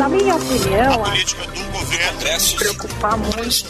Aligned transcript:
Na 0.00 0.08
minha 0.08 0.34
opinião, 0.34 1.04
a 1.04 1.10
política 1.10 1.44
do 1.44 1.62
governo 1.72 2.40
se 2.40 2.56
preocupar 2.56 3.18
muito. 3.18 3.68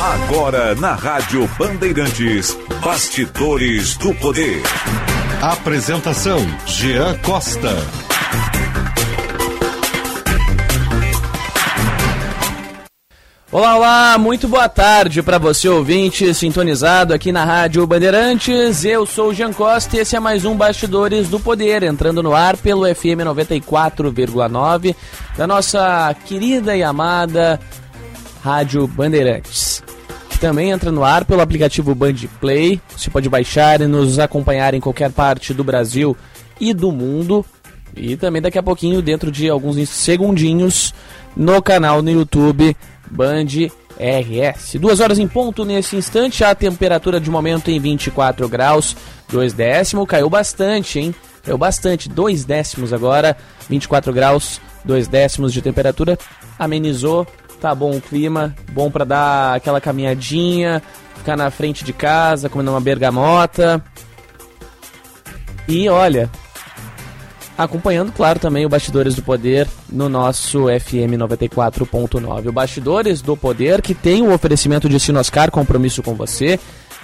Agora 0.00 0.74
na 0.74 0.94
Rádio 0.96 1.48
Bandeirantes, 1.56 2.58
Bastidores 2.82 3.96
do 3.98 4.12
Poder. 4.16 4.64
Apresentação: 5.40 6.40
Jean 6.66 7.16
Costa. 7.18 8.05
Olá, 13.56 13.74
olá, 13.74 14.18
muito 14.18 14.46
boa 14.46 14.68
tarde 14.68 15.22
para 15.22 15.38
você 15.38 15.66
ouvinte 15.66 16.34
sintonizado 16.34 17.14
aqui 17.14 17.32
na 17.32 17.42
Rádio 17.42 17.86
Bandeirantes. 17.86 18.84
Eu 18.84 19.06
sou 19.06 19.30
o 19.30 19.34
Jean 19.34 19.50
Costa 19.50 19.96
e 19.96 20.00
esse 20.00 20.14
é 20.14 20.20
mais 20.20 20.44
um 20.44 20.54
Bastidores 20.54 21.30
do 21.30 21.40
Poder, 21.40 21.82
entrando 21.82 22.22
no 22.22 22.34
ar 22.34 22.54
pelo 22.58 22.82
FM 22.94 23.24
94,9 23.24 24.94
da 25.38 25.46
nossa 25.46 26.14
querida 26.26 26.76
e 26.76 26.82
amada 26.82 27.58
Rádio 28.44 28.86
Bandeirantes. 28.86 29.82
Que 30.28 30.38
também 30.38 30.70
entra 30.70 30.92
no 30.92 31.02
ar 31.02 31.24
pelo 31.24 31.40
aplicativo 31.40 31.94
Band 31.94 32.26
Play. 32.38 32.78
Você 32.94 33.08
pode 33.08 33.30
baixar 33.30 33.80
e 33.80 33.86
nos 33.86 34.18
acompanhar 34.18 34.74
em 34.74 34.80
qualquer 34.82 35.10
parte 35.10 35.54
do 35.54 35.64
Brasil 35.64 36.14
e 36.60 36.74
do 36.74 36.92
mundo. 36.92 37.42
E 37.96 38.18
também 38.18 38.42
daqui 38.42 38.58
a 38.58 38.62
pouquinho, 38.62 39.00
dentro 39.00 39.32
de 39.32 39.48
alguns 39.48 39.88
segundinhos, 39.88 40.92
no 41.34 41.62
canal 41.62 42.02
no 42.02 42.10
YouTube 42.10 42.76
Band 43.10 43.46
RS. 43.98 44.76
Duas 44.78 45.00
horas 45.00 45.18
em 45.18 45.26
ponto 45.26 45.64
nesse 45.64 45.96
instante, 45.96 46.44
a 46.44 46.54
temperatura 46.54 47.20
de 47.20 47.30
momento 47.30 47.70
em 47.70 47.80
24 47.80 48.48
graus, 48.48 48.96
2 49.28 49.52
décimos, 49.52 50.06
caiu 50.06 50.28
bastante, 50.28 50.98
hein? 50.98 51.14
Caiu 51.42 51.58
bastante, 51.58 52.08
2 52.08 52.44
décimos 52.44 52.92
agora, 52.92 53.36
24 53.68 54.12
graus, 54.12 54.60
2 54.84 55.08
décimos 55.08 55.52
de 55.52 55.62
temperatura, 55.62 56.18
amenizou, 56.58 57.26
tá 57.60 57.74
bom 57.74 57.96
o 57.96 58.00
clima, 58.00 58.54
bom 58.72 58.90
para 58.90 59.04
dar 59.04 59.54
aquela 59.56 59.80
caminhadinha, 59.80 60.82
ficar 61.16 61.36
na 61.36 61.50
frente 61.50 61.84
de 61.84 61.92
casa, 61.92 62.48
comendo 62.48 62.70
uma 62.70 62.80
bergamota. 62.80 63.82
E 65.68 65.88
olha, 65.88 66.30
acompanhando, 67.56 68.12
claro, 68.12 68.38
também 68.38 68.66
o 68.66 68.68
Bastidores 68.68 69.14
do 69.14 69.22
Poder 69.22 69.66
no 69.90 70.08
nosso 70.08 70.66
FM 70.66 71.16
94.9. 71.16 72.48
O 72.48 72.52
Bastidores 72.52 73.22
do 73.22 73.36
Poder, 73.36 73.80
que 73.80 73.94
tem 73.94 74.22
o 74.22 74.32
oferecimento 74.32 74.88
de 74.88 75.00
Sinoscar, 75.00 75.50
compromisso 75.50 76.02
com 76.02 76.14
você. 76.14 76.58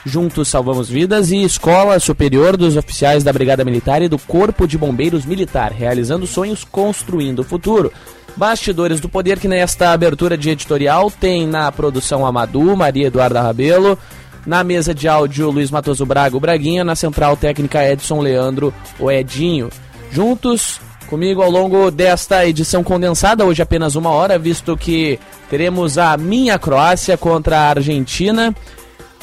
Juntos 0.04 0.48
salvamos 0.48 0.88
vidas 0.88 1.30
e 1.30 1.42
Escola 1.42 1.98
Superior 2.00 2.56
dos 2.56 2.76
Oficiais 2.76 3.22
da 3.22 3.32
Brigada 3.32 3.64
Militar 3.64 4.02
e 4.02 4.08
do 4.08 4.18
Corpo 4.18 4.66
de 4.66 4.76
Bombeiros 4.76 5.24
Militar, 5.24 5.72
realizando 5.72 6.26
sonhos, 6.26 6.64
construindo 6.64 7.38
o 7.38 7.44
futuro. 7.44 7.92
Bastidores 8.36 8.98
do 8.98 9.08
Poder, 9.08 9.38
que 9.38 9.46
nesta 9.46 9.92
abertura 9.92 10.36
de 10.36 10.50
editorial 10.50 11.10
tem 11.10 11.46
na 11.46 11.70
produção 11.70 12.26
Amadu, 12.26 12.76
Maria 12.76 13.06
Eduarda 13.06 13.40
Rabelo, 13.40 13.96
na 14.44 14.64
mesa 14.64 14.92
de 14.92 15.06
áudio 15.06 15.50
Luiz 15.50 15.70
Matoso 15.70 16.04
Braga, 16.04 16.36
o 16.36 16.40
Braguinha, 16.40 16.82
na 16.82 16.96
central 16.96 17.36
técnica 17.36 17.88
Edson 17.88 18.20
Leandro, 18.20 18.74
o 18.98 19.10
Edinho 19.10 19.70
juntos 20.12 20.80
comigo 21.08 21.42
ao 21.42 21.50
longo 21.50 21.90
desta 21.90 22.46
edição 22.46 22.82
condensada, 22.82 23.44
hoje 23.44 23.60
apenas 23.60 23.96
uma 23.96 24.10
hora, 24.10 24.38
visto 24.38 24.76
que 24.76 25.18
teremos 25.50 25.98
a 25.98 26.16
minha 26.16 26.58
Croácia 26.58 27.16
contra 27.16 27.58
a 27.58 27.68
Argentina. 27.70 28.54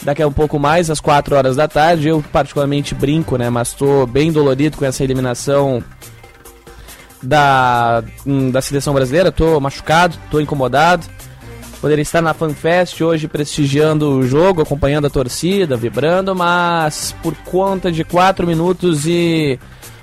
Daqui 0.02 0.22
a 0.22 0.28
um 0.28 0.32
pouco 0.32 0.58
mais, 0.58 0.90
às 0.90 1.00
4 1.00 1.36
horas 1.36 1.56
da 1.56 1.67
tarde. 1.67 2.08
Eu 2.08 2.23
particularmente 2.32 2.95
brinco, 2.95 3.38
né? 3.38 3.50
Mas 3.50 3.70
estou 3.70 4.08
bem 4.08 4.32
dolorido 4.32 4.78
com 4.78 4.86
essa 4.86 5.04
eliminação 5.04 5.84
da, 7.22 8.02
hum, 8.26 8.50
da 8.50 8.62
seleção 8.62 8.94
brasileira. 8.94 9.30
Estou 9.30 9.60
machucado, 9.60 10.17
estou 10.23 10.40
incomodado. 10.40 11.06
Poderia 11.82 12.02
estar 12.02 12.22
na 12.22 12.34
FanFest 12.34 13.02
hoje 13.02 13.28
prestigiando 13.28 14.10
o 14.10 14.28
jogo, 14.28 14.62
acompanhando 14.62 15.08
a 15.08 15.10
torcida, 15.10 15.76
vibrando, 15.76 16.36
mas 16.36 17.16
por 17.23 17.36
conta 17.38 17.92
de 17.92 18.04
4 18.04 18.45
minutos 18.45 19.05
e 19.05 19.60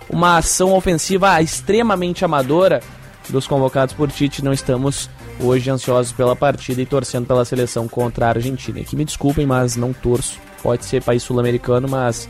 uma 0.08 0.38
ação 0.38 0.74
ofensiva 0.74 1.40
extremamente 1.40 2.24
amadora 2.24 2.80
dos 3.28 3.46
convocados 3.46 3.94
por 3.94 4.10
Tite. 4.10 4.44
Não 4.44 4.52
estamos 4.52 5.10
hoje 5.40 5.70
ansiosos 5.70 6.12
pela 6.12 6.36
partida 6.36 6.80
e 6.80 6.86
torcendo 6.86 7.26
pela 7.26 7.44
seleção 7.44 7.88
contra 7.88 8.26
a 8.26 8.28
Argentina. 8.30 8.80
Que 8.80 8.96
me 8.96 9.04
desculpem, 9.04 9.46
mas 9.46 9.76
não 9.76 9.92
torço. 9.92 10.38
Pode 10.62 10.84
ser 10.84 11.02
país 11.02 11.22
sul-americano, 11.22 11.88
mas 11.88 12.28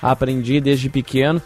aprendi 0.00 0.60
desde 0.60 0.88
pequeno, 0.88 1.42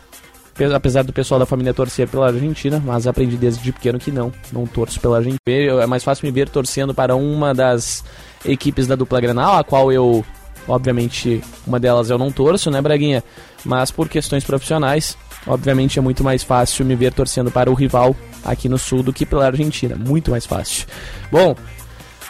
apesar 0.74 1.02
do 1.02 1.12
pessoal 1.12 1.40
da 1.40 1.46
família 1.46 1.74
torcer 1.74 2.08
pela 2.08 2.26
Argentina, 2.26 2.82
mas 2.84 3.06
aprendi 3.06 3.36
desde 3.36 3.72
pequeno 3.72 3.98
que 3.98 4.10
não, 4.10 4.32
não 4.52 4.66
torço 4.66 5.00
pela 5.00 5.18
Argentina. 5.18 5.40
É 5.82 5.86
mais 5.86 6.04
fácil 6.04 6.26
me 6.26 6.32
ver 6.32 6.48
torcendo 6.48 6.94
para 6.94 7.16
uma 7.16 7.54
das 7.54 8.04
equipes 8.44 8.86
da 8.86 8.94
dupla 8.94 9.20
Granal, 9.20 9.58
a 9.58 9.64
qual 9.64 9.92
eu, 9.92 10.24
obviamente, 10.68 11.42
uma 11.66 11.80
delas 11.80 12.10
eu 12.10 12.18
não 12.18 12.30
torço, 12.30 12.70
né, 12.70 12.80
Braguinha? 12.80 13.24
Mas 13.64 13.90
por 13.90 14.08
questões 14.08 14.44
profissionais, 14.44 15.16
obviamente 15.46 15.98
é 15.98 16.02
muito 16.02 16.22
mais 16.22 16.42
fácil 16.42 16.84
me 16.84 16.94
ver 16.94 17.12
torcendo 17.12 17.50
para 17.50 17.70
o 17.70 17.74
rival 17.74 18.14
aqui 18.44 18.68
no 18.68 18.78
sul 18.78 19.02
do 19.02 19.12
que 19.12 19.26
pela 19.26 19.46
Argentina. 19.46 19.96
Muito 19.96 20.30
mais 20.30 20.46
fácil. 20.46 20.86
Bom, 21.30 21.54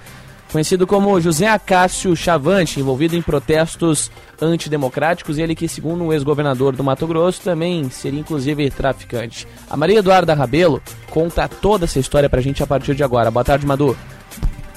conhecido 0.51 0.85
como 0.85 1.19
José 1.19 1.47
Acácio 1.47 2.15
Chavante, 2.15 2.79
envolvido 2.79 3.15
em 3.15 3.21
protestos 3.21 4.11
antidemocráticos, 4.41 5.37
ele 5.37 5.55
que, 5.55 5.67
segundo 5.67 6.03
um 6.03 6.11
ex-governador 6.11 6.75
do 6.75 6.83
Mato 6.83 7.07
Grosso, 7.07 7.41
também 7.41 7.89
seria 7.89 8.19
inclusive 8.19 8.69
traficante. 8.69 9.47
A 9.69 9.77
Maria 9.77 9.99
Eduarda 9.99 10.33
Rabelo 10.33 10.81
conta 11.09 11.47
toda 11.47 11.85
essa 11.85 11.99
história 11.99 12.29
pra 12.29 12.41
gente 12.41 12.61
a 12.61 12.67
partir 12.67 12.95
de 12.95 13.03
agora. 13.03 13.31
Boa 13.31 13.45
tarde, 13.45 13.65
Madu. 13.65 13.95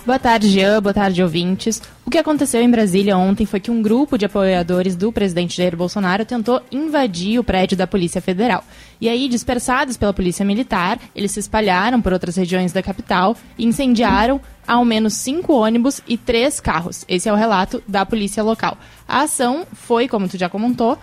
Boa 0.07 0.19
tarde, 0.19 0.51
Jean. 0.51 0.83
Boa 0.83 0.93
tarde, 0.93 1.23
ouvintes. 1.23 1.81
O 2.05 2.11
que 2.11 2.19
aconteceu 2.19 2.61
em 2.61 2.71
Brasília 2.71 3.17
ontem 3.17 3.47
foi 3.47 3.59
que 3.59 3.71
um 3.71 3.81
grupo 3.81 4.19
de 4.19 4.27
apoiadores 4.27 4.95
do 4.95 5.11
presidente 5.11 5.57
Jair 5.57 5.75
Bolsonaro 5.75 6.27
tentou 6.27 6.61
invadir 6.71 7.39
o 7.39 7.45
prédio 7.45 7.75
da 7.75 7.87
Polícia 7.87 8.21
Federal. 8.21 8.63
E 9.01 9.09
aí, 9.09 9.27
dispersados 9.31 9.97
pela 9.97 10.13
Polícia 10.13 10.45
Militar, 10.45 10.99
eles 11.17 11.33
se 11.33 11.41
espalharam 11.41 12.03
por 12.03 12.13
outras 12.13 12.37
regiões 12.37 12.71
da 12.71 12.83
capital 12.83 13.35
e 13.57 13.65
incendiaram 13.65 14.43
ao 14.69 14.85
menos 14.85 15.15
cinco 15.15 15.55
ônibus 15.55 16.03
e 16.07 16.19
três 16.19 16.61
carros. 16.61 17.07
Esse 17.09 17.31
é 17.31 17.33
o 17.33 17.37
relato 17.37 17.83
da 17.89 18.05
polícia 18.05 18.43
local. 18.43 18.77
A 19.09 19.23
ação 19.23 19.67
foi, 19.73 20.07
como 20.07 20.29
tu 20.29 20.37
já 20.37 20.51
comentou, 20.51 20.99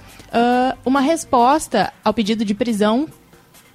uma 0.86 1.02
resposta 1.02 1.92
ao 2.04 2.14
pedido 2.14 2.46
de 2.46 2.54
prisão 2.54 3.08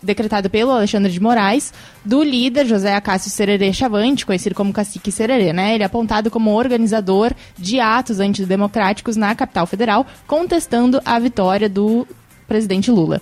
decretado 0.02 0.50
pelo 0.50 0.70
Alexandre 0.70 1.10
de 1.10 1.20
Moraes, 1.20 1.72
do 2.04 2.22
líder 2.22 2.66
José 2.66 2.94
Acácio 2.94 3.30
Sererê 3.30 3.72
Chavante, 3.72 4.26
conhecido 4.26 4.54
como 4.54 4.72
Cacique 4.72 5.10
Sererê, 5.10 5.52
né? 5.52 5.74
Ele 5.74 5.82
é 5.82 5.86
apontado 5.86 6.30
como 6.30 6.54
organizador 6.54 7.32
de 7.58 7.80
atos 7.80 8.20
antidemocráticos 8.20 9.16
na 9.16 9.34
capital 9.34 9.66
federal, 9.66 10.06
contestando 10.26 11.00
a 11.04 11.18
vitória 11.18 11.68
do 11.68 12.06
presidente 12.46 12.90
Lula. 12.90 13.20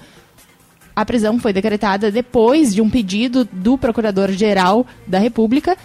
A 0.96 1.04
prisão 1.04 1.40
foi 1.40 1.52
decretada 1.52 2.10
depois 2.10 2.72
de 2.72 2.80
um 2.80 2.88
pedido 2.88 3.44
do 3.44 3.76
Procurador-Geral 3.76 4.86
da 5.06 5.18
República 5.18 5.76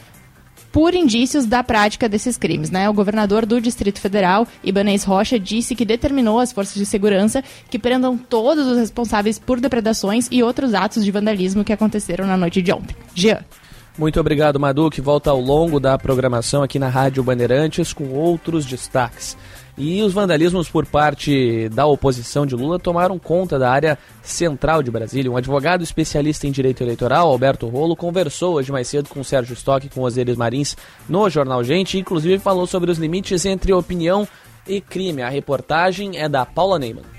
por 0.71 0.93
indícios 0.93 1.45
da 1.45 1.63
prática 1.63 2.07
desses 2.07 2.37
crimes. 2.37 2.69
Né? 2.69 2.89
O 2.89 2.93
governador 2.93 3.45
do 3.45 3.59
Distrito 3.59 3.99
Federal, 3.99 4.47
Ibanez 4.63 5.03
Rocha, 5.03 5.39
disse 5.39 5.75
que 5.75 5.85
determinou 5.85 6.39
às 6.39 6.51
forças 6.51 6.75
de 6.75 6.85
segurança 6.85 7.43
que 7.69 7.79
prendam 7.79 8.17
todos 8.17 8.67
os 8.67 8.77
responsáveis 8.77 9.39
por 9.39 9.59
depredações 9.59 10.27
e 10.31 10.43
outros 10.43 10.73
atos 10.73 11.03
de 11.03 11.11
vandalismo 11.11 11.63
que 11.63 11.73
aconteceram 11.73 12.25
na 12.25 12.37
noite 12.37 12.61
de 12.61 12.71
ontem. 12.71 12.95
Jean. 13.13 13.39
Muito 13.97 14.17
obrigado, 14.17 14.57
Madu, 14.57 14.89
que 14.89 15.01
volta 15.01 15.29
ao 15.29 15.41
longo 15.41 15.77
da 15.77 15.97
programação 15.97 16.63
aqui 16.63 16.79
na 16.79 16.87
Rádio 16.87 17.21
Bandeirantes 17.21 17.91
com 17.91 18.13
outros 18.13 18.65
destaques. 18.65 19.35
E 19.79 20.01
os 20.03 20.11
vandalismos 20.11 20.67
por 20.67 20.85
parte 20.85 21.69
da 21.69 21.85
oposição 21.85 22.45
de 22.45 22.53
Lula 22.53 22.77
tomaram 22.77 23.17
conta 23.17 23.57
da 23.57 23.71
área 23.71 23.97
central 24.21 24.83
de 24.83 24.91
Brasília. 24.91 25.31
Um 25.31 25.37
advogado 25.37 25.81
especialista 25.81 26.45
em 26.45 26.51
direito 26.51 26.83
eleitoral, 26.83 27.29
Alberto 27.29 27.65
Rolo, 27.65 27.95
conversou 27.95 28.55
hoje 28.55 28.73
mais 28.73 28.89
cedo 28.89 29.07
com 29.07 29.21
o 29.21 29.23
Sérgio 29.23 29.53
Stock 29.53 29.87
e 29.87 29.89
com 29.89 30.01
Osiris 30.01 30.35
Marins 30.35 30.75
no 31.07 31.29
Jornal 31.29 31.63
Gente, 31.63 31.97
inclusive 31.97 32.39
falou 32.39 32.67
sobre 32.67 32.91
os 32.91 32.97
limites 32.97 33.45
entre 33.45 33.71
opinião 33.71 34.27
e 34.67 34.81
crime. 34.81 35.21
A 35.21 35.29
reportagem 35.29 36.17
é 36.17 36.27
da 36.27 36.45
Paula 36.45 36.77
Neyman. 36.77 37.18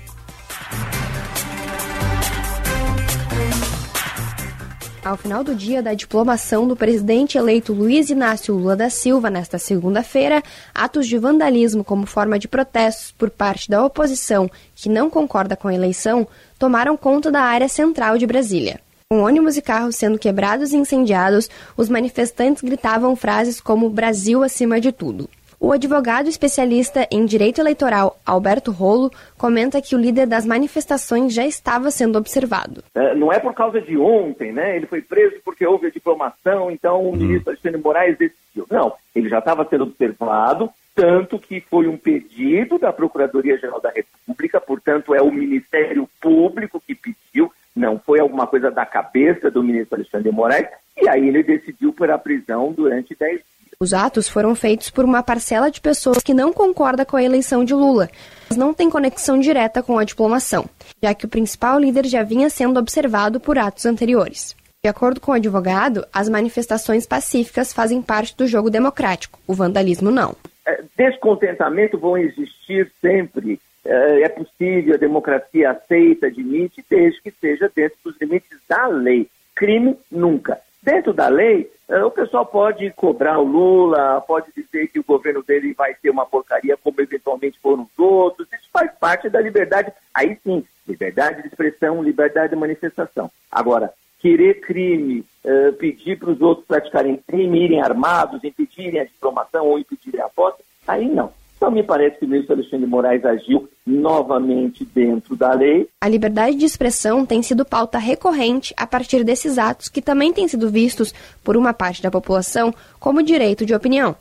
Ao 5.03 5.17
final 5.17 5.43
do 5.43 5.55
dia 5.55 5.81
da 5.81 5.95
diplomação 5.95 6.67
do 6.67 6.75
presidente 6.75 7.35
eleito 7.35 7.73
Luiz 7.73 8.11
Inácio 8.11 8.53
Lula 8.53 8.75
da 8.75 8.87
Silva 8.87 9.31
nesta 9.31 9.57
segunda-feira, 9.57 10.43
atos 10.75 11.07
de 11.07 11.17
vandalismo 11.17 11.83
como 11.83 12.05
forma 12.05 12.37
de 12.37 12.47
protestos 12.47 13.11
por 13.11 13.31
parte 13.31 13.67
da 13.67 13.83
oposição 13.83 14.49
que 14.75 14.87
não 14.87 15.09
concorda 15.09 15.55
com 15.55 15.67
a 15.67 15.73
eleição 15.73 16.27
tomaram 16.59 16.95
conta 16.95 17.31
da 17.31 17.41
área 17.41 17.67
central 17.67 18.19
de 18.19 18.27
Brasília. 18.27 18.79
Com 19.09 19.23
ônibus 19.23 19.57
e 19.57 19.61
carros 19.61 19.95
sendo 19.95 20.19
quebrados 20.19 20.71
e 20.71 20.77
incendiados, 20.77 21.49
os 21.75 21.89
manifestantes 21.89 22.61
gritavam 22.61 23.15
frases 23.15 23.59
como 23.59 23.89
Brasil 23.89 24.43
acima 24.43 24.79
de 24.79 24.91
tudo. 24.91 25.27
O 25.63 25.71
advogado 25.71 26.27
especialista 26.27 27.07
em 27.11 27.23
direito 27.23 27.61
eleitoral 27.61 28.19
Alberto 28.25 28.71
Rolo 28.71 29.11
comenta 29.37 29.79
que 29.79 29.95
o 29.95 29.99
líder 29.99 30.25
das 30.25 30.43
manifestações 30.43 31.35
já 31.35 31.45
estava 31.45 31.91
sendo 31.91 32.17
observado. 32.17 32.83
É, 32.95 33.13
não 33.13 33.31
é 33.31 33.37
por 33.37 33.53
causa 33.53 33.79
de 33.79 33.95
ontem, 33.95 34.51
né? 34.51 34.75
Ele 34.75 34.87
foi 34.87 35.03
preso 35.03 35.35
porque 35.45 35.63
houve 35.63 35.85
a 35.85 35.91
diplomação, 35.91 36.71
então 36.71 37.05
o 37.05 37.13
hum. 37.13 37.15
ministro 37.15 37.51
Alexandre 37.51 37.79
Moraes 37.79 38.17
decidiu. 38.17 38.65
Não, 38.71 38.91
ele 39.15 39.29
já 39.29 39.37
estava 39.37 39.63
sendo 39.69 39.83
observado, 39.83 40.67
tanto 40.95 41.37
que 41.37 41.61
foi 41.61 41.87
um 41.87 41.95
pedido 41.95 42.79
da 42.79 42.91
Procuradoria-Geral 42.91 43.79
da 43.79 43.91
República, 43.91 44.59
portanto 44.59 45.13
é 45.13 45.21
o 45.21 45.31
Ministério 45.31 46.09
Público 46.19 46.81
que 46.81 46.95
pediu, 46.95 47.51
não 47.75 47.99
foi 47.99 48.19
alguma 48.19 48.47
coisa 48.47 48.71
da 48.71 48.83
cabeça 48.83 49.51
do 49.51 49.61
ministro 49.61 49.93
Alexandre 49.93 50.31
Moraes, 50.31 50.67
e 50.99 51.07
aí 51.07 51.27
ele 51.27 51.43
decidiu 51.43 51.93
por 51.93 52.09
a 52.09 52.17
prisão 52.17 52.73
durante 52.73 53.13
10 53.13 53.33
dias. 53.33 53.51
Os 53.81 53.95
atos 53.95 54.29
foram 54.29 54.53
feitos 54.53 54.91
por 54.91 55.03
uma 55.03 55.23
parcela 55.23 55.71
de 55.71 55.81
pessoas 55.81 56.19
que 56.19 56.35
não 56.35 56.53
concorda 56.53 57.03
com 57.03 57.17
a 57.17 57.23
eleição 57.23 57.65
de 57.65 57.73
Lula, 57.73 58.11
mas 58.47 58.55
não 58.55 58.75
tem 58.75 58.91
conexão 58.91 59.39
direta 59.39 59.81
com 59.81 59.97
a 59.97 60.03
diplomação, 60.03 60.69
já 61.01 61.15
que 61.15 61.25
o 61.25 61.27
principal 61.27 61.79
líder 61.79 62.05
já 62.05 62.21
vinha 62.21 62.47
sendo 62.47 62.79
observado 62.79 63.39
por 63.39 63.57
atos 63.57 63.87
anteriores. 63.87 64.55
De 64.83 64.87
acordo 64.87 65.19
com 65.19 65.31
o 65.31 65.33
advogado, 65.33 66.05
as 66.13 66.29
manifestações 66.29 67.07
pacíficas 67.07 67.73
fazem 67.73 68.03
parte 68.03 68.37
do 68.37 68.45
jogo 68.45 68.69
democrático, 68.69 69.39
o 69.47 69.53
vandalismo 69.55 70.11
não. 70.11 70.35
É, 70.63 70.83
descontentamento 70.95 71.97
vão 71.97 72.19
existir 72.19 72.91
sempre. 73.01 73.59
É, 73.83 74.21
é 74.21 74.29
possível, 74.29 74.93
a 74.93 74.99
democracia 74.99 75.71
aceita, 75.71 76.27
admite, 76.27 76.85
desde 76.87 77.19
que 77.19 77.31
seja 77.31 77.67
dentro 77.75 77.97
dos 78.03 78.15
limites 78.21 78.59
da 78.69 78.85
lei. 78.85 79.27
Crime, 79.55 79.97
nunca. 80.11 80.59
Dentro 80.83 81.13
da 81.13 81.27
lei, 81.27 81.67
o 82.05 82.11
pessoal 82.11 82.45
pode 82.45 82.89
cobrar 82.91 83.39
o 83.39 83.43
Lula, 83.43 84.21
pode 84.21 84.47
dizer 84.55 84.87
que 84.87 84.99
o 84.99 85.03
governo 85.03 85.43
dele 85.43 85.73
vai 85.73 85.93
ser 85.95 86.09
uma 86.09 86.25
porcaria, 86.25 86.77
como 86.77 87.01
eventualmente 87.01 87.59
foram 87.59 87.83
os 87.83 87.99
outros. 87.99 88.47
Isso 88.53 88.69
faz 88.71 88.91
parte 88.99 89.29
da 89.29 89.41
liberdade. 89.41 89.91
Aí 90.13 90.37
sim, 90.43 90.63
liberdade 90.87 91.41
de 91.41 91.49
expressão, 91.49 92.01
liberdade 92.01 92.53
de 92.53 92.55
manifestação. 92.55 93.29
Agora, 93.51 93.91
querer 94.19 94.61
crime, 94.61 95.25
uh, 95.43 95.73
pedir 95.73 96.17
para 96.17 96.29
os 96.29 96.41
outros 96.41 96.65
praticarem 96.65 97.21
crime, 97.27 97.65
irem 97.65 97.81
armados, 97.81 98.43
impedirem 98.43 99.01
a 99.01 99.05
diplomação 99.05 99.67
ou 99.67 99.79
impedirem 99.79 100.21
a 100.21 100.29
posse, 100.29 100.63
aí 100.87 101.09
não. 101.09 101.33
Então, 101.61 101.69
me 101.69 101.83
parece 101.83 102.17
que 102.17 102.25
o 102.25 102.27
ministro 102.27 102.55
Alexandre 102.55 102.85
de 102.85 102.91
Moraes 102.91 103.23
agiu 103.23 103.69
novamente 103.85 104.83
dentro 104.83 105.35
da 105.35 105.53
lei. 105.53 105.87
A 106.01 106.09
liberdade 106.09 106.55
de 106.55 106.65
expressão 106.65 107.23
tem 107.23 107.43
sido 107.43 107.63
pauta 107.63 107.99
recorrente 107.99 108.73
a 108.75 108.87
partir 108.87 109.23
desses 109.23 109.59
atos 109.59 109.87
que 109.87 110.01
também 110.01 110.33
têm 110.33 110.47
sido 110.47 110.71
vistos 110.71 111.13
por 111.43 111.55
uma 111.55 111.71
parte 111.71 112.01
da 112.01 112.09
população 112.09 112.73
como 112.99 113.21
direito 113.21 113.63
de 113.63 113.75
opinião. 113.75 114.15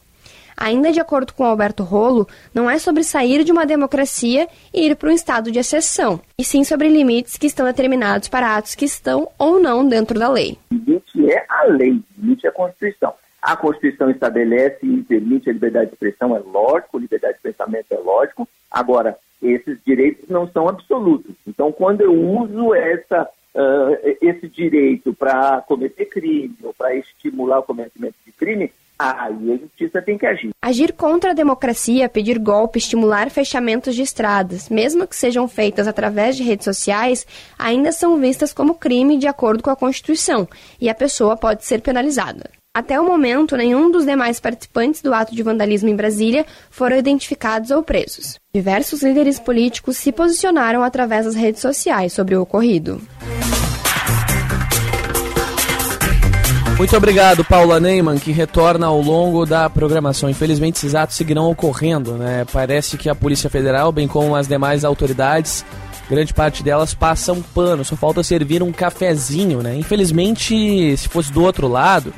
Ainda 0.55 0.93
de 0.93 1.01
acordo 1.01 1.33
com 1.33 1.43
Alberto 1.43 1.83
Rolo, 1.83 2.29
não 2.53 2.69
é 2.69 2.79
sobre 2.79 3.03
sair 3.03 3.43
de 3.43 3.53
uma 3.53 3.65
democracia 3.65 4.47
e 4.75 4.89
ir 4.89 4.95
para 4.95 5.09
um 5.09 5.13
estado 5.15 5.51
de 5.51 5.59
exceção, 5.59 6.21
e 6.39 6.45
sim 6.45 6.63
sobre 6.63 6.91
limites 6.91 7.39
que 7.39 7.47
estão 7.47 7.65
determinados 7.65 8.29
para 8.29 8.55
atos 8.55 8.75
que 8.75 8.85
estão 8.85 9.31
ou 9.39 9.59
não 9.59 9.89
dentro 9.89 10.19
da 10.19 10.29
lei. 10.29 10.59
O 10.71 10.75
limite 10.75 11.33
é 11.33 11.47
a 11.49 11.65
lei, 11.65 11.93
o 11.93 12.05
limite 12.19 12.47
é 12.47 12.51
a 12.51 12.53
Constituição. 12.53 13.15
A 13.43 13.57
Constituição 13.57 14.11
estabelece 14.11 14.85
e 14.85 15.03
permite 15.03 15.49
a 15.49 15.53
liberdade 15.53 15.87
de 15.87 15.95
expressão, 15.95 16.37
é 16.37 16.41
lógico, 16.41 16.99
liberdade 16.99 17.35
de 17.35 17.43
pensamento 17.43 17.87
é 17.93 17.99
lógico. 17.99 18.47
Agora, 18.71 19.17
esses 19.43 19.79
direitos 19.85 20.29
não 20.29 20.47
são 20.49 20.69
absolutos. 20.69 21.35
Então, 21.47 21.73
quando 21.73 22.03
eu 22.03 22.13
uso 22.13 22.75
essa, 22.75 23.29
uh, 23.55 24.17
esse 24.21 24.47
direito 24.49 25.15
para 25.15 25.63
cometer 25.63 26.07
crime 26.07 26.55
ou 26.63 26.75
para 26.75 26.95
estimular 26.95 27.61
o 27.61 27.63
cometimento 27.63 28.17
de 28.27 28.33
crime, 28.33 28.71
aí 28.99 29.53
a 29.53 29.57
justiça 29.57 30.03
tem 30.03 30.19
que 30.19 30.27
agir. 30.27 30.51
Agir 30.61 30.93
contra 30.93 31.31
a 31.31 31.35
democracia, 31.35 32.09
pedir 32.11 32.39
golpe, 32.39 32.79
estimular 32.79 33.31
fechamentos 33.31 33.95
de 33.95 34.03
estradas, 34.03 34.69
mesmo 34.69 35.07
que 35.07 35.17
sejam 35.17 35.49
feitas 35.49 35.89
através 35.89 36.37
de 36.37 36.43
redes 36.43 36.65
sociais, 36.65 37.27
ainda 37.59 37.93
são 37.93 38.21
vistas 38.21 38.53
como 38.53 38.75
crime 38.75 39.17
de 39.17 39.27
acordo 39.27 39.63
com 39.63 39.71
a 39.71 39.77
Constituição 39.77 40.47
e 40.79 40.91
a 40.91 40.95
pessoa 40.95 41.35
pode 41.35 41.65
ser 41.65 41.81
penalizada. 41.81 42.60
Até 42.73 43.01
o 43.01 43.05
momento, 43.05 43.57
nenhum 43.57 43.91
dos 43.91 44.05
demais 44.05 44.39
participantes 44.39 45.03
do 45.03 45.13
ato 45.13 45.35
de 45.35 45.43
vandalismo 45.43 45.89
em 45.89 45.97
Brasília 45.97 46.47
foram 46.71 46.97
identificados 46.97 47.73
ou 47.73 47.83
presos. 47.83 48.39
Diversos 48.55 49.03
líderes 49.03 49.41
políticos 49.41 49.97
se 49.97 50.13
posicionaram 50.13 50.85
através 50.85 51.27
das 51.27 51.35
redes 51.35 51.61
sociais 51.61 52.13
sobre 52.13 52.37
o 52.37 52.43
ocorrido. 52.43 53.03
Muito 56.79 56.97
obrigado, 56.97 57.45
Paula 57.45 57.81
Neyman, 57.81 58.21
que 58.21 58.31
retorna 58.31 58.87
ao 58.87 59.03
longo 59.03 59.45
da 59.45 59.69
programação. 59.69 60.31
Infelizmente, 60.31 60.77
esses 60.77 60.95
atos 60.95 61.17
seguirão 61.17 61.51
ocorrendo, 61.51 62.13
né? 62.13 62.47
Parece 62.53 62.97
que 62.97 63.09
a 63.09 63.17
Polícia 63.17 63.51
Federal, 63.51 63.91
bem 63.91 64.07
como 64.07 64.37
as 64.37 64.47
demais 64.47 64.85
autoridades, 64.85 65.65
grande 66.09 66.33
parte 66.33 66.63
delas 66.63 66.95
passam 66.95 67.43
pano, 67.43 67.85
só 67.85 67.97
falta 67.97 68.23
servir 68.23 68.63
um 68.63 68.71
cafezinho, 68.71 69.61
né? 69.61 69.75
Infelizmente, 69.75 70.97
se 70.97 71.09
fosse 71.09 71.33
do 71.33 71.43
outro 71.43 71.67
lado, 71.67 72.15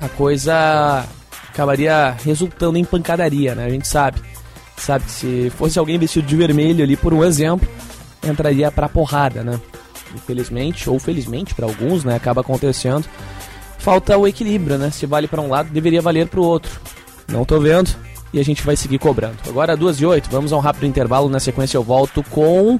a 0.00 0.08
coisa 0.08 1.04
acabaria 1.48 2.16
resultando 2.24 2.78
em 2.78 2.84
pancadaria, 2.84 3.54
né? 3.54 3.64
A 3.64 3.70
gente 3.70 3.88
sabe. 3.88 4.20
Sabe 4.76 5.10
se 5.10 5.50
fosse 5.56 5.78
alguém 5.78 5.98
vestido 5.98 6.26
de 6.26 6.36
vermelho 6.36 6.84
ali, 6.84 6.96
por 6.96 7.14
um 7.14 7.24
exemplo, 7.24 7.66
entraria 8.22 8.70
pra 8.70 8.88
porrada, 8.88 9.42
né? 9.42 9.58
Infelizmente, 10.14 10.88
ou 10.90 10.98
felizmente 10.98 11.54
para 11.54 11.64
alguns, 11.64 12.04
né? 12.04 12.14
Acaba 12.14 12.42
acontecendo. 12.42 13.06
Falta 13.78 14.16
o 14.18 14.26
equilíbrio, 14.26 14.76
né? 14.76 14.90
Se 14.90 15.06
vale 15.06 15.26
para 15.26 15.40
um 15.40 15.48
lado, 15.48 15.70
deveria 15.70 16.02
valer 16.02 16.28
para 16.28 16.40
o 16.40 16.44
outro. 16.44 16.78
Não 17.26 17.44
tô 17.44 17.58
vendo 17.58 17.90
e 18.32 18.38
a 18.40 18.44
gente 18.44 18.62
vai 18.62 18.76
seguir 18.76 18.98
cobrando. 18.98 19.38
Agora, 19.48 19.76
duas 19.76 19.98
e 20.00 20.04
oito, 20.04 20.28
vamos 20.30 20.52
a 20.52 20.56
um 20.56 20.60
rápido 20.60 20.86
intervalo. 20.86 21.28
Na 21.28 21.40
sequência, 21.40 21.78
eu 21.78 21.82
volto 21.82 22.22
com 22.24 22.78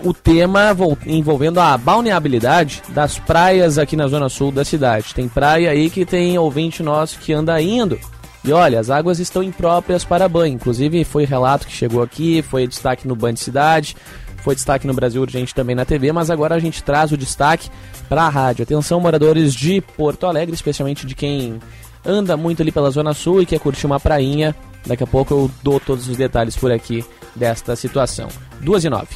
o 0.00 0.12
tema 0.12 0.76
envolvendo 1.06 1.58
a 1.58 1.76
balneabilidade 1.76 2.82
das 2.88 3.18
praias 3.18 3.78
aqui 3.78 3.96
na 3.96 4.08
zona 4.08 4.28
sul 4.28 4.50
da 4.50 4.64
cidade. 4.64 5.14
Tem 5.14 5.28
praia 5.28 5.70
aí 5.70 5.90
que 5.90 6.04
tem 6.04 6.38
ouvinte 6.38 6.82
nosso 6.82 7.18
que 7.18 7.32
anda 7.32 7.60
indo. 7.60 7.98
E 8.44 8.52
olha, 8.52 8.80
as 8.80 8.90
águas 8.90 9.20
estão 9.20 9.42
impróprias 9.42 10.04
para 10.04 10.28
banho. 10.28 10.54
Inclusive, 10.54 11.04
foi 11.04 11.24
relato 11.24 11.66
que 11.66 11.72
chegou 11.72 12.02
aqui, 12.02 12.42
foi 12.42 12.66
destaque 12.66 13.06
no 13.06 13.14
Band 13.14 13.36
Cidade, 13.36 13.96
foi 14.38 14.56
destaque 14.56 14.86
no 14.86 14.94
Brasil 14.94 15.22
Urgente 15.22 15.54
também 15.54 15.76
na 15.76 15.84
TV, 15.84 16.10
mas 16.10 16.28
agora 16.28 16.56
a 16.56 16.58
gente 16.58 16.82
traz 16.82 17.12
o 17.12 17.16
destaque 17.16 17.70
para 18.08 18.22
a 18.24 18.28
rádio. 18.28 18.64
Atenção, 18.64 19.00
moradores 19.00 19.54
de 19.54 19.80
Porto 19.80 20.26
Alegre, 20.26 20.54
especialmente 20.54 21.06
de 21.06 21.14
quem 21.14 21.60
anda 22.04 22.36
muito 22.36 22.60
ali 22.60 22.72
pela 22.72 22.90
Zona 22.90 23.14
Sul 23.14 23.42
e 23.42 23.46
quer 23.46 23.60
curtir 23.60 23.86
uma 23.86 24.00
prainha. 24.00 24.54
Daqui 24.84 25.04
a 25.04 25.06
pouco 25.06 25.32
eu 25.32 25.50
dou 25.62 25.78
todos 25.78 26.08
os 26.08 26.16
detalhes 26.16 26.56
por 26.56 26.72
aqui 26.72 27.04
desta 27.36 27.76
situação. 27.76 28.28
2 28.60 28.84
e 28.84 28.90
9. 28.90 29.06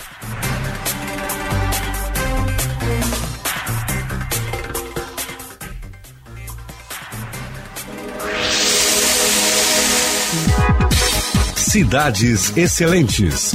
Cidades 11.76 12.56
Excelentes. 12.56 13.54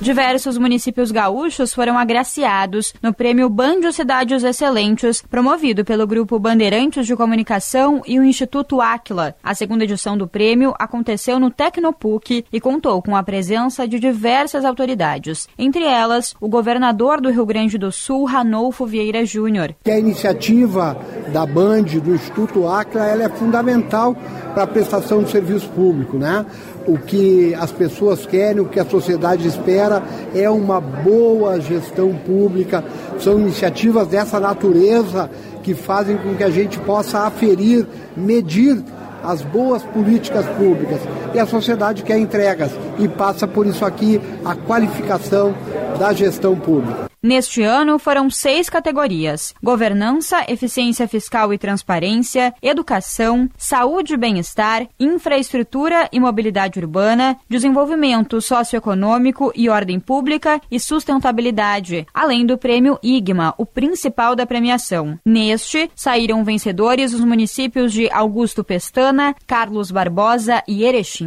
Diversos 0.00 0.58
municípios 0.58 1.12
gaúchos 1.12 1.72
foram 1.72 1.96
agraciados 1.96 2.92
no 3.00 3.14
prêmio 3.14 3.48
Bandio 3.48 3.92
Cidades 3.92 4.42
Excelentes, 4.42 5.22
promovido 5.22 5.84
pelo 5.84 6.08
Grupo 6.08 6.40
Bandeirantes 6.40 7.06
de 7.06 7.14
Comunicação 7.14 8.02
e 8.04 8.18
o 8.18 8.24
Instituto 8.24 8.80
Áquila. 8.80 9.36
A 9.44 9.54
segunda 9.54 9.84
edição 9.84 10.18
do 10.18 10.26
prêmio 10.26 10.74
aconteceu 10.76 11.38
no 11.38 11.52
Tecnopuc 11.52 12.44
e 12.52 12.60
contou 12.60 13.00
com 13.00 13.14
a 13.14 13.22
presença 13.22 13.86
de 13.86 14.00
diversas 14.00 14.64
autoridades, 14.64 15.46
entre 15.56 15.84
elas 15.84 16.34
o 16.40 16.48
governador 16.48 17.20
do 17.20 17.30
Rio 17.30 17.46
Grande 17.46 17.78
do 17.78 17.92
Sul, 17.92 18.24
Ranolfo 18.24 18.84
Vieira 18.84 19.24
Júnior. 19.24 19.72
A 19.86 19.90
iniciativa 19.96 20.96
da 21.32 21.46
Band, 21.46 21.84
do 22.02 22.12
Instituto 22.12 22.66
Áquila, 22.66 23.06
ela 23.06 23.22
é 23.22 23.28
fundamental 23.28 24.16
para 24.52 24.64
a 24.64 24.66
prestação 24.66 25.22
de 25.22 25.30
serviço 25.30 25.68
público, 25.68 26.18
né? 26.18 26.44
O 26.86 26.98
que 26.98 27.54
as 27.54 27.70
pessoas 27.70 28.26
querem, 28.26 28.60
o 28.60 28.68
que 28.68 28.80
a 28.80 28.84
sociedade 28.84 29.46
espera 29.46 30.02
é 30.34 30.48
uma 30.50 30.80
boa 30.80 31.60
gestão 31.60 32.12
pública. 32.14 32.84
São 33.18 33.38
iniciativas 33.38 34.08
dessa 34.08 34.40
natureza 34.40 35.30
que 35.62 35.74
fazem 35.74 36.16
com 36.16 36.34
que 36.34 36.42
a 36.42 36.50
gente 36.50 36.78
possa 36.80 37.20
aferir, 37.20 37.86
medir 38.16 38.82
as 39.22 39.42
boas 39.42 39.82
políticas 39.84 40.44
públicas. 40.46 41.00
E 41.32 41.38
a 41.38 41.46
sociedade 41.46 42.02
quer 42.02 42.18
entregas 42.18 42.72
e 42.98 43.06
passa 43.06 43.46
por 43.46 43.66
isso 43.66 43.84
aqui 43.84 44.20
a 44.44 44.54
qualificação 44.54 45.54
da 45.98 46.12
gestão 46.12 46.56
pública. 46.56 47.11
Neste 47.24 47.62
ano 47.62 48.00
foram 48.00 48.28
seis 48.28 48.68
categorias: 48.68 49.54
governança, 49.62 50.44
eficiência 50.48 51.06
fiscal 51.06 51.54
e 51.54 51.58
transparência, 51.58 52.52
educação, 52.60 53.48
saúde 53.56 54.14
e 54.14 54.16
bem-estar, 54.16 54.88
infraestrutura 54.98 56.08
e 56.12 56.18
mobilidade 56.18 56.80
urbana, 56.80 57.38
desenvolvimento 57.48 58.40
socioeconômico 58.40 59.52
e 59.54 59.68
ordem 59.68 60.00
pública 60.00 60.60
e 60.68 60.80
sustentabilidade, 60.80 62.08
além 62.12 62.44
do 62.44 62.58
prêmio 62.58 62.98
IGMA, 63.00 63.54
o 63.56 63.64
principal 63.64 64.34
da 64.34 64.44
premiação. 64.44 65.16
Neste, 65.24 65.88
saíram 65.94 66.42
vencedores 66.42 67.14
os 67.14 67.20
municípios 67.20 67.92
de 67.92 68.10
Augusto 68.10 68.64
Pestana, 68.64 69.32
Carlos 69.46 69.92
Barbosa 69.92 70.60
e 70.66 70.82
Erechim. 70.82 71.26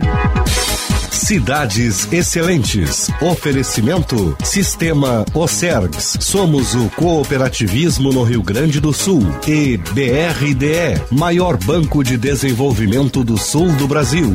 Cidades 1.25 2.07
Excelentes. 2.13 3.09
Oferecimento 3.19 4.37
Sistema 4.43 5.25
Ocergs. 5.33 6.19
Somos 6.21 6.75
o 6.75 6.87
cooperativismo 6.91 8.13
no 8.13 8.21
Rio 8.21 8.43
Grande 8.43 8.79
do 8.79 8.93
Sul. 8.93 9.23
E 9.47 9.75
BRDE, 9.75 11.01
maior 11.09 11.57
banco 11.57 12.03
de 12.03 12.15
desenvolvimento 12.15 13.23
do 13.23 13.39
sul 13.39 13.71
do 13.71 13.87
Brasil. 13.87 14.33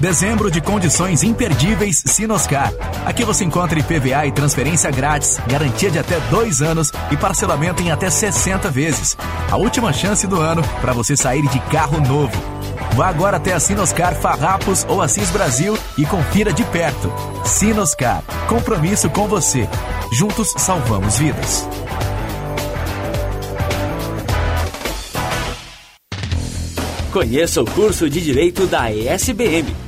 Dezembro 0.00 0.48
de 0.48 0.60
condições 0.60 1.24
imperdíveis 1.24 2.04
Sinoscar. 2.06 2.72
Aqui 3.04 3.24
você 3.24 3.44
encontra 3.44 3.80
IPVA 3.80 4.26
e 4.26 4.32
transferência 4.32 4.88
grátis, 4.92 5.40
garantia 5.48 5.90
de 5.90 5.98
até 5.98 6.20
dois 6.30 6.62
anos 6.62 6.92
e 7.10 7.16
parcelamento 7.16 7.82
em 7.82 7.90
até 7.90 8.08
60 8.08 8.70
vezes. 8.70 9.16
A 9.50 9.56
última 9.56 9.92
chance 9.92 10.24
do 10.24 10.40
ano 10.40 10.62
para 10.80 10.92
você 10.92 11.16
sair 11.16 11.42
de 11.48 11.58
carro 11.62 12.00
novo. 12.00 12.32
Vá 12.94 13.08
agora 13.08 13.38
até 13.38 13.52
a 13.52 13.58
Sinoscar 13.58 14.14
Farrapos 14.14 14.86
ou 14.88 15.02
Assis 15.02 15.30
Brasil 15.30 15.76
e 15.96 16.06
confira 16.06 16.52
de 16.52 16.62
perto. 16.62 17.12
Sinoscar, 17.44 18.22
compromisso 18.48 19.10
com 19.10 19.26
você. 19.26 19.68
Juntos 20.12 20.54
salvamos 20.58 21.18
vidas. 21.18 21.68
Conheça 27.12 27.60
o 27.60 27.64
curso 27.64 28.08
de 28.08 28.20
Direito 28.20 28.64
da 28.66 28.92
ESBM 28.92 29.87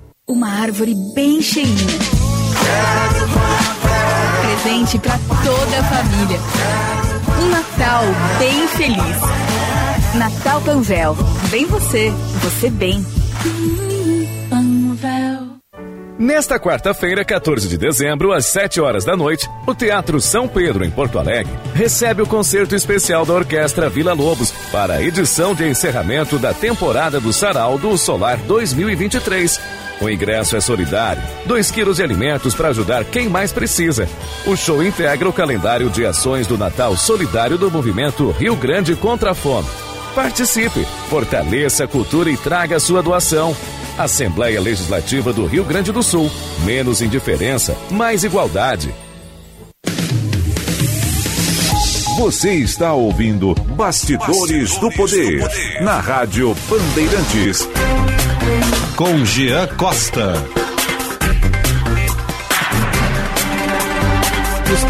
uma 0.31 0.47
árvore 0.47 0.95
bem 1.13 1.41
cheinha. 1.41 1.75
Presente 4.41 4.97
para 4.99 5.19
toda 5.43 5.79
a 5.79 5.83
família. 5.83 6.39
Um 7.41 7.49
Natal 7.49 8.03
bem 8.39 8.67
feliz. 8.69 10.15
Natal 10.15 10.61
Panvel. 10.61 11.17
Bem 11.49 11.65
você, 11.65 12.11
você 12.41 12.69
bem. 12.69 13.05
Nesta 16.17 16.59
quarta-feira, 16.59 17.25
14 17.25 17.67
de 17.67 17.77
dezembro, 17.77 18.31
às 18.31 18.45
7 18.45 18.79
horas 18.79 19.03
da 19.03 19.17
noite, 19.17 19.49
o 19.65 19.73
Teatro 19.73 20.21
São 20.21 20.47
Pedro, 20.47 20.85
em 20.85 20.91
Porto 20.91 21.17
Alegre, 21.17 21.51
recebe 21.73 22.21
o 22.21 22.27
concerto 22.27 22.75
especial 22.75 23.25
da 23.25 23.33
Orquestra 23.33 23.89
Vila 23.89 24.13
Lobos 24.13 24.51
para 24.71 24.95
a 24.95 25.01
edição 25.01 25.55
de 25.55 25.67
encerramento 25.67 26.37
da 26.37 26.53
temporada 26.53 27.19
do 27.19 27.33
Sarau 27.33 27.79
do 27.79 27.97
Solar 27.97 28.37
2023 28.37 29.81
o 30.01 30.09
ingresso 30.09 30.57
é 30.57 30.59
solidário. 30.59 31.21
2 31.45 31.71
quilos 31.71 31.97
de 31.97 32.03
alimentos 32.03 32.55
para 32.55 32.69
ajudar 32.69 33.05
quem 33.05 33.29
mais 33.29 33.53
precisa. 33.53 34.09
O 34.45 34.57
show 34.57 34.83
integra 34.83 35.29
o 35.29 35.33
calendário 35.33 35.89
de 35.89 36.05
ações 36.05 36.47
do 36.47 36.57
Natal 36.57 36.97
Solidário 36.97 37.57
do 37.57 37.69
Movimento 37.69 38.31
Rio 38.31 38.55
Grande 38.55 38.95
contra 38.95 39.31
a 39.31 39.35
Fome. 39.35 39.67
Participe, 40.15 40.85
fortaleça 41.07 41.85
a 41.85 41.87
cultura 41.87 42.29
e 42.29 42.35
traga 42.35 42.79
sua 42.79 43.01
doação. 43.01 43.55
Assembleia 43.97 44.59
Legislativa 44.59 45.31
do 45.31 45.45
Rio 45.45 45.63
Grande 45.63 45.91
do 45.91 46.01
Sul. 46.01 46.29
Menos 46.65 47.01
indiferença, 47.01 47.77
mais 47.89 48.23
igualdade. 48.23 48.93
Você 52.17 52.53
está 52.53 52.93
ouvindo 52.93 53.55
Bastidores, 53.55 54.27
Bastidores 54.27 54.77
do, 54.77 54.91
Poder, 54.91 55.39
do 55.39 55.47
Poder 55.47 55.83
na 55.83 55.99
Rádio 55.99 56.55
Bandeirantes 56.69 57.67
com 58.95 59.25
Jean 59.25 59.67
Costa. 59.75 60.33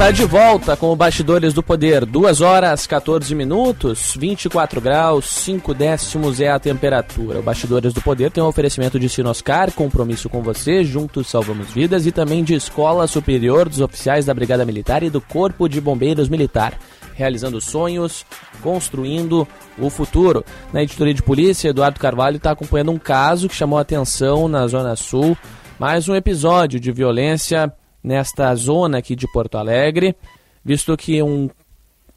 está 0.01 0.09
de 0.09 0.25
volta 0.25 0.75
com 0.75 0.91
o 0.91 0.95
Bastidores 0.95 1.53
do 1.53 1.61
Poder. 1.61 2.05
2 2.05 2.41
horas 2.41 2.87
14 2.87 3.35
minutos, 3.35 4.15
24 4.17 4.81
graus, 4.81 5.25
5 5.25 5.73
décimos 5.75 6.41
é 6.41 6.49
a 6.49 6.57
temperatura. 6.57 7.39
O 7.39 7.43
Bastidores 7.43 7.93
do 7.93 8.01
Poder 8.01 8.31
tem 8.31 8.43
um 8.43 8.47
oferecimento 8.47 8.99
de 8.99 9.07
Sinoscar, 9.07 9.71
compromisso 9.71 10.27
com 10.27 10.41
você, 10.41 10.83
juntos 10.83 11.27
salvamos 11.27 11.71
vidas, 11.71 12.07
e 12.07 12.11
também 12.11 12.43
de 12.43 12.55
Escola 12.55 13.05
Superior 13.05 13.69
dos 13.69 13.79
Oficiais 13.79 14.25
da 14.25 14.33
Brigada 14.33 14.65
Militar 14.65 15.03
e 15.03 15.09
do 15.09 15.21
Corpo 15.21 15.67
de 15.67 15.79
Bombeiros 15.79 16.29
Militar. 16.29 16.73
Realizando 17.13 17.61
sonhos, 17.61 18.25
construindo 18.61 19.47
o 19.77 19.89
futuro. 19.89 20.45
Na 20.71 20.83
editoria 20.83 21.13
de 21.13 21.23
polícia, 21.23 21.69
Eduardo 21.69 21.99
Carvalho 21.99 22.37
está 22.37 22.51
acompanhando 22.51 22.91
um 22.91 22.99
caso 22.99 23.47
que 23.49 23.55
chamou 23.55 23.77
a 23.77 23.81
atenção 23.81 24.47
na 24.47 24.65
Zona 24.67 24.95
Sul. 24.95 25.37
Mais 25.79 26.07
um 26.07 26.15
episódio 26.15 26.79
de 26.79 26.91
violência 26.91 27.73
nesta 28.03 28.53
zona 28.55 28.97
aqui 28.97 29.15
de 29.15 29.31
Porto 29.31 29.57
Alegre, 29.57 30.15
visto 30.63 30.95
que 30.97 31.21
um, 31.21 31.49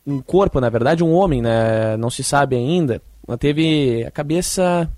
um 0.06 0.20
corpo, 0.20 0.60
na 0.60 0.68
verdade, 0.68 1.04
um 1.04 1.12
homem, 1.12 1.42
né, 1.42 1.96
não 1.96 2.10
se 2.10 2.22
sabe 2.22 2.56
ainda, 2.56 3.02
teve 3.38 4.04
a 4.06 4.10
cabeça 4.10 4.90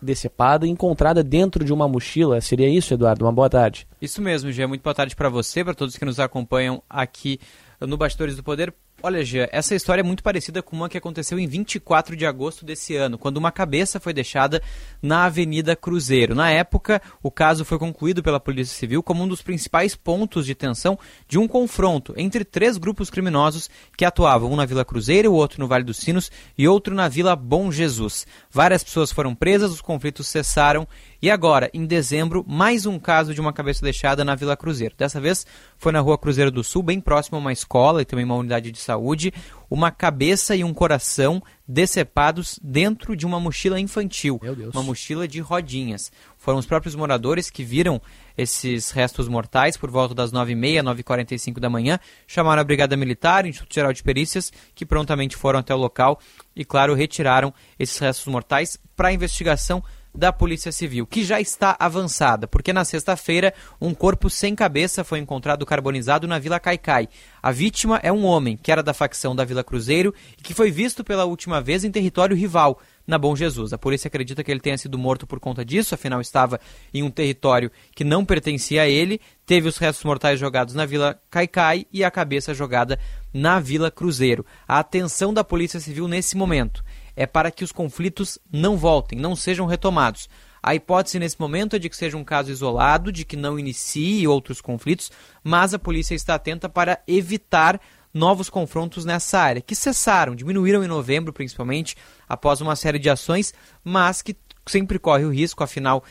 decepada 0.00 0.66
e 0.66 0.70
encontrada 0.70 1.22
dentro 1.24 1.64
de 1.64 1.72
uma 1.72 1.88
mochila. 1.88 2.40
Seria 2.40 2.68
isso, 2.68 2.94
Eduardo? 2.94 3.24
Uma 3.24 3.32
boa 3.32 3.50
tarde. 3.50 3.86
Isso 4.00 4.22
mesmo, 4.22 4.52
Gê. 4.52 4.66
Muito 4.66 4.82
boa 4.82 4.94
tarde 4.94 5.16
para 5.16 5.28
você, 5.28 5.64
para 5.64 5.74
todos 5.74 5.96
que 5.96 6.04
nos 6.04 6.20
acompanham 6.20 6.82
aqui 6.88 7.40
no 7.80 7.96
Bastidores 7.96 8.36
do 8.36 8.42
Poder. 8.42 8.72
Olha, 9.00 9.24
Gia, 9.24 9.48
essa 9.52 9.76
história 9.76 10.00
é 10.00 10.02
muito 10.02 10.24
parecida 10.24 10.60
com 10.60 10.74
uma 10.74 10.88
que 10.88 10.98
aconteceu 10.98 11.38
em 11.38 11.46
24 11.46 12.16
de 12.16 12.26
agosto 12.26 12.64
desse 12.64 12.96
ano, 12.96 13.16
quando 13.16 13.36
uma 13.36 13.52
cabeça 13.52 14.00
foi 14.00 14.12
deixada 14.12 14.60
na 15.00 15.26
Avenida 15.26 15.76
Cruzeiro. 15.76 16.34
Na 16.34 16.50
época, 16.50 17.00
o 17.22 17.30
caso 17.30 17.64
foi 17.64 17.78
concluído 17.78 18.24
pela 18.24 18.40
Polícia 18.40 18.76
Civil 18.76 19.00
como 19.00 19.22
um 19.22 19.28
dos 19.28 19.40
principais 19.40 19.94
pontos 19.94 20.44
de 20.44 20.52
tensão 20.52 20.98
de 21.28 21.38
um 21.38 21.46
confronto 21.46 22.12
entre 22.16 22.44
três 22.44 22.76
grupos 22.76 23.08
criminosos 23.08 23.70
que 23.96 24.04
atuavam, 24.04 24.50
um 24.50 24.56
na 24.56 24.66
Vila 24.66 24.84
Cruzeiro, 24.84 25.30
o 25.30 25.36
outro 25.36 25.60
no 25.60 25.68
Vale 25.68 25.84
dos 25.84 25.98
Sinos 25.98 26.28
e 26.58 26.66
outro 26.66 26.92
na 26.92 27.06
Vila 27.06 27.36
Bom 27.36 27.70
Jesus. 27.70 28.26
Várias 28.50 28.82
pessoas 28.82 29.12
foram 29.12 29.32
presas, 29.32 29.70
os 29.70 29.80
conflitos 29.80 30.26
cessaram 30.26 30.88
e 31.20 31.30
agora, 31.32 31.68
em 31.74 31.84
dezembro, 31.84 32.44
mais 32.46 32.86
um 32.86 32.96
caso 32.96 33.34
de 33.34 33.40
uma 33.40 33.52
cabeça 33.52 33.82
deixada 33.82 34.24
na 34.24 34.36
Vila 34.36 34.56
Cruzeiro. 34.56 34.94
Dessa 34.96 35.20
vez 35.20 35.44
foi 35.76 35.90
na 35.90 35.98
Rua 35.98 36.16
Cruzeiro 36.16 36.48
do 36.48 36.62
Sul, 36.62 36.80
bem 36.80 37.00
próximo 37.00 37.36
a 37.36 37.40
uma 37.40 37.52
escola 37.52 38.02
e 38.02 38.04
também 38.04 38.24
uma 38.24 38.36
unidade 38.36 38.70
de 38.70 38.78
saúde. 38.78 39.32
Uma 39.68 39.90
cabeça 39.90 40.54
e 40.54 40.62
um 40.62 40.72
coração 40.72 41.42
decepados 41.66 42.58
dentro 42.62 43.16
de 43.16 43.26
uma 43.26 43.40
mochila 43.40 43.80
infantil, 43.80 44.40
uma 44.72 44.82
mochila 44.82 45.26
de 45.26 45.40
rodinhas. 45.40 46.12
Foram 46.36 46.58
os 46.58 46.66
próprios 46.66 46.94
moradores 46.94 47.50
que 47.50 47.64
viram 47.64 48.00
esses 48.36 48.92
restos 48.92 49.28
mortais 49.28 49.76
por 49.76 49.90
volta 49.90 50.14
das 50.14 50.32
9h30, 50.32 50.82
9h45 51.02 51.58
da 51.58 51.68
manhã, 51.68 51.98
chamaram 52.28 52.62
a 52.62 52.64
Brigada 52.64 52.96
Militar, 52.96 53.44
o 53.44 53.48
Instituto 53.48 53.74
Geral 53.74 53.92
de 53.92 54.04
Perícias, 54.04 54.52
que 54.72 54.86
prontamente 54.86 55.36
foram 55.36 55.58
até 55.58 55.74
o 55.74 55.78
local 55.78 56.20
e, 56.54 56.64
claro, 56.64 56.94
retiraram 56.94 57.52
esses 57.76 57.98
restos 57.98 58.32
mortais 58.32 58.78
para 58.96 59.08
a 59.08 59.12
investigação 59.12 59.82
da 60.18 60.32
Polícia 60.32 60.72
Civil, 60.72 61.06
que 61.06 61.22
já 61.22 61.40
está 61.40 61.76
avançada, 61.78 62.48
porque 62.48 62.72
na 62.72 62.84
sexta-feira 62.84 63.54
um 63.80 63.94
corpo 63.94 64.28
sem 64.28 64.52
cabeça 64.52 65.04
foi 65.04 65.20
encontrado 65.20 65.64
carbonizado 65.64 66.26
na 66.26 66.40
Vila 66.40 66.58
Caicai. 66.58 67.08
A 67.40 67.52
vítima 67.52 68.00
é 68.02 68.10
um 68.10 68.24
homem 68.24 68.56
que 68.56 68.72
era 68.72 68.82
da 68.82 68.92
facção 68.92 69.34
da 69.34 69.44
Vila 69.44 69.62
Cruzeiro 69.62 70.12
e 70.36 70.42
que 70.42 70.52
foi 70.52 70.72
visto 70.72 71.04
pela 71.04 71.24
última 71.24 71.60
vez 71.60 71.84
em 71.84 71.90
território 71.92 72.36
rival, 72.36 72.80
na 73.06 73.16
Bom 73.16 73.36
Jesus. 73.36 73.72
A 73.72 73.78
polícia 73.78 74.08
acredita 74.08 74.42
que 74.42 74.50
ele 74.50 74.60
tenha 74.60 74.76
sido 74.76 74.98
morto 74.98 75.24
por 75.24 75.38
conta 75.38 75.64
disso, 75.64 75.94
afinal 75.94 76.20
estava 76.20 76.60
em 76.92 77.04
um 77.04 77.10
território 77.10 77.70
que 77.94 78.02
não 78.02 78.24
pertencia 78.24 78.82
a 78.82 78.88
ele, 78.88 79.20
teve 79.46 79.68
os 79.68 79.78
restos 79.78 80.04
mortais 80.04 80.38
jogados 80.38 80.74
na 80.74 80.84
Vila 80.84 81.18
Caicai 81.30 81.86
e 81.92 82.02
a 82.02 82.10
cabeça 82.10 82.52
jogada 82.52 82.98
na 83.32 83.60
Vila 83.60 83.88
Cruzeiro. 83.88 84.44
A 84.66 84.80
atenção 84.80 85.32
da 85.32 85.44
Polícia 85.44 85.78
Civil 85.78 86.08
nesse 86.08 86.36
momento 86.36 86.82
é 87.18 87.26
para 87.26 87.50
que 87.50 87.64
os 87.64 87.72
conflitos 87.72 88.38
não 88.50 88.76
voltem, 88.76 89.18
não 89.18 89.34
sejam 89.34 89.66
retomados. 89.66 90.28
A 90.62 90.76
hipótese 90.76 91.18
nesse 91.18 91.38
momento 91.40 91.74
é 91.74 91.78
de 91.78 91.88
que 91.88 91.96
seja 91.96 92.16
um 92.16 92.22
caso 92.22 92.48
isolado, 92.48 93.10
de 93.10 93.24
que 93.24 93.36
não 93.36 93.58
inicie 93.58 94.28
outros 94.28 94.60
conflitos, 94.60 95.10
mas 95.42 95.74
a 95.74 95.80
polícia 95.80 96.14
está 96.14 96.36
atenta 96.36 96.68
para 96.68 97.00
evitar 97.08 97.80
novos 98.14 98.48
confrontos 98.48 99.04
nessa 99.04 99.40
área, 99.40 99.60
que 99.60 99.74
cessaram, 99.74 100.36
diminuíram 100.36 100.84
em 100.84 100.86
novembro 100.86 101.32
principalmente, 101.32 101.96
após 102.28 102.60
uma 102.60 102.76
série 102.76 103.00
de 103.00 103.10
ações, 103.10 103.52
mas 103.82 104.22
que 104.22 104.36
sempre 104.64 104.98
corre 104.98 105.24
o 105.24 105.32
risco, 105.32 105.64
afinal, 105.64 106.04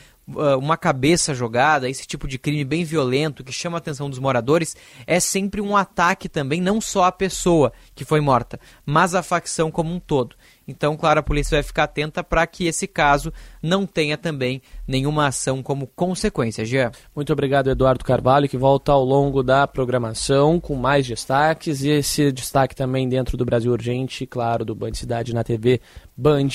uma 0.58 0.76
cabeça 0.76 1.32
jogada, 1.34 1.88
esse 1.88 2.06
tipo 2.06 2.28
de 2.28 2.38
crime 2.38 2.64
bem 2.64 2.84
violento 2.84 3.42
que 3.42 3.52
chama 3.52 3.78
a 3.78 3.78
atenção 3.78 4.10
dos 4.10 4.18
moradores, 4.18 4.76
é 5.06 5.18
sempre 5.18 5.60
um 5.60 5.74
ataque 5.74 6.28
também, 6.28 6.60
não 6.60 6.80
só 6.80 7.04
à 7.04 7.12
pessoa 7.12 7.72
que 7.94 8.04
foi 8.04 8.20
morta, 8.20 8.60
mas 8.84 9.14
à 9.14 9.22
facção 9.22 9.70
como 9.70 9.94
um 9.94 9.98
todo. 9.98 10.36
Então, 10.68 10.96
claro, 10.98 11.20
a 11.20 11.22
polícia 11.22 11.56
vai 11.56 11.62
ficar 11.62 11.84
atenta 11.84 12.22
para 12.22 12.46
que 12.46 12.66
esse 12.66 12.86
caso 12.86 13.32
não 13.62 13.86
tenha 13.86 14.18
também 14.18 14.60
nenhuma 14.86 15.26
ação 15.26 15.62
como 15.62 15.86
consequência. 15.86 16.64
Jean. 16.64 16.92
Muito 17.16 17.32
obrigado, 17.32 17.70
Eduardo 17.70 18.04
Carvalho, 18.04 18.48
que 18.48 18.58
volta 18.58 18.92
ao 18.92 19.02
longo 19.02 19.42
da 19.42 19.66
programação 19.66 20.60
com 20.60 20.74
mais 20.76 21.06
destaques 21.06 21.82
e 21.82 21.88
esse 21.88 22.30
destaque 22.30 22.76
também 22.76 23.08
dentro 23.08 23.36
do 23.36 23.46
Brasil 23.46 23.72
Urgente, 23.72 24.26
claro, 24.26 24.64
do 24.64 24.74
Band 24.74 24.92
Cidade 24.92 25.34
na 25.34 25.42
TV 25.42 25.80
Band 26.20 26.48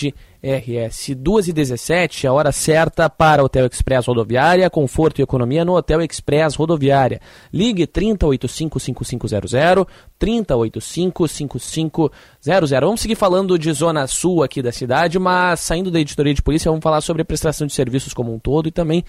RS 0.44 1.16
2 1.16 1.48
e 1.48 1.54
17, 1.54 2.28
a 2.28 2.34
hora 2.34 2.52
certa 2.52 3.10
para 3.10 3.42
Hotel 3.42 3.66
Express 3.66 4.08
Rodoviária, 4.08 4.70
conforto 4.70 5.20
e 5.20 5.24
economia 5.24 5.64
no 5.64 5.74
Hotel 5.74 6.02
Express 6.02 6.56
Rodoviária. 6.56 7.22
Ligue 7.54 7.88
3085-5500, 7.88 9.88
3085-5500. 10.20 12.12
Vamos 12.82 13.00
seguir 13.00 13.16
falando 13.16 13.58
de 13.58 13.72
Zona 13.72 14.06
Sul 14.06 14.44
aqui 14.44 14.62
da 14.62 14.74
cidade, 14.74 15.18
mas 15.18 15.62
saindo 15.62 15.90
da 15.90 16.02
editoria 16.02 16.34
de 16.34 16.42
polícia, 16.42 16.70
vamos 16.70 16.84
falar 16.84 17.00
sobre 17.00 17.22
a 17.22 17.26
prestação 17.26 17.66
de 17.66 17.72
serviços 17.72 18.14
como 18.14 18.34
um 18.34 18.40
todo 18.40 18.68
e 18.68 18.72
também, 18.72 19.06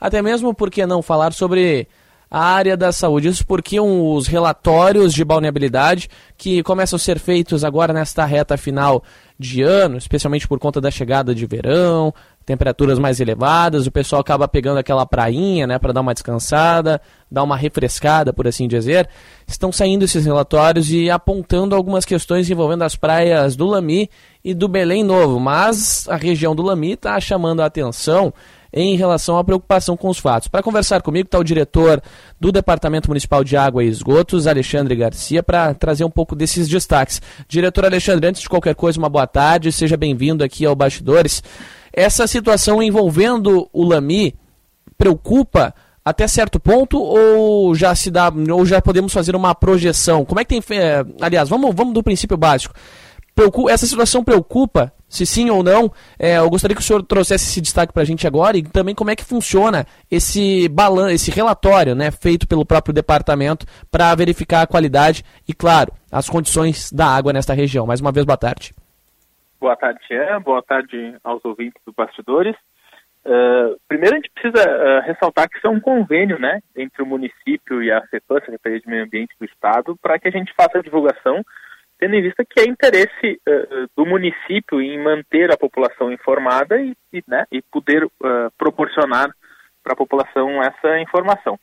até 0.00 0.22
mesmo, 0.22 0.54
por 0.54 0.70
que 0.70 0.86
não, 0.86 1.02
falar 1.02 1.34
sobre 1.34 1.86
a 2.30 2.40
área 2.40 2.76
da 2.76 2.92
saúde. 2.92 3.28
Isso 3.28 3.46
porque 3.46 3.80
os 3.80 4.26
relatórios 4.26 5.12
de 5.12 5.24
balneabilidade 5.24 6.08
que 6.36 6.62
começam 6.62 6.96
a 6.96 7.00
ser 7.00 7.18
feitos 7.18 7.64
agora 7.64 7.92
nesta 7.92 8.24
reta 8.24 8.56
final 8.56 9.02
de 9.38 9.62
ano, 9.62 9.96
especialmente 9.96 10.48
por 10.48 10.58
conta 10.58 10.80
da 10.80 10.90
chegada 10.90 11.34
de 11.34 11.46
verão, 11.46 12.12
temperaturas 12.44 12.98
mais 12.98 13.20
elevadas, 13.20 13.86
o 13.86 13.92
pessoal 13.92 14.20
acaba 14.20 14.48
pegando 14.48 14.78
aquela 14.78 15.04
prainha, 15.04 15.66
né, 15.66 15.78
para 15.78 15.92
dar 15.92 16.00
uma 16.00 16.14
descansada, 16.14 17.00
dar 17.30 17.42
uma 17.42 17.56
refrescada, 17.56 18.32
por 18.32 18.48
assim 18.48 18.66
dizer. 18.66 19.08
Estão 19.46 19.70
saindo 19.70 20.04
esses 20.04 20.24
relatórios 20.24 20.90
e 20.90 21.10
apontando 21.10 21.76
algumas 21.76 22.04
questões 22.04 22.50
envolvendo 22.50 22.82
as 22.82 22.96
praias 22.96 23.54
do 23.54 23.66
Lami 23.66 24.10
e 24.42 24.54
do 24.54 24.66
Belém 24.66 25.04
Novo, 25.04 25.38
mas 25.38 26.08
a 26.08 26.16
região 26.16 26.56
do 26.56 26.62
Lami 26.62 26.92
está 26.92 27.20
chamando 27.20 27.60
a 27.60 27.66
atenção 27.66 28.32
em 28.78 28.96
relação 28.96 29.36
à 29.36 29.42
preocupação 29.42 29.96
com 29.96 30.08
os 30.08 30.18
fatos. 30.18 30.46
Para 30.46 30.62
conversar 30.62 31.02
comigo 31.02 31.26
está 31.26 31.36
o 31.36 31.42
diretor 31.42 32.00
do 32.38 32.52
Departamento 32.52 33.08
Municipal 33.08 33.42
de 33.42 33.56
Água 33.56 33.82
e 33.82 33.88
Esgotos, 33.88 34.46
Alexandre 34.46 34.94
Garcia, 34.94 35.42
para 35.42 35.74
trazer 35.74 36.04
um 36.04 36.10
pouco 36.10 36.36
desses 36.36 36.68
destaques. 36.68 37.20
Diretor 37.48 37.84
Alexandre, 37.84 38.28
antes 38.28 38.40
de 38.40 38.48
qualquer 38.48 38.76
coisa, 38.76 38.96
uma 38.96 39.08
boa 39.08 39.26
tarde, 39.26 39.72
seja 39.72 39.96
bem-vindo 39.96 40.44
aqui 40.44 40.64
ao 40.64 40.76
Bastidores. 40.76 41.42
Essa 41.92 42.28
situação 42.28 42.80
envolvendo 42.80 43.68
o 43.72 43.84
Lami 43.84 44.36
preocupa 44.96 45.74
até 46.04 46.28
certo 46.28 46.60
ponto 46.60 47.00
ou 47.00 47.74
já 47.74 47.94
se 47.96 48.12
dá 48.12 48.32
ou 48.52 48.64
já 48.64 48.80
podemos 48.80 49.12
fazer 49.12 49.34
uma 49.34 49.56
projeção? 49.56 50.24
Como 50.24 50.38
é 50.40 50.44
que 50.44 50.60
tem, 50.60 50.62
aliás, 51.20 51.48
vamos 51.48 51.74
vamos 51.74 51.92
do 51.94 52.02
princípio 52.02 52.36
básico. 52.36 52.74
essa 53.68 53.86
situação 53.86 54.22
preocupa 54.22 54.92
se 55.08 55.24
sim 55.24 55.50
ou 55.50 55.62
não. 55.62 55.90
É, 56.18 56.38
eu 56.38 56.50
gostaria 56.50 56.74
que 56.74 56.82
o 56.82 56.84
senhor 56.84 57.02
trouxesse 57.02 57.50
esse 57.50 57.60
destaque 57.60 57.92
para 57.92 58.02
a 58.02 58.06
gente 58.06 58.26
agora 58.26 58.56
e 58.56 58.62
também 58.62 58.94
como 58.94 59.10
é 59.10 59.16
que 59.16 59.24
funciona 59.24 59.86
esse 60.10 60.68
balan 60.68 61.12
esse 61.12 61.30
relatório 61.30 61.94
né, 61.94 62.10
feito 62.10 62.46
pelo 62.46 62.66
próprio 62.66 62.92
departamento 62.92 63.66
para 63.90 64.14
verificar 64.14 64.62
a 64.62 64.66
qualidade 64.66 65.24
e, 65.48 65.54
claro, 65.54 65.92
as 66.12 66.28
condições 66.28 66.92
da 66.92 67.06
água 67.06 67.32
nesta 67.32 67.54
região. 67.54 67.86
Mais 67.86 68.00
uma 68.00 68.12
vez, 68.12 68.26
boa 68.26 68.36
tarde. 68.36 68.74
Boa 69.60 69.76
tarde, 69.76 69.98
Jean. 70.08 70.40
Boa 70.40 70.62
tarde 70.62 71.16
aos 71.24 71.44
ouvintes 71.44 71.80
dos 71.84 71.94
bastidores. 71.94 72.54
Uh, 73.26 73.76
primeiro, 73.88 74.14
a 74.14 74.18
gente 74.18 74.30
precisa 74.30 74.64
uh, 74.64 75.00
ressaltar 75.02 75.48
que 75.48 75.58
isso 75.58 75.66
é 75.66 75.70
um 75.70 75.80
convênio 75.80 76.38
né, 76.38 76.60
entre 76.76 77.02
o 77.02 77.06
município 77.06 77.82
e 77.82 77.90
a 77.90 78.00
CEPAM, 78.06 78.40
Secretaria 78.40 78.80
de 78.80 78.88
Meio 78.88 79.04
Ambiente 79.04 79.34
do 79.38 79.44
Estado, 79.44 79.96
para 80.00 80.18
que 80.18 80.28
a 80.28 80.30
gente 80.30 80.54
faça 80.54 80.78
a 80.78 80.82
divulgação 80.82 81.42
tendo 81.98 82.14
em 82.14 82.22
vista 82.22 82.44
que 82.44 82.60
é 82.60 82.64
interesse 82.64 83.40
uh, 83.46 83.88
do 83.96 84.06
município 84.06 84.80
em 84.80 85.02
manter 85.02 85.52
a 85.52 85.56
população 85.56 86.12
informada 86.12 86.80
e, 86.80 86.94
e, 87.12 87.22
né, 87.26 87.44
e 87.50 87.60
poder 87.60 88.04
uh, 88.04 88.10
proporcionar 88.56 89.28
para 89.82 89.92
a 89.94 89.96
população 89.96 90.62
essa 90.62 90.98
informação. 91.00 91.58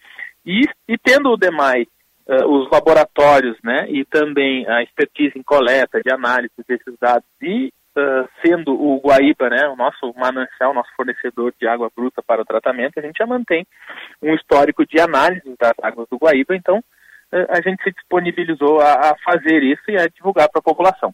E, 0.46 0.62
e 0.88 0.98
tendo 0.98 1.32
o 1.32 1.38
demais, 1.38 1.88
uh, 2.28 2.46
os 2.48 2.70
laboratórios 2.70 3.58
né, 3.64 3.90
e 3.90 4.04
também 4.04 4.68
a 4.68 4.84
expertise 4.84 5.38
em 5.38 5.44
coleta, 5.44 6.02
de 6.04 6.12
análise 6.12 6.54
desses 6.68 6.94
dados 7.00 7.28
e 7.42 7.72
sendo 8.46 8.74
o 8.74 9.00
Guaíba 9.00 9.50
né, 9.50 9.70
o 9.70 9.76
nosso 9.78 10.14
manancial, 10.18 10.74
nosso 10.74 10.90
fornecedor 10.98 11.54
de 11.58 11.66
água 11.66 11.90
bruta 11.96 12.22
para 12.22 12.42
o 12.42 12.46
tratamento, 12.46 13.00
a 13.00 13.02
gente 13.02 13.18
já 13.18 13.26
mantém 13.26 13.66
um 14.22 14.36
histórico 14.36 14.86
de 14.86 15.00
análise 15.00 15.56
das 15.58 15.72
águas 15.82 16.06
do 16.10 16.18
Guaíba, 16.18 16.58
então 16.58 16.84
a 17.32 17.62
gente 17.62 17.84
se 17.84 17.92
disponibilizou 17.92 18.80
a, 18.80 19.12
a 19.12 19.16
fazer 19.24 19.62
isso 19.64 19.84
e 19.90 19.98
a 19.98 20.08
divulgar 20.08 20.50
para 20.50 20.60
a 20.60 20.64
população. 20.64 21.14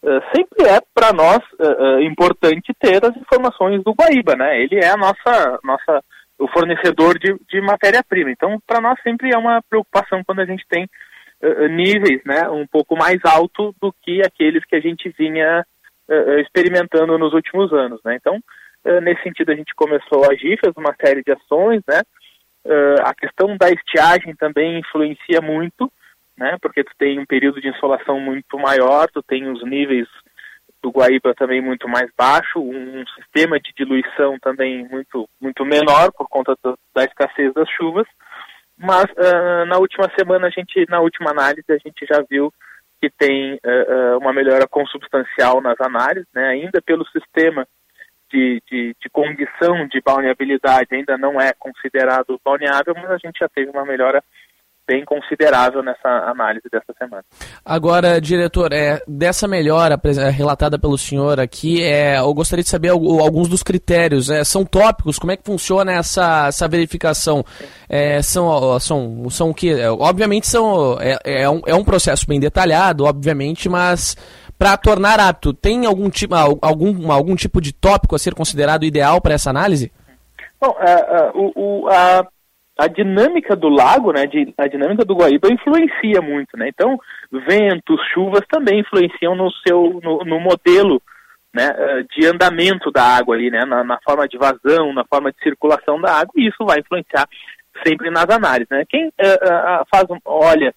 Uh, 0.00 0.22
sempre 0.34 0.68
é 0.68 0.80
para 0.94 1.12
nós 1.12 1.38
uh, 1.58 1.96
uh, 1.96 2.00
importante 2.02 2.72
ter 2.78 3.04
as 3.04 3.16
informações 3.16 3.82
do 3.82 3.92
Guaíba, 3.92 4.36
né? 4.36 4.62
Ele 4.62 4.76
é 4.76 4.90
a 4.90 4.96
nossa, 4.96 5.58
nossa 5.64 6.04
o 6.38 6.46
fornecedor 6.48 7.18
de, 7.18 7.34
de 7.48 7.60
matéria-prima. 7.60 8.30
Então, 8.30 8.62
para 8.64 8.80
nós 8.80 8.96
sempre 9.02 9.34
é 9.34 9.36
uma 9.36 9.60
preocupação 9.68 10.22
quando 10.24 10.40
a 10.40 10.46
gente 10.46 10.64
tem 10.68 10.88
níveis, 11.70 12.20
né, 12.26 12.48
um 12.48 12.66
pouco 12.66 12.96
mais 12.96 13.24
alto 13.24 13.72
do 13.80 13.94
que 14.02 14.20
aqueles 14.22 14.64
que 14.64 14.74
a 14.74 14.80
gente 14.80 15.08
vinha 15.16 15.64
experimentando 16.40 17.16
nos 17.16 17.32
últimos 17.32 17.72
anos, 17.72 18.00
né? 18.04 18.16
Então, 18.16 18.40
nesse 19.02 19.22
sentido 19.22 19.52
a 19.52 19.54
gente 19.54 19.72
começou 19.76 20.24
a 20.24 20.32
agir, 20.32 20.58
fez 20.58 20.74
uma 20.76 20.92
série 21.00 21.22
de 21.22 21.30
ações, 21.30 21.80
né? 21.86 22.02
A 23.04 23.14
questão 23.14 23.56
da 23.56 23.70
estiagem 23.70 24.34
também 24.36 24.78
influencia 24.78 25.40
muito 25.40 25.90
né? 26.38 26.56
Porque 26.62 26.84
tu 26.84 26.92
tem 26.96 27.18
um 27.18 27.26
período 27.26 27.60
de 27.60 27.68
insolação 27.68 28.20
muito 28.20 28.56
maior, 28.58 29.08
tu 29.12 29.22
tem 29.22 29.50
os 29.50 29.62
níveis 29.64 30.06
do 30.80 30.90
Guaíba 30.90 31.34
também 31.34 31.60
muito 31.60 31.88
mais 31.88 32.08
baixo, 32.16 32.60
um, 32.60 33.04
sistema 33.16 33.58
de 33.58 33.72
diluição 33.76 34.38
também 34.40 34.86
muito 34.88 35.28
muito 35.40 35.64
menor 35.64 36.12
por 36.12 36.28
conta 36.28 36.54
do, 36.62 36.78
da 36.94 37.02
escassez 37.02 37.52
das 37.52 37.68
chuvas. 37.70 38.06
Mas 38.78 39.06
uh, 39.06 39.66
na 39.66 39.76
última 39.78 40.08
semana 40.16 40.46
a 40.46 40.50
gente, 40.50 40.86
na 40.88 41.00
última 41.00 41.32
análise 41.32 41.66
a 41.68 41.78
gente 41.78 42.06
já 42.06 42.22
viu 42.30 42.52
que 43.02 43.10
tem 43.10 43.54
uh, 43.54 44.18
uma 44.18 44.32
melhora 44.32 44.68
consubstancial 44.68 45.60
nas 45.60 45.80
análises, 45.80 46.28
né? 46.32 46.48
Ainda 46.50 46.80
pelo 46.80 47.04
sistema 47.08 47.66
de, 48.30 48.62
de, 48.70 48.96
de, 49.00 49.10
condição 49.10 49.86
de 49.88 50.00
balneabilidade 50.00 50.88
ainda 50.92 51.16
não 51.16 51.40
é 51.40 51.52
considerado 51.58 52.40
balneável, 52.44 52.94
mas 52.94 53.10
a 53.10 53.18
gente 53.18 53.38
já 53.38 53.48
teve 53.48 53.70
uma 53.70 53.84
melhora 53.84 54.22
bem 54.88 55.04
considerável 55.04 55.82
nessa 55.82 56.08
análise 56.08 56.66
dessa 56.72 56.94
semana. 56.98 57.22
Agora, 57.62 58.18
diretor, 58.18 58.72
é, 58.72 59.02
dessa 59.06 59.46
melhora 59.46 60.00
é, 60.02 60.30
relatada 60.30 60.78
pelo 60.78 60.96
senhor 60.96 61.38
aqui, 61.38 61.82
é, 61.82 62.18
eu 62.18 62.32
gostaria 62.32 62.62
de 62.62 62.70
saber 62.70 62.88
alguns 62.88 63.48
dos 63.48 63.62
critérios. 63.62 64.30
É, 64.30 64.42
são 64.44 64.64
tópicos? 64.64 65.18
Como 65.18 65.30
é 65.30 65.36
que 65.36 65.44
funciona 65.44 65.92
essa, 65.92 66.46
essa 66.48 66.66
verificação? 66.66 67.44
É, 67.86 68.22
são, 68.22 68.80
são, 68.80 69.28
são 69.28 69.50
o 69.50 69.54
que? 69.54 69.70
É, 69.70 69.90
obviamente 69.90 70.46
são, 70.46 70.98
é, 70.98 71.18
é, 71.22 71.50
um, 71.50 71.60
é 71.66 71.74
um 71.74 71.84
processo 71.84 72.26
bem 72.26 72.40
detalhado, 72.40 73.04
obviamente, 73.04 73.68
mas 73.68 74.16
para 74.58 74.76
tornar 74.76 75.20
apto, 75.20 75.52
tem 75.52 75.86
algum 75.86 76.10
tipo, 76.10 76.34
algum, 76.34 77.12
algum 77.12 77.36
tipo 77.36 77.60
de 77.60 77.72
tópico 77.72 78.16
a 78.16 78.18
ser 78.18 78.34
considerado 78.34 78.84
ideal 78.84 79.20
para 79.20 79.34
essa 79.34 79.50
análise? 79.50 79.92
Bom, 80.60 80.70
uh, 80.70 81.38
uh, 81.38 81.52
o, 81.54 81.88
a 81.88 82.26
a 82.78 82.86
dinâmica 82.86 83.56
do 83.56 83.68
lago, 83.68 84.12
né, 84.12 84.24
de, 84.26 84.54
a 84.56 84.68
dinâmica 84.68 85.04
do 85.04 85.16
Guaíba 85.16 85.52
influencia 85.52 86.22
muito, 86.22 86.56
né? 86.56 86.68
Então, 86.68 86.96
ventos, 87.32 88.00
chuvas 88.14 88.42
também 88.48 88.78
influenciam 88.78 89.34
no 89.34 89.50
seu 89.66 90.00
no, 90.00 90.18
no 90.18 90.38
modelo, 90.38 91.02
né, 91.52 91.74
eh, 91.76 92.04
de 92.14 92.24
andamento 92.26 92.92
da 92.92 93.02
água 93.02 93.34
ali, 93.34 93.50
né, 93.50 93.64
na, 93.64 93.82
na, 93.82 93.98
forma 94.04 94.28
de 94.28 94.38
vazão, 94.38 94.92
na 94.92 95.04
forma 95.04 95.32
de 95.32 95.42
circulação 95.42 96.00
da 96.00 96.20
água, 96.20 96.30
e 96.36 96.46
isso 96.46 96.64
vai 96.64 96.78
influenciar 96.78 97.28
sempre 97.84 98.10
nas 98.10 98.30
análises, 98.30 98.68
né? 98.70 98.84
Quem 98.88 99.12
faz 99.90 100.04
olha 100.24 100.72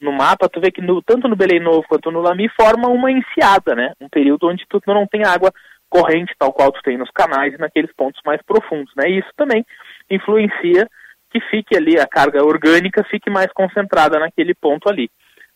no 0.00 0.12
mapa, 0.12 0.48
tu 0.48 0.60
vê 0.60 0.70
que 0.70 0.82
no, 0.82 1.02
tanto 1.02 1.28
no 1.28 1.36
Belém 1.36 1.60
Novo 1.60 1.84
quanto 1.88 2.10
no 2.10 2.20
Lami 2.20 2.48
forma 2.50 2.88
uma 2.88 3.10
enseada, 3.10 3.74
né? 3.74 3.92
Um 4.00 4.08
período 4.08 4.48
onde 4.48 4.64
tu 4.68 4.80
não 4.86 5.06
tem 5.06 5.24
água 5.24 5.50
corrente 5.88 6.34
tal 6.38 6.52
qual 6.52 6.72
tu 6.72 6.82
tem 6.82 6.98
nos 6.98 7.10
canais 7.10 7.54
e 7.54 7.58
naqueles 7.58 7.92
pontos 7.94 8.20
mais 8.24 8.40
profundos, 8.42 8.92
né? 8.96 9.08
E 9.08 9.18
isso 9.18 9.30
também 9.36 9.64
influencia 10.10 10.88
que 11.30 11.40
fique 11.50 11.76
ali, 11.76 11.98
a 11.98 12.06
carga 12.06 12.44
orgânica 12.44 13.04
fique 13.04 13.30
mais 13.30 13.50
concentrada 13.52 14.18
naquele 14.18 14.54
ponto 14.54 14.88
ali. 14.88 15.10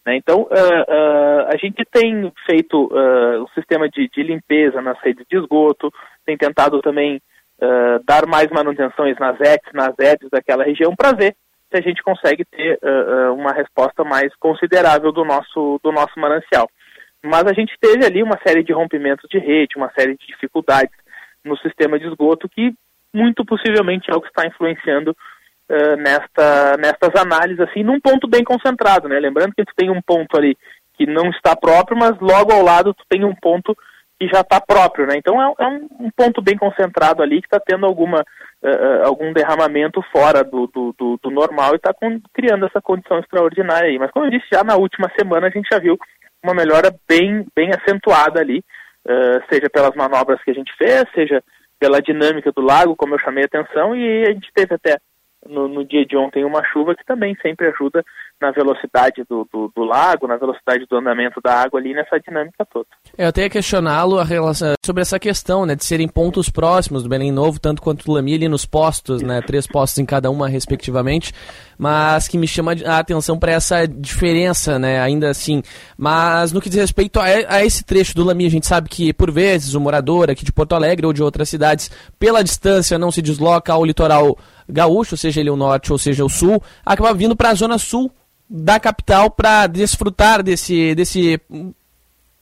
Né? 0.05 0.17
Então, 0.17 0.43
uh, 0.43 0.45
uh, 0.45 1.47
a 1.49 1.57
gente 1.57 1.85
tem 1.91 2.33
feito 2.47 2.87
uh, 2.87 3.43
um 3.43 3.49
sistema 3.49 3.89
de, 3.89 4.09
de, 4.09 4.23
limpeza 4.23 4.81
nas 4.81 4.99
redes 5.01 5.25
de 5.31 5.37
esgoto, 5.37 5.93
tem 6.25 6.37
tentado 6.37 6.81
também 6.81 7.21
dar 8.07 8.25
mais 8.27 8.49
manutenções 8.51 9.19
nas 9.19 9.39
ETs, 9.39 9.71
nas 9.75 9.95
EDs 9.99 10.31
daquela 10.33 10.65
região, 10.65 10.97
para 10.97 11.13
ver 11.13 11.37
se 11.71 11.79
a 11.79 11.81
gente 11.81 12.03
consegue 12.03 12.45
ter 12.45 12.79
uma 13.33 13.53
resposta 13.53 14.03
mais 14.03 14.35
considerável 14.37 15.13
do 15.13 15.25
nosso, 15.25 15.79
do 15.83 15.93
nosso 15.93 16.19
manancial. 16.19 16.69
Mas 17.23 17.45
a 17.45 17.53
gente 17.53 17.77
teve 17.81 18.05
ali 18.05 18.23
uma 18.23 18.39
série 18.45 18.63
de 18.63 18.73
rompimentos 18.73 19.29
de 19.31 19.39
rede, 19.39 19.77
uma 19.77 19.91
série 19.93 20.17
de 20.17 20.27
dificuldades 20.27 20.95
no 21.45 21.57
sistema 21.59 21.99
de 21.99 22.07
esgoto 22.07 22.49
que 22.49 22.73
muito 23.13 23.45
possivelmente 23.45 24.11
é 24.11 24.15
o 24.15 24.21
que 24.21 24.29
está 24.29 24.47
influenciando 24.47 25.11
uh, 25.11 25.97
nesta, 25.97 26.77
nestas 26.79 27.11
análises, 27.21 27.61
assim, 27.61 27.83
num 27.83 28.01
ponto 28.01 28.29
bem 28.29 28.45
concentrado, 28.45 29.09
né? 29.09 29.19
Lembrando 29.19 29.55
que 29.55 29.65
tu 29.65 29.73
tem 29.77 29.91
um 29.91 30.01
ponto 30.01 30.37
ali 30.37 30.57
que 30.95 31.07
não 31.07 31.31
está 31.31 31.57
próprio, 31.57 31.97
mas 31.99 32.19
logo 32.21 32.53
ao 32.53 32.63
lado 32.63 32.95
tu 32.95 33.05
tem 33.09 33.25
um 33.25 33.35
ponto 33.35 33.77
que 34.21 34.29
já 34.29 34.43
está 34.43 34.61
próprio, 34.61 35.07
né? 35.07 35.15
Então 35.17 35.41
é, 35.41 35.55
é 35.59 35.67
um, 35.67 36.11
ponto 36.15 36.43
bem 36.43 36.57
concentrado 36.59 37.23
ali 37.23 37.41
que 37.41 37.47
está 37.47 37.59
tendo 37.59 37.87
alguma, 37.87 38.21
uh, 38.63 39.07
algum 39.07 39.33
derramamento 39.33 40.03
fora 40.13 40.45
do, 40.45 40.67
do, 40.67 40.95
do, 40.99 41.19
do 41.23 41.31
normal 41.31 41.73
e 41.73 41.77
está 41.77 41.95
criando 42.35 42.67
essa 42.67 42.83
condição 42.83 43.19
extraordinária 43.19 43.89
aí. 43.89 43.99
Mas 43.99 44.11
como 44.11 44.27
eu 44.27 44.31
disse, 44.31 44.47
já 44.53 44.63
na 44.63 44.77
última 44.77 45.11
semana 45.19 45.47
a 45.47 45.51
gente 45.51 45.69
já 45.73 45.79
viu 45.79 45.99
uma 46.45 46.53
melhora 46.53 46.95
bem, 47.09 47.47
bem 47.57 47.71
acentuada 47.71 48.41
ali, 48.41 48.59
uh, 49.07 49.43
seja 49.51 49.71
pelas 49.71 49.95
manobras 49.97 50.43
que 50.45 50.51
a 50.51 50.55
gente 50.55 50.71
fez, 50.77 51.05
seja 51.15 51.43
pela 51.79 52.03
dinâmica 52.03 52.53
do 52.53 52.61
lago, 52.61 52.95
como 52.95 53.15
eu 53.15 53.21
chamei 53.21 53.45
a 53.45 53.47
atenção, 53.47 53.97
e 53.97 54.25
a 54.25 54.33
gente 54.33 54.51
teve 54.55 54.75
até 54.75 54.99
no, 55.49 55.67
no, 55.67 55.83
dia 55.83 56.05
de 56.05 56.15
ontem 56.15 56.45
uma 56.45 56.63
chuva 56.67 56.95
que 56.95 57.07
também 57.07 57.35
sempre 57.41 57.69
ajuda 57.69 58.05
na 58.41 58.51
velocidade 58.51 59.25
do, 59.29 59.47
do, 59.53 59.71
do, 59.75 59.85
lago, 59.85 60.27
na 60.27 60.37
velocidade 60.37 60.87
do 60.89 60.97
andamento 60.97 61.41
da 61.43 61.55
água 61.55 61.79
ali, 61.79 61.93
nessa 61.93 62.19
dinâmica 62.19 62.65
toda. 62.65 62.87
Eu 63.17 63.29
até 63.29 63.43
ia 63.43 63.51
questioná-lo 63.51 64.17
sobre 64.85 65.03
essa 65.03 65.19
questão, 65.19 65.67
né, 65.67 65.75
de 65.75 65.85
serem 65.85 66.09
pontos 66.09 66.49
próximos 66.49 67.03
do 67.03 67.09
Belém 67.09 67.31
Novo, 67.31 67.61
tanto 67.61 67.83
quanto 67.83 68.05
do 68.05 68.13
Lami 68.13 68.35
ali 68.35 68.49
nos 68.49 68.65
postos, 68.65 69.23
né, 69.23 69.43
três 69.43 69.67
postos 69.67 69.99
em 69.99 70.07
cada 70.07 70.31
uma 70.31 70.49
respectivamente, 70.49 71.33
mas 71.79 72.29
que 72.29 72.39
me 72.39 72.47
chama 72.47 72.73
a 72.87 72.99
atenção 72.99 73.39
para 73.39 73.53
essa 73.53 73.87
diferença, 73.87 74.79
né, 74.79 75.01
ainda 75.01 75.29
assim. 75.29 75.63
Mas 75.97 76.53
no 76.53 76.61
que 76.61 76.71
diz 76.71 76.81
respeito 76.81 77.21
a, 77.21 77.25
a 77.25 77.65
esse 77.65 77.85
trecho 77.85 78.15
do 78.15 78.25
Lami, 78.25 78.47
a 78.47 78.51
gente 78.51 78.67
sabe 78.67 78.89
que 78.89 79.13
por 79.13 79.31
vezes 79.31 79.75
o 79.75 79.81
morador 79.81 80.31
aqui 80.31 80.45
de 80.45 80.53
Porto 80.53 80.75
Alegre 80.75 81.07
ou 81.07 81.13
de 81.13 81.23
outras 81.23 81.49
cidades, 81.49 81.91
pela 82.19 82.43
distância, 82.43 82.99
não 82.99 83.11
se 83.11 83.21
desloca 83.21 83.73
ao 83.73 83.85
litoral 83.85 84.37
gaúcho, 84.69 85.17
seja 85.17 85.41
ele 85.41 85.51
o 85.51 85.57
norte 85.57 85.93
ou 85.93 85.99
seja 85.99 86.25
o 86.25 86.29
sul, 86.29 86.63
acaba 86.85 87.13
vindo 87.13 87.37
para 87.37 87.51
a 87.51 87.55
zona 87.55 87.77
sul 87.77 88.11
da 88.51 88.81
capital 88.81 89.31
para 89.31 89.69
desfrutar 89.69 90.43
desse, 90.43 90.93
desse 90.97 91.41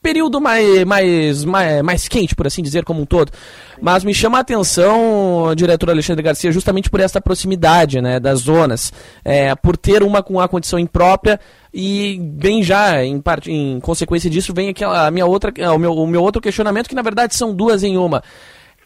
período 0.01 0.41
mais, 0.41 0.83
mais, 0.85 1.45
mais, 1.45 1.81
mais 1.83 2.07
quente, 2.07 2.35
por 2.35 2.47
assim 2.47 2.63
dizer, 2.63 2.83
como 2.83 3.01
um 3.01 3.05
todo. 3.05 3.31
Mas 3.79 4.03
me 4.03 4.13
chama 4.13 4.39
a 4.39 4.41
atenção, 4.41 5.53
diretor 5.55 5.91
Alexandre 5.91 6.23
Garcia, 6.23 6.51
justamente 6.51 6.89
por 6.89 6.99
essa 6.99 7.21
proximidade 7.21 8.01
né, 8.01 8.19
das 8.19 8.39
zonas, 8.39 8.91
é, 9.23 9.53
por 9.53 9.77
ter 9.77 10.01
uma 10.01 10.23
com 10.23 10.39
a 10.39 10.47
condição 10.47 10.79
imprópria 10.79 11.39
e 11.71 12.17
bem 12.19 12.63
já, 12.63 13.03
em, 13.03 13.21
parte, 13.21 13.51
em 13.51 13.79
consequência 13.79 14.29
disso, 14.29 14.53
vem 14.53 14.69
aquela, 14.69 15.05
a 15.05 15.11
minha 15.11 15.25
outra, 15.25 15.53
o, 15.75 15.77
meu, 15.77 15.93
o 15.93 16.07
meu 16.07 16.23
outro 16.23 16.41
questionamento, 16.41 16.89
que 16.89 16.95
na 16.95 17.03
verdade 17.03 17.35
são 17.35 17.53
duas 17.53 17.83
em 17.83 17.97
uma. 17.97 18.23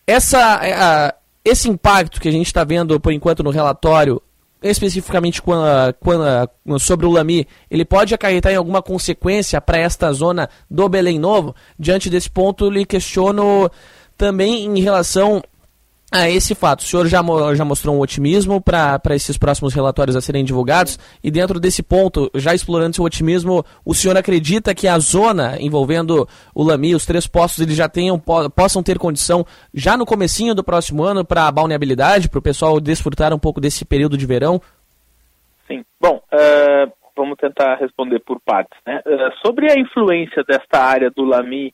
Essa, 0.05 0.59
a, 0.61 1.13
esse 1.45 1.69
impacto 1.69 2.19
que 2.19 2.27
a 2.27 2.31
gente 2.31 2.47
está 2.47 2.63
vendo 2.63 2.99
por 2.99 3.13
enquanto 3.13 3.43
no 3.43 3.51
relatório, 3.51 4.21
especificamente 4.63 5.41
quando, 5.41 6.49
sobre 6.79 7.05
o 7.05 7.11
Lami, 7.11 7.45
ele 7.69 7.83
pode 7.83 8.15
acarretar 8.15 8.51
em 8.51 8.55
alguma 8.55 8.81
consequência 8.81 9.59
para 9.59 9.77
esta 9.77 10.11
zona 10.13 10.49
do 10.71 10.87
Belém 10.87 11.19
Novo? 11.19 11.53
Diante 11.77 12.09
desse 12.09 12.29
ponto, 12.29 12.69
lhe 12.69 12.85
questiono 12.85 13.69
também 14.17 14.65
em 14.65 14.79
relação 14.79 15.43
a 16.13 16.29
esse 16.29 16.53
fato. 16.53 16.81
O 16.81 16.83
senhor 16.83 17.07
já, 17.07 17.21
já 17.55 17.65
mostrou 17.65 17.95
um 17.95 17.99
otimismo 17.99 18.61
para 18.61 18.99
esses 19.15 19.35
próximos 19.35 19.73
relatórios 19.73 20.15
a 20.15 20.21
serem 20.21 20.45
divulgados 20.45 20.99
e 21.23 21.31
dentro 21.31 21.59
desse 21.59 21.81
ponto, 21.81 22.29
já 22.35 22.53
explorando 22.53 22.95
seu 22.95 23.03
otimismo, 23.03 23.65
o 23.83 23.95
senhor 23.95 24.15
acredita 24.15 24.75
que 24.75 24.87
a 24.87 24.99
zona 24.99 25.57
envolvendo 25.59 26.27
o 26.53 26.63
Lami, 26.63 26.93
os 26.93 27.05
três 27.05 27.25
postos, 27.25 27.63
eles 27.63 27.75
já 27.75 27.89
tenham, 27.89 28.19
possam 28.19 28.83
ter 28.83 28.99
condição 28.99 29.43
já 29.73 29.97
no 29.97 30.05
comecinho 30.05 30.53
do 30.53 30.63
próximo 30.63 31.03
ano 31.03 31.25
para 31.25 31.47
a 31.47 31.51
balneabilidade, 31.51 32.29
para 32.29 32.39
o 32.39 32.43
pessoal 32.43 32.79
desfrutar 32.79 33.33
um 33.33 33.39
pouco 33.39 33.59
desse 33.59 33.83
período 33.83 34.15
de 34.15 34.27
verão? 34.27 34.61
Sim. 35.67 35.83
Bom, 35.99 36.21
uh, 36.31 36.91
vamos 37.15 37.37
tentar 37.37 37.75
responder 37.75 38.19
por 38.19 38.39
partes. 38.45 38.77
Né? 38.85 39.01
Uh, 39.05 39.45
sobre 39.45 39.71
a 39.71 39.79
influência 39.79 40.43
desta 40.43 40.79
área 40.79 41.09
do 41.09 41.23
Lami 41.23 41.73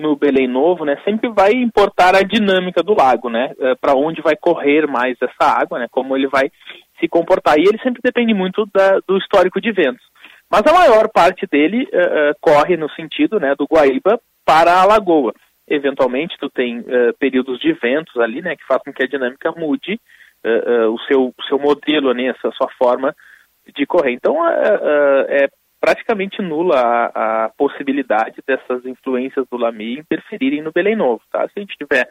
no 0.00 0.16
Belém 0.16 0.48
Novo, 0.48 0.84
né, 0.84 0.98
sempre 1.04 1.28
vai 1.28 1.52
importar 1.52 2.16
a 2.16 2.22
dinâmica 2.22 2.82
do 2.82 2.94
lago, 2.94 3.28
né, 3.30 3.52
eh, 3.60 3.74
para 3.80 3.94
onde 3.94 4.20
vai 4.20 4.34
correr 4.34 4.86
mais 4.86 5.16
essa 5.20 5.60
água, 5.60 5.78
né, 5.78 5.86
como 5.90 6.16
ele 6.16 6.26
vai 6.26 6.50
se 6.98 7.06
comportar. 7.06 7.58
E 7.58 7.62
ele 7.62 7.78
sempre 7.82 8.00
depende 8.02 8.34
muito 8.34 8.66
da, 8.74 8.98
do 9.06 9.16
histórico 9.16 9.60
de 9.60 9.70
ventos. 9.72 10.04
Mas 10.50 10.62
a 10.66 10.72
maior 10.72 11.08
parte 11.08 11.46
dele 11.46 11.84
uh, 11.84 12.34
corre 12.40 12.76
no 12.76 12.90
sentido, 12.90 13.38
né, 13.38 13.54
do 13.54 13.66
Guaíba 13.70 14.20
para 14.44 14.80
a 14.80 14.84
Lagoa. 14.84 15.32
Eventualmente, 15.68 16.36
tu 16.40 16.50
tem 16.50 16.80
uh, 16.80 17.14
períodos 17.20 17.60
de 17.60 17.72
ventos 17.74 18.16
ali, 18.16 18.42
né, 18.42 18.56
que 18.56 18.66
fazem 18.66 18.86
com 18.86 18.92
que 18.92 19.04
a 19.04 19.08
dinâmica 19.08 19.52
mude 19.52 20.00
uh, 20.44 20.90
o 20.90 20.98
seu, 21.02 21.32
seu 21.48 21.56
modelo, 21.56 22.12
né, 22.12 22.26
essa 22.26 22.50
sua 22.50 22.68
forma 22.76 23.14
de 23.76 23.86
correr. 23.86 24.10
Então, 24.10 24.44
é, 24.48 25.44
é 25.44 25.48
praticamente 25.80 26.42
nula 26.42 26.76
a, 26.78 27.44
a, 27.44 27.48
possibilidade 27.48 28.42
dessas 28.46 28.84
influências 28.84 29.46
do 29.50 29.56
Lami 29.56 29.98
interferirem 29.98 30.60
no 30.60 30.70
Belém 30.70 30.94
Novo. 30.94 31.22
Tá? 31.32 31.48
Se 31.48 31.52
a 31.56 31.60
gente 31.60 31.76
tiver 31.78 32.06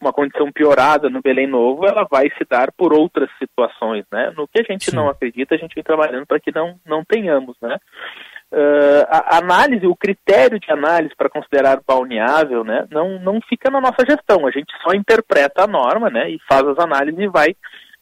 uma 0.00 0.12
condição 0.12 0.50
piorada 0.50 1.10
no 1.10 1.20
Belém 1.20 1.46
Novo, 1.46 1.86
ela 1.86 2.06
vai 2.10 2.30
se 2.38 2.44
dar 2.48 2.72
por 2.72 2.94
outras 2.94 3.28
situações. 3.38 4.06
Né? 4.10 4.32
No 4.34 4.48
que 4.48 4.60
a 4.60 4.64
gente 4.64 4.90
Sim. 4.90 4.96
não 4.96 5.08
acredita, 5.08 5.54
a 5.54 5.58
gente 5.58 5.74
vem 5.74 5.84
trabalhando 5.84 6.26
para 6.26 6.40
que 6.40 6.52
não, 6.54 6.80
não 6.86 7.04
tenhamos. 7.04 7.56
Né? 7.60 7.76
Uh, 8.50 9.06
a 9.08 9.36
análise, 9.36 9.86
o 9.86 9.94
critério 9.94 10.58
de 10.58 10.72
análise 10.72 11.14
para 11.14 11.30
considerar 11.30 11.80
balneável 11.86 12.64
né, 12.64 12.84
não, 12.90 13.20
não 13.20 13.40
fica 13.42 13.70
na 13.70 13.80
nossa 13.80 14.04
gestão. 14.08 14.46
A 14.46 14.50
gente 14.50 14.72
só 14.82 14.94
interpreta 14.94 15.64
a 15.64 15.66
norma 15.66 16.08
né, 16.08 16.30
e 16.30 16.40
faz 16.48 16.66
as 16.66 16.78
análises 16.78 17.20
e 17.20 17.28
vai 17.28 17.54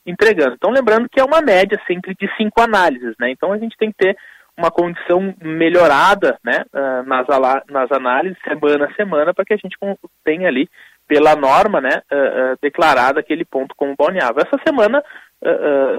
entregando. 0.07 0.54
Então, 0.54 0.70
lembrando 0.70 1.09
que 1.09 1.20
é 1.20 1.24
uma 1.24 1.42
média 1.42 1.78
sempre 1.87 2.14
de 2.14 2.31
cinco 2.37 2.62
análises. 2.62 3.14
Né? 3.20 3.31
Então, 3.31 3.52
a 3.52 3.59
gente 3.59 3.76
tem 3.76 3.90
que 3.90 3.98
ter 3.98 4.16
uma 4.59 4.73
condição 4.73 5.33
melhorada 5.40 6.37
né, 6.44 6.64
ah, 6.75 7.03
nas, 7.07 7.27
nas 7.71 7.92
análises 7.92 8.37
semana 8.42 8.87
a 8.87 8.94
semana 8.94 9.33
para 9.33 9.44
que 9.44 9.55
a 9.55 9.57
gente 9.57 9.77
tenha 10.25 10.49
ali 10.49 10.68
pela 11.07 11.35
norma 11.35 11.81
né, 11.81 12.03
uh, 12.12 12.53
uh, 12.53 12.59
declarada 12.61 13.21
aquele 13.21 13.42
ponto 13.42 13.75
como 13.75 13.97
balneável. 13.97 14.42
Essa 14.44 14.62
semana, 14.66 15.03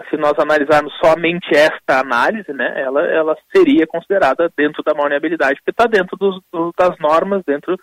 se 0.09 0.17
nós 0.17 0.33
analisarmos 0.37 0.93
somente 1.03 1.49
esta 1.55 1.99
análise, 2.01 2.53
né, 2.53 2.73
ela, 2.75 3.01
ela 3.07 3.35
seria 3.55 3.87
considerada 3.87 4.51
dentro 4.55 4.83
da 4.83 4.93
balneabilidade, 4.93 5.55
porque 5.55 5.71
está 5.71 5.85
dentro 5.85 6.15
dos, 6.15 6.39
do, 6.53 6.71
das 6.77 6.95
normas, 6.99 7.41
dentro 7.43 7.75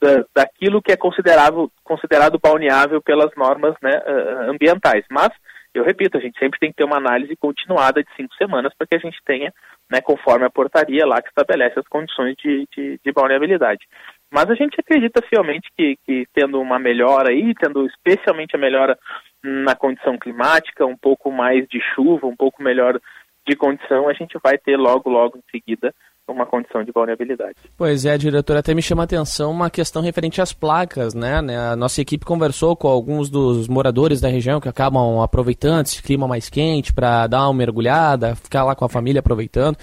da, 0.00 0.24
daquilo 0.32 0.80
que 0.80 0.92
é 0.92 0.96
considerável, 0.96 1.68
considerado 1.82 2.38
balneável 2.38 3.00
pelas 3.02 3.34
normas 3.34 3.74
né, 3.82 4.00
ambientais. 4.48 5.04
Mas 5.10 5.30
eu 5.72 5.84
repito, 5.84 6.18
a 6.18 6.20
gente 6.20 6.38
sempre 6.38 6.58
tem 6.58 6.70
que 6.70 6.76
ter 6.76 6.84
uma 6.84 6.96
análise 6.96 7.34
continuada 7.36 8.02
de 8.02 8.08
cinco 8.16 8.34
semanas 8.34 8.72
para 8.76 8.86
que 8.86 8.94
a 8.94 8.98
gente 8.98 9.18
tenha, 9.24 9.52
né, 9.90 10.00
conforme 10.00 10.44
a 10.44 10.50
portaria 10.50 11.06
lá 11.06 11.22
que 11.22 11.28
estabelece 11.28 11.78
as 11.78 11.86
condições 11.86 12.34
de, 12.36 12.66
de, 12.74 13.00
de 13.04 13.12
vulnerabilidade. 13.12 13.86
Mas 14.32 14.50
a 14.50 14.54
gente 14.54 14.80
acredita 14.80 15.22
fielmente 15.22 15.68
que, 15.76 15.96
que 16.04 16.26
tendo 16.32 16.60
uma 16.60 16.78
melhora 16.78 17.30
aí, 17.30 17.54
tendo 17.54 17.86
especialmente 17.86 18.56
a 18.56 18.58
melhora 18.58 18.98
na 19.42 19.74
condição 19.74 20.18
climática, 20.18 20.86
um 20.86 20.96
pouco 20.96 21.30
mais 21.30 21.66
de 21.68 21.80
chuva, 21.94 22.26
um 22.26 22.36
pouco 22.36 22.62
melhor 22.62 23.00
de 23.46 23.56
condição, 23.56 24.08
a 24.08 24.12
gente 24.12 24.38
vai 24.42 24.58
ter 24.58 24.76
logo, 24.76 25.08
logo 25.08 25.38
em 25.38 25.50
seguida 25.50 25.94
uma 26.32 26.46
condição 26.46 26.82
de 26.84 26.92
vulnerabilidade. 26.92 27.54
Pois 27.76 28.04
é, 28.04 28.16
diretor, 28.16 28.56
até 28.56 28.74
me 28.74 28.82
chama 28.82 29.02
a 29.02 29.04
atenção 29.04 29.50
uma 29.50 29.70
questão 29.70 30.02
referente 30.02 30.40
às 30.40 30.52
placas, 30.52 31.14
né? 31.14 31.40
né? 31.42 31.58
A 31.58 31.76
nossa 31.76 32.00
equipe 32.00 32.24
conversou 32.24 32.76
com 32.76 32.88
alguns 32.88 33.28
dos 33.28 33.68
moradores 33.68 34.20
da 34.20 34.28
região 34.28 34.60
que 34.60 34.68
acabam 34.68 35.20
aproveitando 35.20 35.86
esse 35.86 36.02
clima 36.02 36.26
mais 36.26 36.48
quente 36.48 36.92
para 36.92 37.26
dar 37.26 37.44
uma 37.46 37.54
mergulhada, 37.54 38.34
ficar 38.36 38.64
lá 38.64 38.74
com 38.74 38.84
a 38.84 38.88
família 38.88 39.20
aproveitando. 39.20 39.76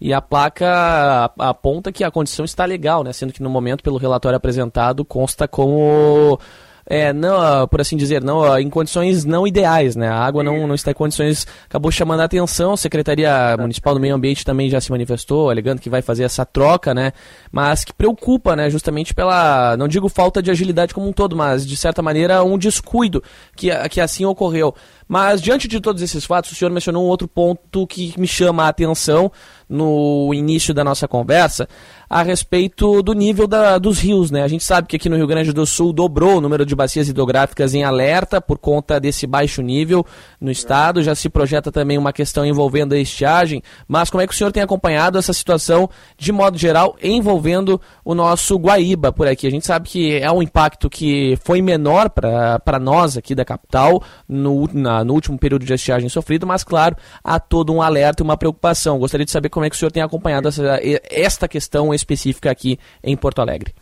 E 0.00 0.12
a 0.12 0.20
placa 0.20 1.30
aponta 1.38 1.92
que 1.92 2.02
a 2.02 2.10
condição 2.10 2.44
está 2.44 2.64
legal, 2.64 3.04
né? 3.04 3.12
Sendo 3.12 3.32
que 3.32 3.40
no 3.40 3.48
momento, 3.48 3.84
pelo 3.84 3.98
relatório 3.98 4.36
apresentado, 4.36 5.04
consta 5.04 5.46
como 5.46 6.40
é, 6.86 7.12
não, 7.12 7.66
por 7.68 7.80
assim 7.80 7.96
dizer, 7.96 8.22
não, 8.22 8.58
em 8.58 8.68
condições 8.68 9.24
não 9.24 9.46
ideais, 9.46 9.94
né? 9.96 10.08
A 10.08 10.18
água 10.18 10.42
não, 10.42 10.66
não 10.66 10.74
está 10.74 10.90
em 10.90 10.94
condições, 10.94 11.46
acabou 11.66 11.90
chamando 11.90 12.20
a 12.20 12.24
atenção, 12.24 12.72
a 12.72 12.76
Secretaria 12.76 13.56
Municipal 13.58 13.94
do 13.94 14.00
Meio 14.00 14.14
Ambiente 14.14 14.44
também 14.44 14.68
já 14.68 14.80
se 14.80 14.90
manifestou, 14.90 15.50
alegando 15.50 15.80
que 15.80 15.90
vai 15.90 16.02
fazer 16.02 16.24
essa 16.24 16.44
troca, 16.44 16.92
né? 16.92 17.12
Mas 17.50 17.84
que 17.84 17.92
preocupa, 17.92 18.56
né? 18.56 18.68
Justamente 18.68 19.14
pela, 19.14 19.76
não 19.76 19.86
digo 19.86 20.08
falta 20.08 20.42
de 20.42 20.50
agilidade 20.50 20.92
como 20.92 21.08
um 21.08 21.12
todo, 21.12 21.36
mas 21.36 21.66
de 21.66 21.76
certa 21.76 22.02
maneira 22.02 22.42
um 22.42 22.58
descuido 22.58 23.22
que, 23.56 23.70
que 23.88 24.00
assim 24.00 24.24
ocorreu. 24.24 24.74
Mas 25.08 25.40
diante 25.40 25.68
de 25.68 25.80
todos 25.80 26.02
esses 26.02 26.24
fatos, 26.24 26.52
o 26.52 26.54
senhor 26.54 26.70
mencionou 26.70 27.04
um 27.04 27.08
outro 27.08 27.28
ponto 27.28 27.86
que 27.86 28.14
me 28.18 28.26
chama 28.26 28.64
a 28.64 28.68
atenção 28.68 29.30
no 29.68 30.32
início 30.34 30.74
da 30.74 30.84
nossa 30.84 31.08
conversa, 31.08 31.66
a 32.08 32.22
respeito 32.22 33.02
do 33.02 33.14
nível 33.14 33.46
da, 33.46 33.78
dos 33.78 33.98
rios, 34.00 34.30
né? 34.30 34.42
A 34.42 34.48
gente 34.48 34.62
sabe 34.62 34.86
que 34.86 34.96
aqui 34.96 35.08
no 35.08 35.16
Rio 35.16 35.26
Grande 35.26 35.50
do 35.50 35.64
Sul 35.64 35.94
dobrou 35.94 36.36
o 36.36 36.40
número 36.42 36.66
de 36.66 36.76
bacias 36.76 37.08
hidrográficas 37.08 37.72
em 37.72 37.82
alerta 37.82 38.38
por 38.38 38.58
conta 38.58 39.00
desse 39.00 39.26
baixo 39.26 39.62
nível 39.62 40.04
no 40.38 40.50
estado. 40.50 41.02
Já 41.02 41.14
se 41.14 41.30
projeta 41.30 41.72
também 41.72 41.96
uma 41.96 42.12
questão 42.12 42.44
envolvendo 42.44 42.92
a 42.92 42.98
estiagem. 42.98 43.62
Mas 43.88 44.10
como 44.10 44.22
é 44.22 44.26
que 44.26 44.34
o 44.34 44.36
senhor 44.36 44.52
tem 44.52 44.62
acompanhado 44.62 45.16
essa 45.16 45.32
situação 45.32 45.88
de 46.18 46.32
modo 46.32 46.58
geral 46.58 46.96
envolvendo 47.02 47.80
o 48.04 48.14
nosso 48.14 48.56
Guaíba 48.58 49.10
por 49.10 49.26
aqui? 49.26 49.46
A 49.46 49.50
gente 49.50 49.66
sabe 49.66 49.88
que 49.88 50.18
é 50.18 50.30
um 50.30 50.42
impacto 50.42 50.90
que 50.90 51.38
foi 51.42 51.62
menor 51.62 52.10
para 52.10 52.78
nós 52.78 53.16
aqui 53.16 53.34
da 53.34 53.44
capital 53.44 54.02
no, 54.28 54.68
na, 55.02 55.04
no 55.04 55.14
último 55.14 55.38
período 55.38 55.64
de 55.64 55.74
estiagem 55.74 56.08
sofrido, 56.08 56.46
mas 56.46 56.64
claro, 56.64 56.96
há 57.22 57.40
todo 57.40 57.74
um 57.74 57.82
alerta 57.82 58.22
e 58.22 58.24
uma 58.24 58.36
preocupação. 58.36 58.98
Gostaria 58.98 59.24
de 59.24 59.32
saber 59.32 59.48
como 59.48 59.66
é 59.66 59.70
que 59.70 59.76
o 59.76 59.78
senhor 59.78 59.90
tem 59.90 60.02
acompanhado 60.02 60.48
essa, 60.48 60.80
esta 61.10 61.48
questão 61.48 61.92
específica 61.92 62.50
aqui 62.50 62.78
em 63.02 63.16
Porto 63.16 63.40
Alegre. 63.40 63.72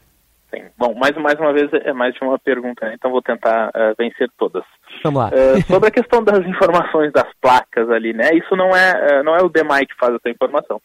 Sim. 0.53 0.65
Bom, 0.77 0.95
mais, 0.95 1.17
mais 1.17 1.39
uma 1.39 1.53
vez 1.53 1.73
é 1.73 1.93
mais 1.93 2.13
de 2.13 2.25
uma 2.25 2.39
pergunta, 2.39 2.85
né? 2.87 2.95
então 2.95 3.11
vou 3.11 3.23
tentar 3.23 3.69
uh, 3.69 3.95
vencer 3.97 4.29
todas. 4.37 4.65
Vamos 5.05 5.23
lá. 5.23 5.29
Uh, 5.29 5.63
sobre 5.67 5.89
a 5.89 5.93
questão 5.93 6.25
das 6.25 6.41
informações 6.47 7.13
das 7.13 7.29
placas 7.41 7.89
ali, 7.89 8.13
né? 8.13 8.31
Isso 8.35 8.57
não 8.57 8.75
é, 8.75 9.21
uh, 9.21 9.25
não 9.25 9.37
é 9.37 9.43
o 9.43 9.49
DEMAI 9.49 9.87
que 9.87 9.97
faz 9.97 10.15
essa 10.15 10.29
informação. 10.29 10.81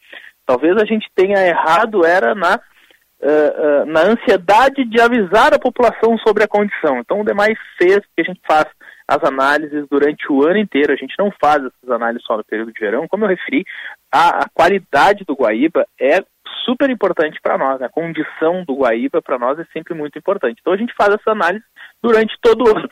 Talvez 0.46 0.76
a 0.76 0.84
gente 0.84 1.08
tenha 1.16 1.44
errado 1.44 2.06
era 2.06 2.32
na, 2.32 2.60
na 3.84 4.02
ansiedade 4.02 4.84
de 4.84 5.00
avisar 5.00 5.52
a 5.52 5.58
população 5.58 6.16
sobre 6.18 6.44
a 6.44 6.48
condição. 6.48 7.00
Então 7.00 7.20
o 7.20 7.24
DEMAI 7.24 7.52
fez 7.76 7.98
que 8.14 8.20
a 8.20 8.22
gente 8.22 8.40
faz 8.46 8.66
as 9.08 9.22
análises 9.22 9.86
durante 9.88 10.30
o 10.30 10.42
ano 10.44 10.58
inteiro. 10.58 10.92
A 10.92 10.96
gente 10.96 11.14
não 11.18 11.30
faz 11.40 11.64
essas 11.64 11.90
análises 11.90 12.24
só 12.26 12.36
no 12.36 12.44
período 12.44 12.72
de 12.72 12.80
verão. 12.80 13.06
Como 13.08 13.24
eu 13.24 13.28
referi, 13.28 13.64
a, 14.12 14.44
a 14.44 14.48
qualidade 14.52 15.24
do 15.24 15.34
Guaíba 15.34 15.86
é 16.00 16.24
super 16.64 16.90
importante 16.90 17.38
para 17.40 17.56
nós. 17.56 17.78
Né? 17.80 17.86
A 17.86 17.90
condição 17.90 18.64
do 18.64 18.74
Guaíba 18.74 19.22
para 19.22 19.38
nós 19.38 19.58
é 19.58 19.64
sempre 19.72 19.94
muito 19.94 20.18
importante. 20.18 20.58
Então 20.60 20.72
a 20.72 20.76
gente 20.76 20.94
faz 20.94 21.14
essa 21.14 21.30
análise 21.30 21.64
durante 22.02 22.36
todo 22.40 22.64
o 22.64 22.76
ano. 22.76 22.88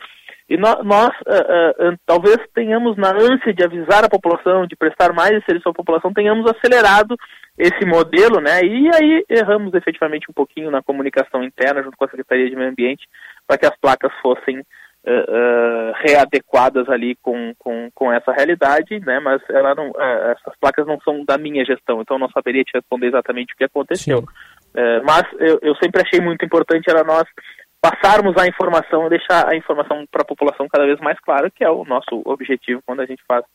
E 0.47 0.57
nós, 0.57 0.85
nós 0.85 1.09
uh, 1.21 1.89
uh, 1.89 1.97
talvez 2.05 2.37
tenhamos, 2.53 2.95
na 2.97 3.09
ânsia 3.09 3.51
de 3.51 3.63
avisar 3.63 4.05
a 4.05 4.09
população, 4.09 4.67
de 4.67 4.75
prestar 4.75 5.11
mais 5.11 5.43
serviço 5.43 5.67
à 5.67 5.73
população, 5.73 6.13
tenhamos 6.13 6.45
acelerado 6.49 7.15
esse 7.57 7.83
modelo, 7.85 8.39
né? 8.39 8.61
E 8.63 8.89
aí 8.93 9.25
erramos 9.27 9.73
efetivamente 9.73 10.29
um 10.29 10.33
pouquinho 10.33 10.69
na 10.69 10.83
comunicação 10.83 11.43
interna 11.43 11.81
junto 11.81 11.97
com 11.97 12.05
a 12.05 12.09
Secretaria 12.09 12.47
de 12.47 12.55
Meio 12.55 12.69
Ambiente 12.69 13.07
para 13.47 13.57
que 13.57 13.65
as 13.65 13.75
placas 13.77 14.11
fossem 14.21 14.61
uh, 15.05 15.93
readequadas 16.03 16.89
ali 16.89 17.15
com, 17.21 17.53
com, 17.57 17.89
com 17.93 18.11
essa 18.11 18.31
realidade, 18.31 18.99
né? 18.99 19.19
Mas 19.19 19.41
ela 19.49 19.75
não, 19.75 19.89
uh, 19.91 20.31
essas 20.31 20.57
placas 20.59 20.85
não 20.87 20.99
são 21.01 21.23
da 21.23 21.37
minha 21.37 21.63
gestão, 21.63 22.01
então 22.01 22.17
eu 22.17 22.21
não 22.21 22.29
saberia 22.29 22.63
te 22.63 22.71
responder 22.73 23.07
exatamente 23.07 23.53
o 23.53 23.57
que 23.57 23.63
aconteceu. 23.63 24.19
Uh, 24.19 25.01
mas 25.05 25.23
eu, 25.39 25.59
eu 25.61 25.75
sempre 25.75 26.01
achei 26.01 26.19
muito 26.19 26.43
importante 26.43 26.89
era 26.89 27.03
nós 27.03 27.23
passarmos 27.79 28.35
a 28.37 28.47
informação, 28.47 29.07
deixar 29.07 29.47
a 29.47 29.55
informação 29.55 30.05
para 30.11 30.23
a 30.23 30.25
população 30.25 30.67
cada 30.67 30.85
vez 30.85 30.99
mais 30.99 31.19
clara, 31.19 31.51
que 31.51 31.63
é 31.63 31.69
o 31.69 31.85
nosso 31.85 32.21
objetivo 32.25 32.81
quando 32.85 33.01
a 33.01 33.05
gente 33.05 33.23
faz 33.27 33.45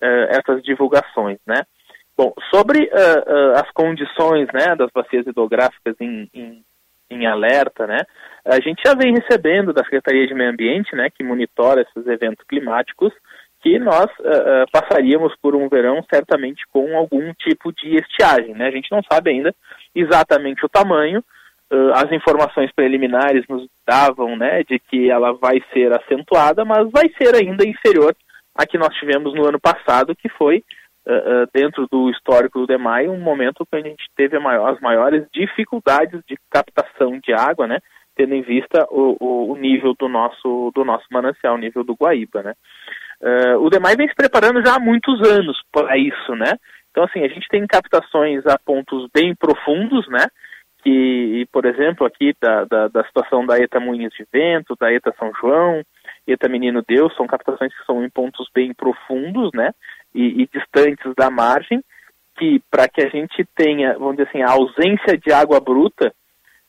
essas 0.00 0.62
divulgações, 0.62 1.38
né? 1.44 1.62
Bom, 2.16 2.32
sobre 2.52 2.88
as 3.54 3.68
condições 3.72 4.48
né, 4.52 4.74
das 4.76 4.90
bacias 4.92 5.26
hidrográficas 5.26 5.94
em, 6.00 6.28
em, 6.32 6.64
em 7.10 7.26
alerta, 7.26 7.86
né? 7.86 7.98
A 8.44 8.60
gente 8.60 8.82
já 8.84 8.94
vem 8.94 9.14
recebendo 9.14 9.72
da 9.72 9.84
Secretaria 9.84 10.26
de 10.26 10.34
Meio 10.34 10.50
Ambiente, 10.50 10.94
né, 10.94 11.10
que 11.10 11.22
monitora 11.22 11.82
esses 11.82 12.06
eventos 12.06 12.44
climáticos, 12.46 13.12
que 13.60 13.78
nós 13.78 14.06
uh, 14.20 14.62
uh, 14.62 14.70
passaríamos 14.72 15.34
por 15.42 15.54
um 15.54 15.68
verão 15.68 16.02
certamente 16.12 16.62
com 16.72 16.96
algum 16.96 17.32
tipo 17.34 17.72
de 17.72 17.96
estiagem, 17.96 18.54
né? 18.54 18.68
A 18.68 18.70
gente 18.70 18.90
não 18.90 19.02
sabe 19.10 19.30
ainda 19.30 19.54
exatamente 19.94 20.64
o 20.64 20.68
tamanho. 20.68 21.22
Uh, 21.70 21.90
as 21.94 22.10
informações 22.12 22.70
preliminares 22.72 23.44
nos 23.48 23.66
davam, 23.86 24.36
né, 24.36 24.62
de 24.62 24.78
que 24.78 25.10
ela 25.10 25.32
vai 25.32 25.62
ser 25.72 25.92
acentuada, 25.92 26.64
mas 26.64 26.88
vai 26.90 27.10
ser 27.20 27.34
ainda 27.34 27.68
inferior 27.68 28.14
à 28.54 28.64
que 28.64 28.78
nós 28.78 28.94
tivemos 28.94 29.34
no 29.34 29.46
ano 29.46 29.60
passado, 29.60 30.14
que 30.14 30.28
foi 30.28 30.62
uh, 31.08 31.48
dentro 31.52 31.86
do 31.90 32.10
histórico 32.10 32.60
do 32.60 32.66
DEMAI, 32.66 33.08
um 33.08 33.18
momento 33.18 33.66
que 33.66 33.76
a 33.76 33.80
gente 33.80 34.04
teve 34.14 34.38
maior, 34.38 34.72
as 34.72 34.80
maiores 34.80 35.26
dificuldades 35.32 36.20
de 36.28 36.36
captação 36.50 37.18
de 37.18 37.32
água, 37.32 37.66
né? 37.66 37.78
Tendo 38.14 38.34
em 38.34 38.42
vista 38.42 38.86
o, 38.90 39.52
o, 39.52 39.56
nível 39.56 39.94
do 39.98 40.08
nosso, 40.08 40.72
do 40.74 40.84
nosso 40.84 41.06
manancial, 41.10 41.54
o 41.54 41.58
nível 41.58 41.84
do 41.84 41.94
Guaíba, 41.94 42.42
né? 42.42 42.54
Uh, 43.20 43.58
o 43.64 43.70
DEMAI 43.70 43.96
vem 43.96 44.08
se 44.08 44.14
preparando 44.14 44.64
já 44.64 44.76
há 44.76 44.80
muitos 44.80 45.20
anos 45.28 45.56
para 45.72 45.96
isso, 45.96 46.34
né? 46.34 46.52
Então, 46.90 47.04
assim, 47.04 47.24
a 47.24 47.28
gente 47.28 47.48
tem 47.48 47.66
captações 47.66 48.44
a 48.46 48.58
pontos 48.58 49.08
bem 49.14 49.34
profundos, 49.34 50.06
né? 50.08 50.26
Que, 50.82 51.46
por 51.52 51.64
exemplo, 51.64 52.06
aqui 52.06 52.34
da, 52.40 52.64
da, 52.64 52.88
da 52.88 53.04
situação 53.04 53.44
da 53.44 53.58
ETA 53.58 53.80
Moinhos 53.80 54.12
de 54.14 54.24
Vento, 54.32 54.76
da 54.78 54.92
ETA 54.92 55.14
São 55.18 55.32
João, 55.40 55.82
ETA 56.26 56.48
Menino 56.48 56.82
Deus, 56.86 57.14
são 57.16 57.26
captações 57.26 57.72
que 57.74 57.84
são 57.84 58.04
em 58.04 58.10
pontos 58.10 58.48
bem 58.54 58.72
profundos, 58.74 59.50
né? 59.54 59.72
E, 60.14 60.42
e 60.42 60.48
distantes 60.52 61.14
da 61.16 61.30
margem, 61.30 61.82
que 62.38 62.62
para 62.70 62.88
que 62.88 63.02
a 63.02 63.08
gente 63.08 63.44
tenha, 63.54 63.94
vamos 63.98 64.16
dizer 64.16 64.28
assim, 64.28 64.42
a 64.42 64.52
ausência 64.52 65.18
de 65.18 65.32
água 65.32 65.60
bruta, 65.60 66.12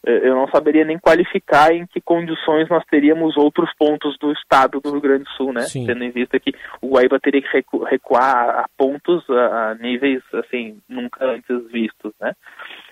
eh, 0.06 0.28
eu 0.28 0.36
não 0.36 0.48
saberia 0.48 0.86
nem 0.86 0.98
qualificar 0.98 1.74
em 1.74 1.86
que 1.86 2.02
condições 2.02 2.70
nós 2.70 2.84
teríamos 2.90 3.38
outros 3.38 3.70
pontos 3.78 4.18
do 4.18 4.32
estado 4.32 4.80
do 4.80 4.92
Rio 4.92 5.02
Grande 5.02 5.24
do 5.26 5.30
Sul, 5.32 5.54
né? 5.54 5.62
Sim. 5.62 5.86
Tendo 5.86 6.04
em 6.04 6.10
vista 6.10 6.40
que 6.40 6.54
o 6.82 6.90
Guaíba 6.90 7.20
teria 7.20 7.42
que 7.42 7.64
recuar 7.90 8.62
a 8.62 8.66
pontos 8.78 9.24
a, 9.30 9.76
níveis 9.80 10.24
assim 10.34 10.80
nunca 10.88 11.26
antes 11.26 11.72
vistos, 11.72 12.14
né? 12.20 12.34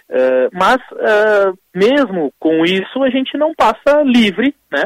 Uh, 0.09 0.47
mas 0.53 0.77
uh, 0.93 1.57
mesmo 1.75 2.31
com 2.39 2.63
isso 2.63 3.03
a 3.03 3.09
gente 3.09 3.37
não 3.37 3.53
passa 3.53 4.01
livre, 4.03 4.55
né? 4.71 4.83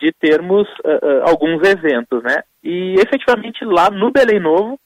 De 0.00 0.12
termos 0.12 0.68
uh, 0.84 1.22
alguns 1.28 1.66
eventos, 1.68 2.22
né? 2.22 2.42
E 2.62 2.94
efetivamente 2.94 3.64
lá 3.64 3.90
no 3.90 4.10
Belém 4.10 4.40
Novo 4.40 4.78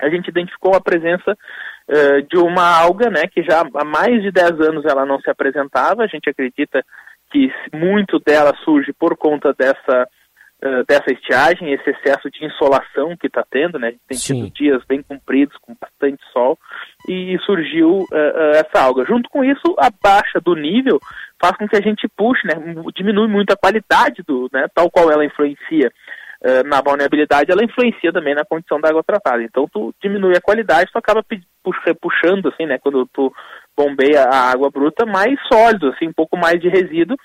a 0.00 0.08
gente 0.08 0.28
identificou 0.28 0.74
a 0.74 0.80
presença 0.80 1.32
uh, 1.32 2.22
de 2.22 2.38
uma 2.38 2.78
alga, 2.80 3.10
né, 3.10 3.26
que 3.26 3.42
já 3.42 3.60
há 3.60 3.84
mais 3.84 4.22
de 4.22 4.30
10 4.30 4.60
anos 4.60 4.84
ela 4.84 5.04
não 5.04 5.20
se 5.20 5.30
apresentava. 5.30 6.02
A 6.04 6.06
gente 6.06 6.28
acredita 6.28 6.84
que 7.30 7.52
muito 7.72 8.18
dela 8.18 8.54
surge 8.64 8.92
por 8.92 9.16
conta 9.16 9.52
dessa 9.52 10.08
uh, 10.64 10.84
dessa 10.86 11.12
estiagem, 11.12 11.72
esse 11.72 11.90
excesso 11.90 12.30
de 12.30 12.44
insolação 12.44 13.16
que 13.16 13.26
está 13.26 13.44
tendo, 13.50 13.78
né? 13.78 13.88
A 13.88 13.90
gente 13.90 14.02
tem 14.08 14.18
Sim. 14.18 14.34
tido 14.44 14.54
dias 14.54 14.82
bem 14.88 15.02
compridos 15.02 15.56
com 15.58 15.76
bastante 15.80 16.22
sol 16.32 16.58
e 17.08 17.36
surgiu 17.44 18.00
uh, 18.10 18.50
essa 18.54 18.82
alga. 18.82 19.04
Junto 19.04 19.28
com 19.28 19.44
isso, 19.44 19.74
a 19.78 19.90
baixa 19.90 20.40
do 20.40 20.54
nível 20.54 20.98
faz 21.40 21.56
com 21.56 21.68
que 21.68 21.76
a 21.76 21.82
gente 21.82 22.08
puxe, 22.16 22.46
né? 22.46 22.54
Diminui 22.94 23.28
muito 23.28 23.52
a 23.52 23.56
qualidade 23.56 24.22
do, 24.26 24.48
né? 24.52 24.66
Tal 24.74 24.90
qual 24.90 25.10
ela 25.10 25.24
influencia 25.24 25.90
na 26.66 26.80
vulnerabilidade, 26.80 27.50
ela 27.50 27.64
influencia 27.64 28.12
também 28.12 28.34
na 28.34 28.44
condição 28.44 28.80
da 28.80 28.88
água 28.88 29.02
tratada. 29.02 29.42
Então, 29.42 29.68
tu 29.72 29.92
diminui 30.00 30.36
a 30.36 30.40
qualidade, 30.40 30.90
tu 30.92 30.98
acaba 30.98 31.24
puxando, 32.00 32.48
assim, 32.48 32.66
né, 32.66 32.78
quando 32.78 33.06
tu 33.12 33.32
bombeia 33.76 34.24
a 34.24 34.50
água 34.50 34.70
bruta, 34.70 35.04
mais 35.04 35.36
sólido, 35.52 35.88
assim, 35.88 36.08
um 36.08 36.12
pouco 36.12 36.36
mais 36.36 36.60
de 36.60 36.68
resíduo, 36.68 37.16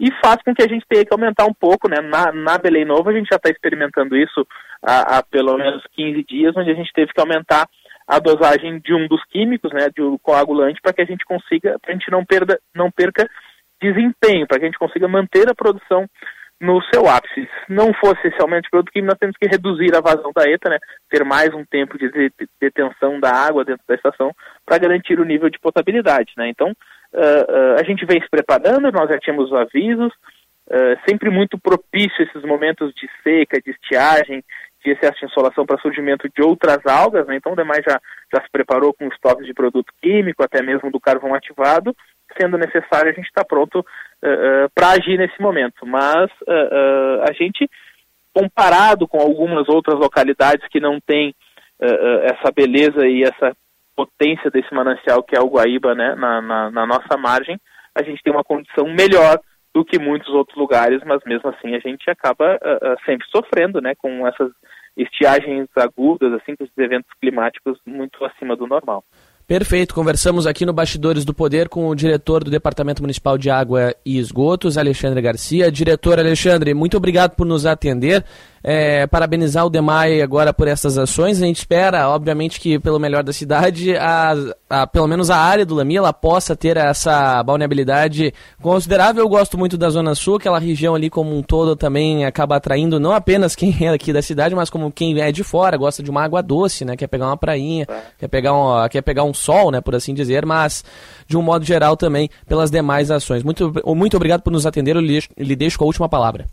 e 0.00 0.10
faz 0.22 0.42
com 0.42 0.54
que 0.54 0.62
a 0.62 0.68
gente 0.68 0.84
tenha 0.88 1.04
que 1.04 1.12
aumentar 1.12 1.44
um 1.44 1.54
pouco, 1.54 1.88
né, 1.88 2.00
na, 2.00 2.32
na 2.32 2.58
Belém 2.58 2.84
Nova 2.84 3.10
a 3.10 3.14
gente 3.14 3.28
já 3.30 3.36
está 3.36 3.50
experimentando 3.50 4.16
isso 4.16 4.46
há, 4.82 5.18
há, 5.18 5.22
pelo 5.22 5.56
menos 5.56 5.82
15 5.92 6.24
dias, 6.24 6.56
onde 6.56 6.70
a 6.70 6.74
gente 6.74 6.92
teve 6.92 7.12
que 7.12 7.20
aumentar 7.20 7.66
a 8.06 8.18
dosagem 8.18 8.80
de 8.80 8.92
um 8.94 9.06
dos 9.06 9.24
químicos, 9.26 9.72
né, 9.72 9.88
de 9.94 10.02
um 10.02 10.18
coagulante, 10.18 10.80
para 10.82 10.92
que 10.92 11.02
a 11.02 11.06
gente 11.06 11.24
consiga, 11.24 11.78
para 11.80 11.92
a 11.92 11.94
gente 11.94 12.10
não, 12.10 12.24
perda, 12.24 12.58
não 12.74 12.90
perca 12.90 13.28
desempenho, 13.80 14.46
para 14.46 14.58
que 14.58 14.64
a 14.64 14.68
gente 14.68 14.78
consiga 14.78 15.08
manter 15.08 15.48
a 15.48 15.54
produção 15.54 16.06
no 16.62 16.80
seu 16.94 17.08
ápice. 17.08 17.48
Se 17.66 17.72
não 17.72 17.92
fosse 17.92 18.20
essencialmente 18.24 18.70
produto 18.70 18.92
químico, 18.92 19.10
nós 19.10 19.18
temos 19.18 19.36
que 19.36 19.48
reduzir 19.48 19.94
a 19.96 20.00
vazão 20.00 20.30
da 20.32 20.48
ETA, 20.48 20.70
né? 20.70 20.78
ter 21.10 21.24
mais 21.24 21.52
um 21.52 21.64
tempo 21.64 21.98
de 21.98 22.30
detenção 22.60 23.18
da 23.18 23.34
água 23.34 23.64
dentro 23.64 23.82
da 23.86 23.96
estação 23.96 24.32
para 24.64 24.78
garantir 24.78 25.18
o 25.18 25.24
nível 25.24 25.50
de 25.50 25.58
potabilidade. 25.58 26.32
Né? 26.36 26.48
Então, 26.48 26.68
uh, 26.68 27.18
uh, 27.18 27.80
a 27.80 27.82
gente 27.82 28.06
vem 28.06 28.22
se 28.22 28.30
preparando, 28.30 28.92
nós 28.92 29.10
já 29.10 29.18
tínhamos 29.18 29.50
os 29.50 29.56
avisos, 29.56 30.12
uh, 30.72 30.98
sempre 31.08 31.30
muito 31.30 31.58
propício 31.58 32.22
esses 32.22 32.42
momentos 32.42 32.92
de 32.94 33.08
seca, 33.22 33.60
de 33.60 33.70
estiagem, 33.70 34.42
de 34.84 34.90
excesso 34.90 35.20
de 35.20 35.26
insolação 35.26 35.64
para 35.64 35.80
surgimento 35.80 36.28
de 36.28 36.42
outras 36.42 36.84
algas, 36.86 37.26
né? 37.26 37.36
então 37.36 37.52
o 37.52 37.56
demais 37.56 37.84
já, 37.86 38.00
já 38.34 38.42
se 38.42 38.50
preparou 38.50 38.92
com 38.92 39.06
estoques 39.06 39.46
de 39.46 39.54
produto 39.54 39.92
químico, 40.02 40.42
até 40.42 40.62
mesmo 40.62 40.90
do 40.90 40.98
carvão 40.98 41.34
ativado, 41.34 41.94
sendo 42.40 42.58
necessário 42.58 43.10
a 43.10 43.12
gente 43.12 43.26
está 43.26 43.44
pronto 43.44 43.80
uh, 43.80 43.84
uh, 43.84 44.70
para 44.74 44.90
agir 44.90 45.18
nesse 45.18 45.40
momento. 45.40 45.86
Mas 45.86 46.30
a 47.28 47.32
gente, 47.34 47.68
comparado 48.34 49.06
com 49.06 49.20
algumas 49.20 49.68
outras 49.68 49.98
localidades 49.98 50.66
que 50.68 50.80
não 50.80 50.98
têm 51.00 51.34
essa 52.24 52.50
beleza 52.54 53.06
e 53.06 53.22
essa 53.22 53.56
potência 53.94 54.50
desse 54.50 54.72
manancial 54.72 55.22
que 55.22 55.36
é 55.36 55.40
o 55.40 55.48
Guaíba 55.48 55.94
né, 55.94 56.14
na, 56.14 56.40
na, 56.40 56.70
na 56.70 56.86
nossa 56.86 57.16
margem, 57.18 57.60
a 57.94 58.02
gente 58.02 58.22
tem 58.22 58.32
uma 58.32 58.44
condição 58.44 58.86
melhor 58.86 59.38
do 59.74 59.84
que 59.84 59.98
muitos 59.98 60.28
outros 60.28 60.56
lugares, 60.56 61.00
mas 61.04 61.20
mesmo 61.24 61.48
assim 61.50 61.74
a 61.74 61.78
gente 61.78 62.10
acaba 62.10 62.58
sempre 63.06 63.26
sofrendo 63.30 63.80
né, 63.80 63.94
com 63.94 64.26
essas 64.26 64.50
estiagens 64.96 65.68
agudas, 65.76 66.32
assim, 66.34 66.54
com 66.54 66.64
esses 66.64 66.78
eventos 66.78 67.10
climáticos 67.20 67.78
muito 67.86 68.24
acima 68.24 68.54
do 68.54 68.66
normal. 68.66 69.02
Perfeito. 69.46 69.94
Conversamos 69.94 70.46
aqui 70.46 70.64
no 70.64 70.72
Bastidores 70.72 71.24
do 71.24 71.34
Poder 71.34 71.68
com 71.68 71.88
o 71.88 71.94
diretor 71.94 72.44
do 72.44 72.50
Departamento 72.50 73.02
Municipal 73.02 73.36
de 73.36 73.50
Água 73.50 73.94
e 74.04 74.18
Esgotos, 74.18 74.78
Alexandre 74.78 75.20
Garcia. 75.20 75.70
Diretor 75.70 76.18
Alexandre, 76.18 76.74
muito 76.74 76.96
obrigado 76.96 77.34
por 77.34 77.46
nos 77.46 77.66
atender 77.66 78.24
é, 78.62 79.06
parabenizar 79.06 79.66
o 79.66 79.70
DEMAI 79.70 80.22
agora 80.22 80.52
por 80.52 80.68
essas 80.68 80.96
ações. 80.96 81.42
A 81.42 81.46
gente 81.46 81.58
espera, 81.58 82.08
obviamente, 82.08 82.60
que 82.60 82.78
pelo 82.78 82.98
melhor 82.98 83.22
da 83.22 83.32
cidade, 83.32 83.96
a, 83.96 84.34
a, 84.70 84.86
pelo 84.86 85.08
menos 85.08 85.30
a 85.30 85.36
área 85.36 85.66
do 85.66 85.74
Lami, 85.74 85.96
ela 85.96 86.12
possa 86.12 86.54
ter 86.54 86.76
essa 86.76 87.42
balneabilidade 87.42 88.32
considerável. 88.60 89.22
Eu 89.24 89.28
gosto 89.28 89.58
muito 89.58 89.76
da 89.76 89.90
Zona 89.90 90.14
Sul, 90.14 90.36
aquela 90.36 90.58
região 90.58 90.94
ali 90.94 91.10
como 91.10 91.36
um 91.36 91.42
todo 91.42 91.74
também 91.74 92.24
acaba 92.24 92.56
atraindo 92.56 93.00
não 93.00 93.12
apenas 93.12 93.56
quem 93.56 93.76
é 93.80 93.88
aqui 93.88 94.12
da 94.12 94.22
cidade, 94.22 94.54
mas 94.54 94.70
como 94.70 94.92
quem 94.92 95.20
é 95.20 95.32
de 95.32 95.42
fora, 95.42 95.76
gosta 95.76 96.02
de 96.02 96.10
uma 96.10 96.22
água 96.22 96.42
doce, 96.42 96.84
né? 96.84 96.96
Quer 96.96 97.08
pegar 97.08 97.26
uma 97.26 97.36
prainha, 97.36 97.86
é. 97.88 98.02
quer, 98.18 98.28
pegar 98.28 98.54
um, 98.54 98.88
quer 98.88 99.02
pegar 99.02 99.24
um 99.24 99.34
sol, 99.34 99.70
né? 99.70 99.80
Por 99.80 99.94
assim 99.94 100.14
dizer, 100.14 100.46
mas 100.46 100.84
de 101.26 101.36
um 101.36 101.42
modo 101.42 101.64
geral 101.64 101.96
também 101.96 102.28
pelas 102.46 102.70
demais 102.70 103.10
ações. 103.10 103.42
Muito, 103.42 103.72
muito 103.84 104.16
obrigado 104.16 104.42
por 104.42 104.52
nos 104.52 104.66
atender. 104.66 104.96
Eu 104.96 105.00
lhe, 105.00 105.20
lhe 105.36 105.56
deixo 105.56 105.78
com 105.78 105.84
a 105.84 105.86
última 105.86 106.08
palavra. 106.08 106.46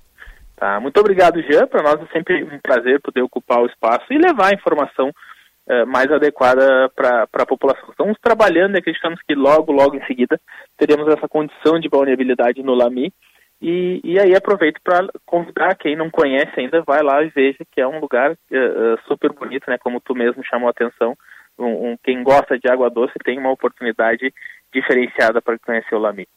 Tá? 0.60 0.78
Muito 0.78 1.00
obrigado, 1.00 1.41
Jean. 1.41 1.65
Para 1.67 1.82
nós 1.82 2.02
é 2.02 2.12
sempre 2.12 2.43
um 2.43 2.60
prazer 2.60 3.00
poder 3.00 3.22
ocupar 3.22 3.62
o 3.62 3.65
espaço 3.65 4.06
e 4.12 4.17
levar 4.17 4.48
a 4.48 4.54
informação 4.54 5.08
uh, 5.08 5.88
mais 5.88 6.12
adequada 6.12 6.89
para 6.93 7.26
a 7.32 7.45
população. 7.45 7.89
Estamos 7.89 8.17
trabalhando 8.22 8.76
e 8.76 8.80
acreditamos 8.80 9.22
que 9.26 9.34
logo, 9.34 9.72
logo 9.72 9.95
em 9.95 10.06
seguida, 10.06 10.38
teremos 10.78 11.08
essa 11.08 11.30
condição 11.30 11.80
de 11.80 11.88
vulnerabilidade 11.88 12.62
no 12.62 12.76
LAMI. 12.76 13.13
E, 13.62 14.02
e 14.04 14.19
aí 14.19 14.36
aproveito 14.36 14.82
para 14.84 15.08
convidar 15.26 15.76
quem 15.76 15.95
não 15.95 16.10
conhece 16.10 16.52
ainda, 16.58 16.82
vai 16.82 17.02
lá 17.02 17.24
e 17.24 17.30
veja 17.30 17.60
que 17.72 17.80
é 17.80 17.88
um 17.88 18.02
lugar 18.02 18.32
uh, 18.32 19.00
super 19.08 19.32
bonito, 19.32 19.69
né? 19.69 19.78
Como 19.78 20.02
tu 20.02 20.13
mesmo 20.13 20.43
chamou 20.43 20.67
a 20.67 20.72
atenção. 20.72 21.15
Um, 21.58 21.91
um, 21.91 21.98
quem 22.04 22.22
gosta 22.22 22.60
de 22.60 22.69
água 22.69 22.89
doce 22.89 23.13
tem 23.24 23.39
uma 23.39 23.52
oportunidade 23.52 24.34
diferenciada 24.74 25.41
para 25.41 25.58
conhecer 25.58 25.95
o 25.95 26.00
LAMI. 26.00 26.28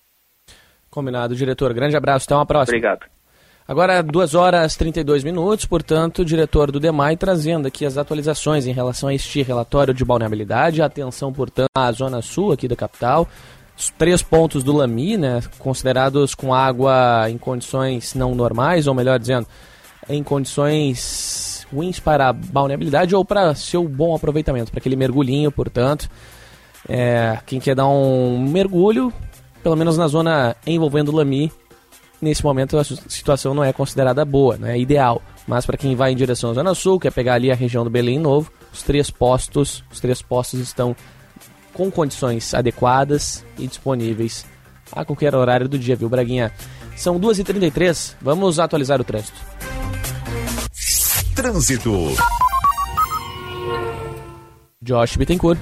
Combinado, 0.89 1.35
diretor. 1.35 1.75
Grande 1.75 1.97
abraço, 1.97 2.27
até 2.29 2.37
uma 2.37 2.47
próxima. 2.47 2.77
Obrigado. 2.77 3.22
Agora, 3.67 4.03
2 4.03 4.35
horas 4.35 4.75
e 4.75 4.79
32 4.79 5.23
minutos, 5.23 5.65
portanto, 5.67 6.21
o 6.21 6.25
diretor 6.25 6.71
do 6.73 6.81
DEMAI 6.81 7.17
trazendo 7.17 7.69
aqui 7.69 7.87
as 7.87 7.97
atualizações 7.97 8.67
em 8.67 8.73
relação 8.73 9.09
a 9.09 9.15
este 9.15 9.43
relatório 9.43 9.95
de 9.95 10.03
vulnerabilidade. 10.03 10.83
Atenção, 10.83 11.33
portanto, 11.33 11.71
à 11.75 11.91
zona 11.93 12.21
sul 12.21 12.53
aqui 12.53 12.67
da 12.67 12.75
capital. 12.75 13.29
Os 13.79 13.89
três 13.91 14.21
pontos 14.21 14.63
do 14.65 14.73
Lami, 14.73 15.17
né, 15.17 15.41
considerados 15.59 16.35
com 16.35 16.53
água 16.53 17.31
em 17.31 17.39
condições 17.39 18.15
não 18.15 18.35
normais, 18.35 18.87
ou 18.87 18.95
melhor 18.95 19.19
dizendo, 19.19 19.47
em 20.09 20.23
condições 20.23 21.67
ruins 21.73 21.99
para 21.99 22.33
balneabilidade 22.33 23.15
ou 23.15 23.25
para 23.25 23.55
seu 23.55 23.89
bom 23.89 24.15
aproveitamento, 24.15 24.71
para 24.71 24.81
aquele 24.81 24.97
mergulhinho, 24.97 25.51
portanto. 25.51 26.11
É, 26.89 27.39
quem 27.47 27.61
quer 27.61 27.77
dar 27.77 27.87
um 27.87 28.39
mergulho, 28.41 29.13
pelo 29.63 29.77
menos 29.77 29.97
na 29.97 30.09
zona 30.09 30.57
envolvendo 30.67 31.11
o 31.11 31.17
Lami, 31.17 31.51
nesse 32.23 32.45
momento 32.45 32.79
a 32.79 32.85
situação 32.85 33.53
não 33.53 33.65
é 33.65 33.73
considerada 33.73 34.25
boa, 34.25 34.57
não 34.57 34.69
é 34.69 34.79
ideal. 34.79 35.21
Mas 35.47 35.67
para 35.67 35.77
quem 35.77 35.97
vai 35.97 36.13
em 36.13 36.17
direção 36.17 36.51
à 36.51 36.55
Zona 36.55 36.75
Sul, 36.75 37.01
quer 37.01 37.13
pegar 37.13 37.35
ali 37.35 37.51
a 37.51 37.55
região 37.55 37.83
do 37.83 37.91
Belém 37.91 38.19
Novo, 38.19 38.51
os 38.73 38.83
três 38.83 39.11
postos, 39.11 39.85
os 39.91 40.01
três 40.01 40.23
postos 40.23 40.61
estão 40.61 40.95
com 41.73 41.91
condições 41.91 42.55
adequadas 42.55 43.45
e 43.59 43.67
disponíveis 43.67 44.47
a 44.93 45.05
qualquer 45.05 45.35
horário 45.35 45.69
do 45.69 45.79
dia, 45.79 45.97
viu, 45.97 46.09
Braguinha? 46.09 46.53
São 46.97 47.19
2h33, 47.19 48.15
vamos 48.21 48.59
atualizar 48.59 49.01
o 49.01 49.05
trânsito. 49.05 49.39
Trânsito. 51.35 52.15
Josh 54.83 55.17
Bittencourt. 55.17 55.59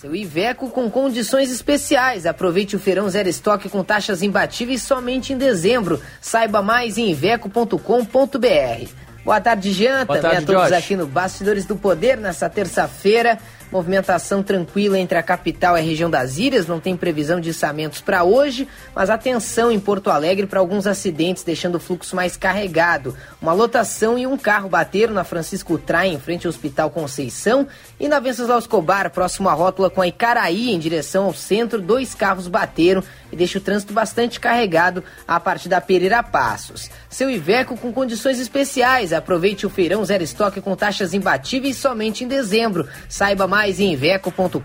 Seu 0.00 0.16
Iveco 0.16 0.70
com 0.70 0.90
condições 0.90 1.52
especiais. 1.52 2.24
Aproveite 2.24 2.74
o 2.74 2.78
feirão 2.78 3.06
zero 3.10 3.28
estoque 3.28 3.68
com 3.68 3.84
taxas 3.84 4.22
imbatíveis 4.22 4.80
somente 4.82 5.34
em 5.34 5.36
dezembro. 5.36 6.00
Saiba 6.22 6.62
mais 6.62 6.96
em 6.96 7.10
iveco.com.br. 7.10 8.88
Boa 9.22 9.40
tarde, 9.42 9.72
Jean. 9.72 10.06
Boa 10.06 10.18
Também 10.18 10.22
tarde, 10.22 10.36
a 10.38 10.46
todos 10.46 10.68
Josh. 10.70 10.78
aqui 10.78 10.96
no 10.96 11.06
Bastidores 11.06 11.66
do 11.66 11.76
Poder 11.76 12.16
nessa 12.16 12.48
terça-feira. 12.48 13.38
Movimentação 13.70 14.42
tranquila 14.42 14.98
entre 14.98 15.16
a 15.16 15.22
capital 15.22 15.76
e 15.76 15.80
a 15.80 15.82
região 15.82 16.10
das 16.10 16.38
ilhas, 16.38 16.66
não 16.66 16.80
tem 16.80 16.96
previsão 16.96 17.40
de 17.40 17.50
içamentos 17.50 18.00
para 18.00 18.24
hoje, 18.24 18.66
mas 18.94 19.10
atenção 19.10 19.70
em 19.70 19.78
Porto 19.78 20.10
Alegre 20.10 20.46
para 20.46 20.58
alguns 20.58 20.86
acidentes, 20.86 21.44
deixando 21.44 21.76
o 21.76 21.80
fluxo 21.80 22.16
mais 22.16 22.36
carregado. 22.36 23.16
Uma 23.40 23.52
lotação 23.52 24.18
e 24.18 24.26
um 24.26 24.36
carro 24.36 24.68
bateram 24.68 25.14
na 25.14 25.22
Francisco 25.22 25.78
Trai, 25.78 26.08
em 26.08 26.18
frente 26.18 26.46
ao 26.46 26.50
Hospital 26.50 26.90
Conceição, 26.90 27.66
e 27.98 28.08
na 28.08 28.18
Venceslau 28.18 28.58
Escobar, 28.58 29.10
próximo 29.10 29.48
à 29.48 29.52
rótula 29.52 29.88
com 29.88 30.02
a 30.02 30.08
Icaraí, 30.08 30.70
em 30.70 30.78
direção 30.78 31.26
ao 31.26 31.34
centro, 31.34 31.80
dois 31.80 32.14
carros 32.14 32.48
bateram 32.48 33.02
e 33.32 33.36
deixa 33.36 33.58
o 33.58 33.60
trânsito 33.60 33.92
bastante 33.92 34.40
carregado 34.40 35.04
a 35.26 35.38
partir 35.38 35.68
da 35.68 35.80
Pereira 35.80 36.22
Passos. 36.22 36.90
Seu 37.08 37.30
Iveco 37.30 37.76
com 37.76 37.92
condições 37.92 38.40
especiais. 38.40 39.12
Aproveite 39.12 39.66
o 39.66 39.70
feirão 39.70 40.04
zero 40.04 40.24
estoque 40.24 40.60
com 40.60 40.74
taxas 40.74 41.14
imbatíveis 41.14 41.76
somente 41.76 42.24
em 42.24 42.28
dezembro. 42.28 42.88
Saiba 43.08 43.46
mais 43.46 43.59
mais 43.60 43.78
em 43.78 43.92
iveco.com.br. 43.92 44.56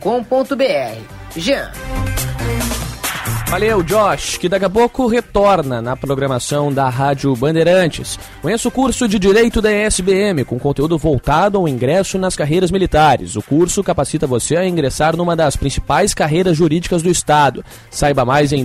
Jean. 1.35 1.69
Valeu, 3.47 3.83
Josh, 3.83 4.37
que 4.37 4.47
daqui 4.47 4.63
a 4.63 4.69
pouco 4.69 5.05
retorna 5.05 5.81
na 5.81 5.97
programação 5.97 6.71
da 6.71 6.87
Rádio 6.87 7.35
Bandeirantes. 7.35 8.17
Conheça 8.41 8.69
o 8.69 8.71
curso 8.71 9.05
de 9.05 9.19
Direito 9.19 9.61
da 9.61 9.69
ESBM, 9.69 10.45
com 10.45 10.57
conteúdo 10.57 10.97
voltado 10.97 11.57
ao 11.57 11.67
ingresso 11.67 12.17
nas 12.17 12.37
carreiras 12.37 12.71
militares. 12.71 13.35
O 13.35 13.41
curso 13.41 13.83
capacita 13.83 14.25
você 14.25 14.55
a 14.55 14.65
ingressar 14.65 15.17
numa 15.17 15.35
das 15.35 15.57
principais 15.57 16.13
carreiras 16.13 16.55
jurídicas 16.55 17.03
do 17.03 17.09
Estado. 17.09 17.65
Saiba 17.91 18.23
mais 18.23 18.53
em 18.53 18.63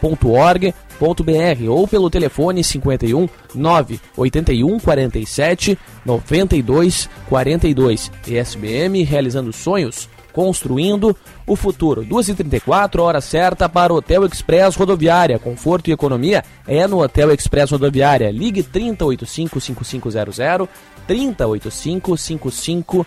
www.esbm.org.br 0.00 1.68
ou 1.68 1.86
pelo 1.86 2.10
telefone 2.10 2.64
51 2.64 3.28
981 3.54 4.78
47 4.78 5.78
92 6.04 7.08
42. 7.28 8.10
ESBM 8.26 9.04
realizando 9.04 9.52
sonhos 9.52 10.08
construindo 10.32 11.14
o 11.46 11.54
futuro. 11.56 12.04
2h34, 12.04 13.00
hora 13.00 13.20
certa 13.20 13.68
para 13.68 13.92
o 13.92 13.96
Hotel 13.96 14.24
Express 14.24 14.76
Rodoviária. 14.76 15.40
Conforto 15.40 15.90
e 15.90 15.92
economia 15.92 16.44
é 16.66 16.86
no 16.86 17.02
Hotel 17.02 17.32
Express 17.32 17.72
Rodoviária. 17.72 18.30
Ligue 18.30 18.62
3085-5500, 18.62 20.68
3085-5500. 21.08 23.06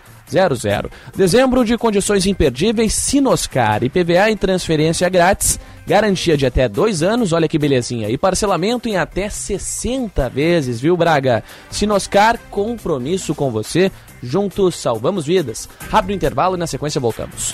Dezembro 1.16 1.64
de 1.64 1.78
condições 1.78 2.26
imperdíveis, 2.26 2.94
Sinoscar, 2.94 3.82
IPVA 3.84 4.32
e 4.32 4.36
transferência 4.36 5.08
grátis. 5.08 5.60
Garantia 5.86 6.38
de 6.38 6.46
até 6.46 6.70
dois 6.70 7.04
anos, 7.04 7.34
olha 7.34 7.48
que 7.48 7.60
belezinha. 7.60 8.10
E 8.10 8.18
parcelamento 8.18 8.88
em 8.88 8.98
até 8.98 9.30
60 9.30 10.30
vezes, 10.30 10.80
viu, 10.80 10.96
Braga? 10.96 11.44
Sinoscar, 11.70 12.40
compromisso 12.50 13.36
com 13.36 13.52
você. 13.52 13.92
Juntos 14.22 14.76
salvamos 14.76 15.26
vidas. 15.26 15.68
Rápido 15.90 16.14
intervalo 16.14 16.56
e 16.56 16.60
na 16.60 16.68
sequência 16.68 17.02
voltamos. 17.02 17.54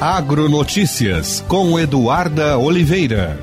Agronotícias 0.00 1.42
com 1.48 1.80
Eduarda 1.80 2.58
Oliveira 2.58 3.38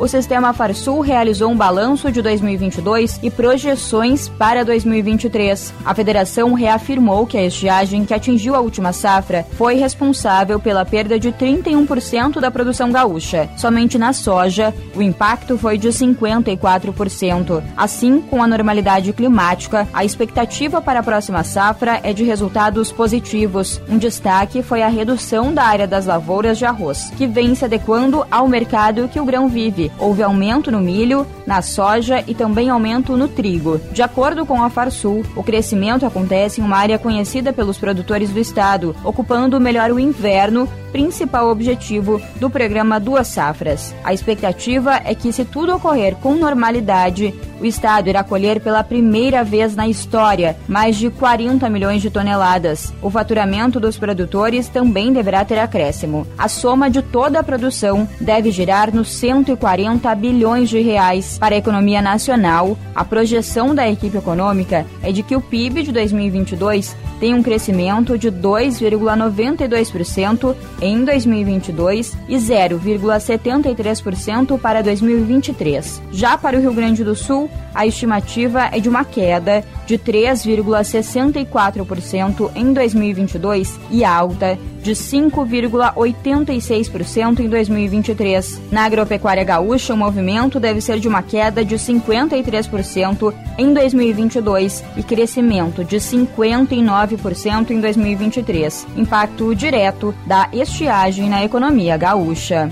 o 0.00 0.08
Sistema 0.08 0.54
Farsul 0.54 1.00
realizou 1.00 1.50
um 1.50 1.56
balanço 1.56 2.10
de 2.10 2.22
2022 2.22 3.20
e 3.22 3.30
projeções 3.30 4.30
para 4.30 4.64
2023. 4.64 5.74
A 5.84 5.94
federação 5.94 6.54
reafirmou 6.54 7.26
que 7.26 7.36
a 7.36 7.44
estiagem 7.44 8.06
que 8.06 8.14
atingiu 8.14 8.54
a 8.54 8.60
última 8.60 8.94
safra 8.94 9.46
foi 9.58 9.74
responsável 9.74 10.58
pela 10.58 10.86
perda 10.86 11.18
de 11.18 11.30
31% 11.30 12.40
da 12.40 12.50
produção 12.50 12.90
gaúcha. 12.90 13.50
Somente 13.58 13.98
na 13.98 14.14
soja, 14.14 14.74
o 14.96 15.02
impacto 15.02 15.58
foi 15.58 15.76
de 15.76 15.88
54%. 15.88 17.62
Assim, 17.76 18.22
com 18.22 18.42
a 18.42 18.46
normalidade 18.46 19.12
climática, 19.12 19.86
a 19.92 20.02
expectativa 20.02 20.80
para 20.80 21.00
a 21.00 21.02
próxima 21.02 21.44
safra 21.44 22.00
é 22.02 22.14
de 22.14 22.24
resultados 22.24 22.90
positivos. 22.90 23.82
Um 23.86 23.98
destaque 23.98 24.62
foi 24.62 24.82
a 24.82 24.88
redução 24.88 25.52
da 25.52 25.64
área 25.64 25.86
das 25.86 26.06
lavouras 26.06 26.56
de 26.56 26.64
arroz, 26.64 27.12
que 27.18 27.26
vem 27.26 27.54
se 27.54 27.66
adequando 27.66 28.26
ao 28.30 28.48
mercado 28.48 29.06
que 29.06 29.20
o 29.20 29.26
grão 29.26 29.46
vive 29.46 29.89
houve 29.98 30.22
aumento 30.22 30.70
no 30.70 30.80
milho, 30.80 31.26
na 31.46 31.62
soja 31.62 32.24
e 32.26 32.34
também 32.34 32.70
aumento 32.70 33.16
no 33.16 33.28
trigo. 33.28 33.80
De 33.92 34.02
acordo 34.02 34.46
com 34.46 34.62
a 34.62 34.70
Farsul, 34.70 35.24
o 35.36 35.42
crescimento 35.42 36.06
acontece 36.06 36.60
em 36.60 36.64
uma 36.64 36.76
área 36.76 36.98
conhecida 36.98 37.52
pelos 37.52 37.78
produtores 37.78 38.30
do 38.30 38.38
estado, 38.38 38.94
ocupando 39.04 39.60
melhor 39.60 39.90
o 39.90 40.00
inverno 40.00 40.68
principal 40.90 41.48
objetivo 41.48 42.20
do 42.36 42.50
programa 42.50 42.98
Duas 42.98 43.28
Safras. 43.28 43.94
A 44.02 44.12
expectativa 44.12 45.00
é 45.04 45.14
que, 45.14 45.32
se 45.32 45.44
tudo 45.44 45.74
ocorrer 45.74 46.16
com 46.16 46.34
normalidade, 46.34 47.34
o 47.60 47.66
Estado 47.66 48.08
irá 48.08 48.24
colher 48.24 48.60
pela 48.60 48.82
primeira 48.82 49.44
vez 49.44 49.76
na 49.76 49.86
história 49.86 50.56
mais 50.66 50.96
de 50.96 51.10
40 51.10 51.68
milhões 51.68 52.00
de 52.00 52.10
toneladas. 52.10 52.92
O 53.02 53.10
faturamento 53.10 53.78
dos 53.78 53.98
produtores 53.98 54.68
também 54.68 55.12
deverá 55.12 55.44
ter 55.44 55.58
acréscimo. 55.58 56.26
A 56.38 56.48
soma 56.48 56.90
de 56.90 57.02
toda 57.02 57.38
a 57.38 57.44
produção 57.44 58.08
deve 58.20 58.50
girar 58.50 58.94
nos 58.94 59.12
140 59.12 59.79
bilhões 60.16 60.68
de 60.68 60.80
reais. 60.80 61.38
Para 61.38 61.54
a 61.54 61.58
economia 61.58 62.02
nacional, 62.02 62.76
a 62.94 63.04
projeção 63.04 63.74
da 63.74 63.88
equipe 63.88 64.16
econômica 64.16 64.86
é 65.02 65.12
de 65.12 65.22
que 65.22 65.36
o 65.36 65.40
PIB 65.40 65.82
de 65.82 65.92
2022 65.92 66.96
tem 67.20 67.34
um 67.34 67.42
crescimento 67.42 68.18
de 68.18 68.32
2,92% 68.32 70.56
em 70.80 71.04
2022 71.04 72.16
e 72.28 72.36
0,73% 72.36 74.58
para 74.58 74.82
2023. 74.82 76.00
Já 76.10 76.38
para 76.38 76.56
o 76.56 76.60
Rio 76.60 76.72
Grande 76.72 77.04
do 77.04 77.14
Sul, 77.14 77.50
a 77.74 77.86
estimativa 77.86 78.70
é 78.72 78.80
de 78.80 78.88
uma 78.88 79.04
queda 79.04 79.62
de 79.86 79.98
3,64% 79.98 82.50
em 82.56 82.72
2022 82.72 83.78
e 83.90 84.02
alta 84.04 84.58
de 84.82 84.92
5,86% 84.92 87.40
em 87.40 87.48
2023. 87.48 88.60
Na 88.70 88.84
agropecuária 88.84 89.42
gaúcha, 89.44 89.69
o 89.70 89.96
movimento 89.96 90.58
deve 90.58 90.80
ser 90.80 90.98
de 90.98 91.06
uma 91.06 91.22
queda 91.22 91.64
de 91.64 91.76
53% 91.76 93.32
em 93.56 93.72
2022 93.72 94.82
e 94.96 95.02
crescimento 95.02 95.84
de 95.84 95.96
59% 95.96 97.70
em 97.70 97.80
2023. 97.80 98.86
Impacto 98.96 99.54
direto 99.54 100.14
da 100.26 100.48
estiagem 100.52 101.28
na 101.28 101.44
economia 101.44 101.96
gaúcha. 101.96 102.68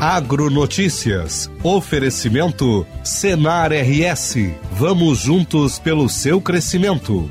Agronotícias. 0.00 1.50
Oferecimento 1.62 2.86
Senar 3.04 3.70
RS. 3.72 4.36
Vamos 4.72 5.18
juntos 5.18 5.78
pelo 5.78 6.08
seu 6.08 6.40
crescimento. 6.40 7.30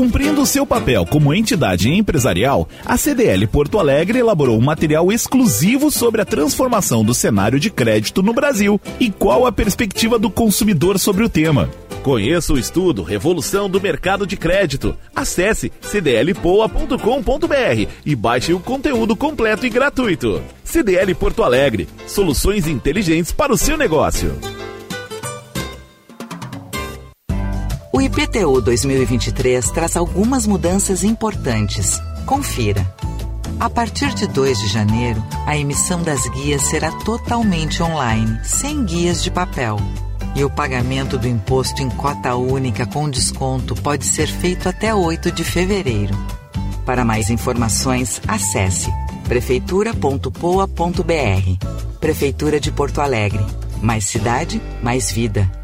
Cumprindo 0.00 0.46
seu 0.46 0.64
papel 0.64 1.04
como 1.04 1.34
entidade 1.34 1.90
empresarial, 1.90 2.66
a 2.86 2.96
CDL 2.96 3.46
Porto 3.46 3.78
Alegre 3.78 4.18
elaborou 4.18 4.56
um 4.56 4.62
material 4.62 5.12
exclusivo 5.12 5.90
sobre 5.90 6.22
a 6.22 6.24
transformação 6.24 7.04
do 7.04 7.12
cenário 7.12 7.60
de 7.60 7.68
crédito 7.68 8.22
no 8.22 8.32
Brasil 8.32 8.80
e 8.98 9.10
qual 9.10 9.44
a 9.44 9.52
perspectiva 9.52 10.18
do 10.18 10.30
consumidor 10.30 10.98
sobre 10.98 11.22
o 11.22 11.28
tema. 11.28 11.68
Conheça 12.02 12.54
o 12.54 12.58
estudo 12.58 13.02
Revolução 13.02 13.68
do 13.68 13.78
Mercado 13.78 14.26
de 14.26 14.38
Crédito. 14.38 14.96
Acesse 15.14 15.70
cdlpoa.com.br 15.82 16.96
e 18.06 18.16
baixe 18.16 18.54
o 18.54 18.60
conteúdo 18.60 19.14
completo 19.14 19.66
e 19.66 19.68
gratuito. 19.68 20.40
CDL 20.64 21.14
Porto 21.14 21.42
Alegre, 21.42 21.86
soluções 22.06 22.66
inteligentes 22.66 23.32
para 23.32 23.52
o 23.52 23.58
seu 23.58 23.76
negócio. 23.76 24.34
O 28.20 28.22
IPTU 28.22 28.60
2023 28.60 29.70
traz 29.70 29.96
algumas 29.96 30.46
mudanças 30.46 31.04
importantes. 31.04 31.98
Confira. 32.26 32.86
A 33.58 33.70
partir 33.70 34.12
de 34.12 34.26
2 34.26 34.58
de 34.58 34.68
janeiro, 34.68 35.24
a 35.46 35.56
emissão 35.56 36.02
das 36.02 36.28
guias 36.28 36.60
será 36.60 36.92
totalmente 36.92 37.82
online, 37.82 38.38
sem 38.44 38.84
guias 38.84 39.22
de 39.22 39.30
papel. 39.30 39.78
E 40.36 40.44
o 40.44 40.50
pagamento 40.50 41.16
do 41.16 41.26
imposto 41.26 41.82
em 41.82 41.88
cota 41.88 42.34
única 42.34 42.84
com 42.84 43.08
desconto 43.08 43.74
pode 43.74 44.04
ser 44.04 44.26
feito 44.26 44.68
até 44.68 44.94
8 44.94 45.32
de 45.32 45.42
fevereiro. 45.42 46.14
Para 46.84 47.06
mais 47.06 47.30
informações, 47.30 48.20
acesse 48.28 48.92
prefeitura.poa.br. 49.24 51.98
Prefeitura 51.98 52.60
de 52.60 52.70
Porto 52.70 53.00
Alegre. 53.00 53.46
Mais 53.80 54.04
cidade, 54.04 54.60
mais 54.82 55.10
vida. 55.10 55.59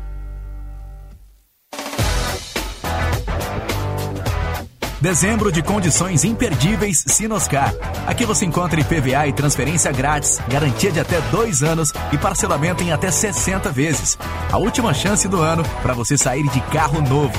Dezembro 5.01 5.53
de 5.53 5.63
condições 5.63 6.25
imperdíveis 6.25 7.05
Sinoscar. 7.07 7.75
Aqui 8.07 8.25
você 8.25 8.47
encontra 8.47 8.81
IPVA 8.81 9.27
e 9.27 9.33
transferência 9.33 9.93
grátis, 9.93 10.41
garantia 10.49 10.91
de 10.91 10.99
até 10.99 11.21
dois 11.31 11.63
anos 11.63 11.93
e 12.13 12.17
parcelamento 12.17 12.83
em 12.83 12.93
até 12.93 13.11
60 13.11 13.71
vezes. 13.71 14.17
A 14.51 14.57
última 14.57 14.95
chance 14.95 15.29
do 15.29 15.41
ano 15.41 15.63
para 15.83 15.93
você 15.93 16.17
sair 16.17 16.49
de 16.49 16.61
carro 16.73 17.03
novo. 17.03 17.35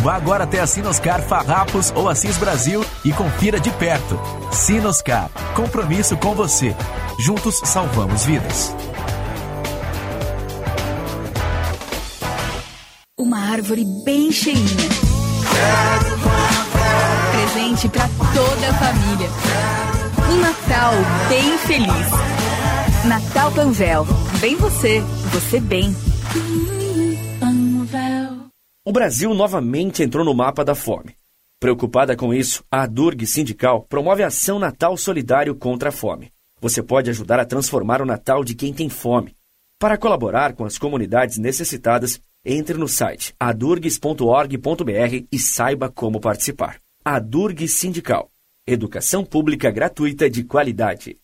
Vá 0.00 0.14
agora 0.14 0.44
até 0.44 0.60
a 0.60 0.66
Sinoscar 0.66 1.20
Farrapos 1.22 1.92
ou 1.94 2.08
Assis 2.08 2.36
Brasil 2.36 2.84
e 3.04 3.12
confira 3.12 3.58
de 3.58 3.70
perto. 3.72 4.18
Sinoscar, 4.52 5.28
compromisso 5.54 6.16
com 6.16 6.34
você. 6.34 6.74
Juntos 7.18 7.60
salvamos 7.64 8.24
vidas. 8.24 8.74
Uma 13.18 13.38
árvore 13.38 13.84
bem 14.04 14.30
cheinha. 14.30 14.88
Presente 17.52 17.86
para 17.90 18.08
toda 18.08 18.68
a 18.68 18.72
família. 18.72 19.28
Um 20.32 20.40
Natal 20.40 20.92
bem 21.28 21.58
feliz. 21.58 23.04
Natal 23.06 23.52
Panvel. 23.52 24.06
Bem 24.40 24.56
você, 24.56 25.00
você 25.30 25.60
bem. 25.60 25.94
O 28.82 28.90
Brasil 28.90 29.34
novamente 29.34 30.02
entrou 30.02 30.24
no 30.24 30.32
mapa 30.32 30.64
da 30.64 30.74
fome. 30.74 31.14
Preocupada 31.60 32.16
com 32.16 32.32
isso, 32.32 32.64
a 32.70 32.86
Durg 32.86 33.26
Sindical 33.26 33.82
promove 33.82 34.22
a 34.22 34.28
ação 34.28 34.58
Natal 34.58 34.96
Solidário 34.96 35.54
contra 35.54 35.90
a 35.90 35.92
Fome. 35.92 36.32
Você 36.58 36.82
pode 36.82 37.10
ajudar 37.10 37.38
a 37.38 37.44
transformar 37.44 38.00
o 38.00 38.06
Natal 38.06 38.42
de 38.42 38.54
quem 38.54 38.72
tem 38.72 38.88
fome. 38.88 39.36
Para 39.78 39.98
colaborar 39.98 40.54
com 40.54 40.64
as 40.64 40.78
comunidades 40.78 41.36
necessitadas, 41.36 42.18
entre 42.42 42.78
no 42.78 42.88
site 42.88 43.34
adurgs.org.br 43.38 45.26
e 45.30 45.38
saiba 45.38 45.90
como 45.90 46.18
participar. 46.18 46.81
Adurg 47.04 47.66
Sindical. 47.66 48.30
Educação 48.64 49.24
pública 49.24 49.72
gratuita 49.72 50.30
de 50.30 50.44
qualidade. 50.44 51.16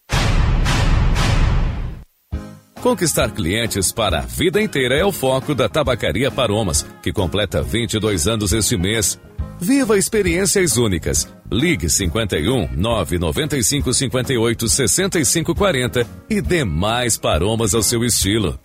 Conquistar 2.83 3.31
clientes 3.31 3.93
para 3.93 4.19
a 4.19 4.23
vida 4.23 4.61
inteira 4.61 4.97
é 4.97 5.05
o 5.05 5.13
foco 5.13 5.55
da 5.55 5.69
Tabacaria 5.69 6.33
Paromas, 6.33 6.85
que 7.01 7.13
completa 7.13 7.63
22 7.63 8.27
anos 8.27 8.53
este 8.53 8.77
mês. 8.77 9.21
Viva 9.61 9.97
experiências 9.97 10.77
únicas. 10.77 11.33
Ligue 11.51 11.89
51 11.89 12.73
995 12.77 13.95
58 13.95 14.69
65 14.69 15.55
40 15.55 16.07
e 16.29 16.41
dê 16.41 16.65
mais 16.65 17.17
paromas 17.17 17.73
ao 17.73 17.85
seu 17.85 18.05
estilo. 18.05 18.59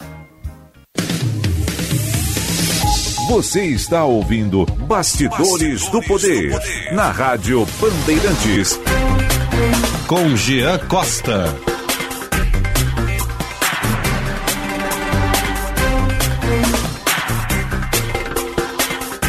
Você 3.27 3.63
está 3.65 4.03
ouvindo 4.03 4.65
Bastidores, 4.65 5.87
do, 5.87 6.01
Poder, 6.03 6.51
na 6.91 7.09
Rádio 7.09 7.65
Bandeirantes. 7.79 8.77
Com 10.07 10.35
Jean 10.35 10.77
Costa. 10.89 11.55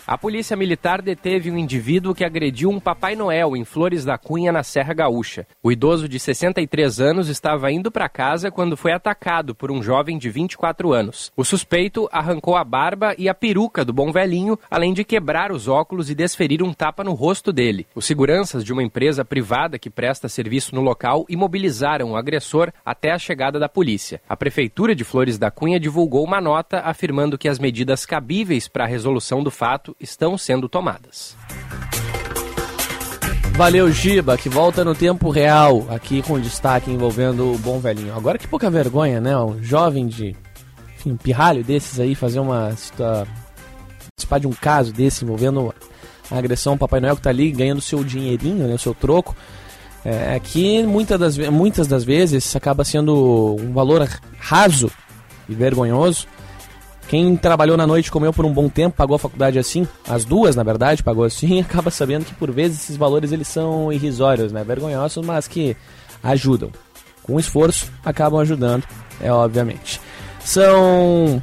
A 0.07 0.19
polícia 0.19 0.55
militar 0.55 1.01
deteve 1.01 1.49
um 1.49 1.57
indivíduo 1.57 2.13
que 2.13 2.23
agrediu 2.23 2.69
um 2.69 2.79
Papai 2.79 3.15
Noel 3.15 3.57
em 3.57 3.65
Flores 3.65 4.05
da 4.05 4.19
Cunha, 4.19 4.51
na 4.51 4.61
Serra 4.61 4.93
Gaúcha. 4.93 5.47
O 5.63 5.71
idoso 5.71 6.07
de 6.07 6.19
63 6.19 7.01
anos 7.01 7.27
estava 7.27 7.71
indo 7.71 7.91
para 7.91 8.07
casa 8.07 8.51
quando 8.51 8.77
foi 8.77 8.91
atacado 8.91 9.55
por 9.55 9.71
um 9.71 9.81
jovem 9.81 10.19
de 10.19 10.29
24 10.29 10.93
anos. 10.93 11.31
O 11.35 11.43
suspeito 11.43 12.07
arrancou 12.11 12.55
a 12.55 12.63
barba 12.63 13.15
e 13.17 13.27
a 13.27 13.33
peruca 13.33 13.83
do 13.83 13.91
bom 13.91 14.11
velhinho, 14.11 14.59
além 14.69 14.93
de 14.93 15.03
quebrar 15.03 15.51
os 15.51 15.67
óculos 15.67 16.07
e 16.11 16.13
desferir 16.13 16.61
um 16.61 16.71
tapa 16.71 17.03
no 17.03 17.13
rosto 17.13 17.51
dele. 17.51 17.87
Os 17.95 18.05
seguranças 18.05 18.63
de 18.63 18.71
uma 18.71 18.83
empresa 18.83 19.25
privada 19.25 19.79
que 19.79 19.89
presta 19.89 20.29
serviço 20.29 20.75
no 20.75 20.81
local 20.81 21.25
imobilizaram 21.27 22.11
o 22.11 22.15
agressor 22.15 22.71
até 22.85 23.11
a 23.11 23.17
chegada 23.17 23.57
da 23.57 23.67
polícia. 23.67 24.21
A 24.29 24.37
prefeitura 24.37 24.93
de 24.93 25.03
Flores 25.03 25.39
da 25.39 25.49
Cunha 25.49 25.79
divulgou 25.79 26.23
uma 26.23 26.39
nota 26.39 26.81
afirmando 26.81 27.39
que 27.39 27.49
as 27.49 27.57
medidas 27.57 28.05
cabíveis 28.05 28.67
para 28.67 28.83
a 28.83 28.87
resolução 28.87 29.41
do 29.41 29.49
fato 29.49 29.94
estão 29.99 30.37
sendo 30.37 30.67
tomadas. 30.67 31.35
Valeu, 33.55 33.89
Giba, 33.89 34.37
que 34.37 34.49
volta 34.49 34.83
no 34.83 34.93
tempo 34.93 35.29
real, 35.29 35.85
aqui 35.89 36.21
com 36.21 36.37
destaque 36.37 36.91
envolvendo 36.91 37.53
o 37.53 37.57
bom 37.57 37.79
velhinho. 37.79 38.13
Agora 38.13 38.37
que 38.37 38.47
pouca 38.47 38.69
vergonha, 38.69 39.21
né? 39.21 39.37
Um 39.37 39.63
jovem 39.63 40.07
de. 40.07 40.35
Enfim, 40.97 41.11
um 41.13 41.17
pirralho 41.17 41.63
desses 41.63 41.97
aí 41.97 42.15
fazer 42.15 42.39
uma. 42.39 42.75
participar 42.97 44.39
de 44.39 44.47
um 44.47 44.51
caso 44.51 44.91
desse 44.91 45.23
envolvendo 45.23 45.73
a 46.29 46.37
agressão 46.37 46.73
ao 46.73 46.77
Papai 46.77 46.99
Noel 46.99 47.15
que 47.15 47.21
tá 47.21 47.29
ali 47.29 47.49
ganhando 47.49 47.79
seu 47.79 48.03
dinheirinho, 48.03 48.67
né? 48.67 48.73
O 48.73 48.79
seu 48.79 48.93
troco. 48.93 49.33
É, 50.03 50.39
que 50.39 50.83
muitas 50.83 51.19
das, 51.19 51.37
muitas 51.37 51.87
das 51.87 52.03
vezes 52.03 52.55
acaba 52.55 52.83
sendo 52.83 53.55
um 53.59 53.71
valor 53.71 54.07
raso 54.37 54.91
e 55.47 55.55
vergonhoso 55.55 56.27
quem 57.07 57.35
trabalhou 57.37 57.77
na 57.77 57.85
noite 57.85 58.11
comeu 58.11 58.33
por 58.33 58.45
um 58.45 58.53
bom 58.53 58.67
tempo, 58.67 58.97
pagou 58.97 59.15
a 59.15 59.19
faculdade 59.19 59.59
assim, 59.59 59.87
as 60.07 60.25
duas, 60.25 60.55
na 60.55 60.63
verdade, 60.63 61.03
pagou 61.03 61.23
assim, 61.23 61.61
acaba 61.61 61.91
sabendo 61.91 62.25
que 62.25 62.33
por 62.33 62.51
vezes 62.51 62.81
esses 62.81 62.97
valores 62.97 63.31
eles 63.31 63.47
são 63.47 63.91
irrisórios, 63.91 64.51
né? 64.51 64.63
Vergonhosos, 64.63 65.25
mas 65.25 65.47
que 65.47 65.75
ajudam. 66.23 66.71
Com 67.23 67.39
esforço, 67.39 67.91
acabam 68.03 68.39
ajudando, 68.39 68.83
é 69.19 69.31
obviamente. 69.31 69.99
São. 70.43 71.41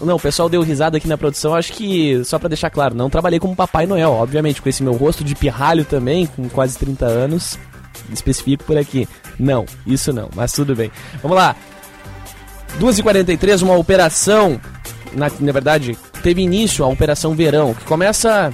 Não, 0.00 0.16
o 0.16 0.20
pessoal 0.20 0.48
deu 0.48 0.60
risada 0.60 0.96
aqui 0.96 1.06
na 1.06 1.16
produção. 1.16 1.54
Acho 1.54 1.72
que, 1.72 2.24
só 2.24 2.36
para 2.36 2.48
deixar 2.48 2.68
claro, 2.68 2.96
não 2.96 3.08
trabalhei 3.08 3.38
como 3.38 3.54
Papai 3.54 3.86
Noel, 3.86 4.10
obviamente, 4.10 4.60
com 4.60 4.68
esse 4.68 4.82
meu 4.82 4.94
rosto 4.94 5.22
de 5.22 5.36
pirralho 5.36 5.84
também, 5.84 6.26
com 6.26 6.48
quase 6.48 6.76
30 6.76 7.06
anos. 7.06 7.56
Especifico 8.12 8.64
por 8.64 8.76
aqui. 8.76 9.08
Não, 9.38 9.66
isso 9.86 10.12
não, 10.12 10.28
mas 10.34 10.52
tudo 10.52 10.74
bem. 10.74 10.90
Vamos 11.22 11.36
lá. 11.36 11.54
2h43, 12.80 13.62
uma 13.62 13.76
operação 13.76 14.60
na, 15.12 15.30
na 15.40 15.52
verdade, 15.52 15.96
teve 16.22 16.42
início 16.42 16.84
a 16.84 16.88
Operação 16.88 17.34
Verão, 17.34 17.74
que 17.74 17.84
começa. 17.84 18.52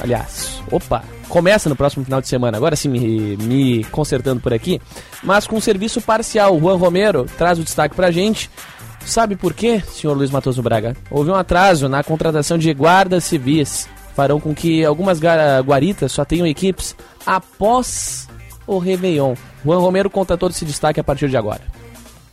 Aliás, 0.00 0.62
opa, 0.70 1.02
começa 1.28 1.68
no 1.68 1.76
próximo 1.76 2.04
final 2.04 2.20
de 2.20 2.28
semana, 2.28 2.56
agora 2.56 2.76
sim 2.76 2.88
me, 2.88 3.36
me 3.36 3.84
consertando 3.84 4.40
por 4.40 4.52
aqui, 4.52 4.80
mas 5.22 5.46
com 5.46 5.60
serviço 5.60 6.00
parcial. 6.00 6.58
Juan 6.58 6.76
Romero 6.76 7.26
traz 7.36 7.58
o 7.58 7.64
destaque 7.64 7.94
pra 7.94 8.10
gente. 8.10 8.50
Sabe 9.04 9.36
por 9.36 9.54
quê, 9.54 9.82
senhor 9.90 10.14
Luiz 10.14 10.30
Matoso 10.30 10.62
Braga? 10.62 10.96
Houve 11.10 11.30
um 11.30 11.34
atraso 11.34 11.88
na 11.88 12.02
contratação 12.02 12.58
de 12.58 12.72
guardas 12.74 13.24
civis. 13.24 13.88
Farão 14.14 14.40
com 14.40 14.52
que 14.54 14.84
algumas 14.84 15.20
guaritas 15.64 16.10
só 16.10 16.24
tenham 16.24 16.46
equipes 16.46 16.94
após 17.24 18.28
o 18.66 18.78
Réveillon. 18.78 19.34
Juan 19.64 19.78
Romero 19.78 20.10
conta 20.10 20.36
todo 20.36 20.50
esse 20.50 20.64
destaque 20.64 21.00
a 21.00 21.04
partir 21.04 21.28
de 21.28 21.36
agora. 21.36 21.62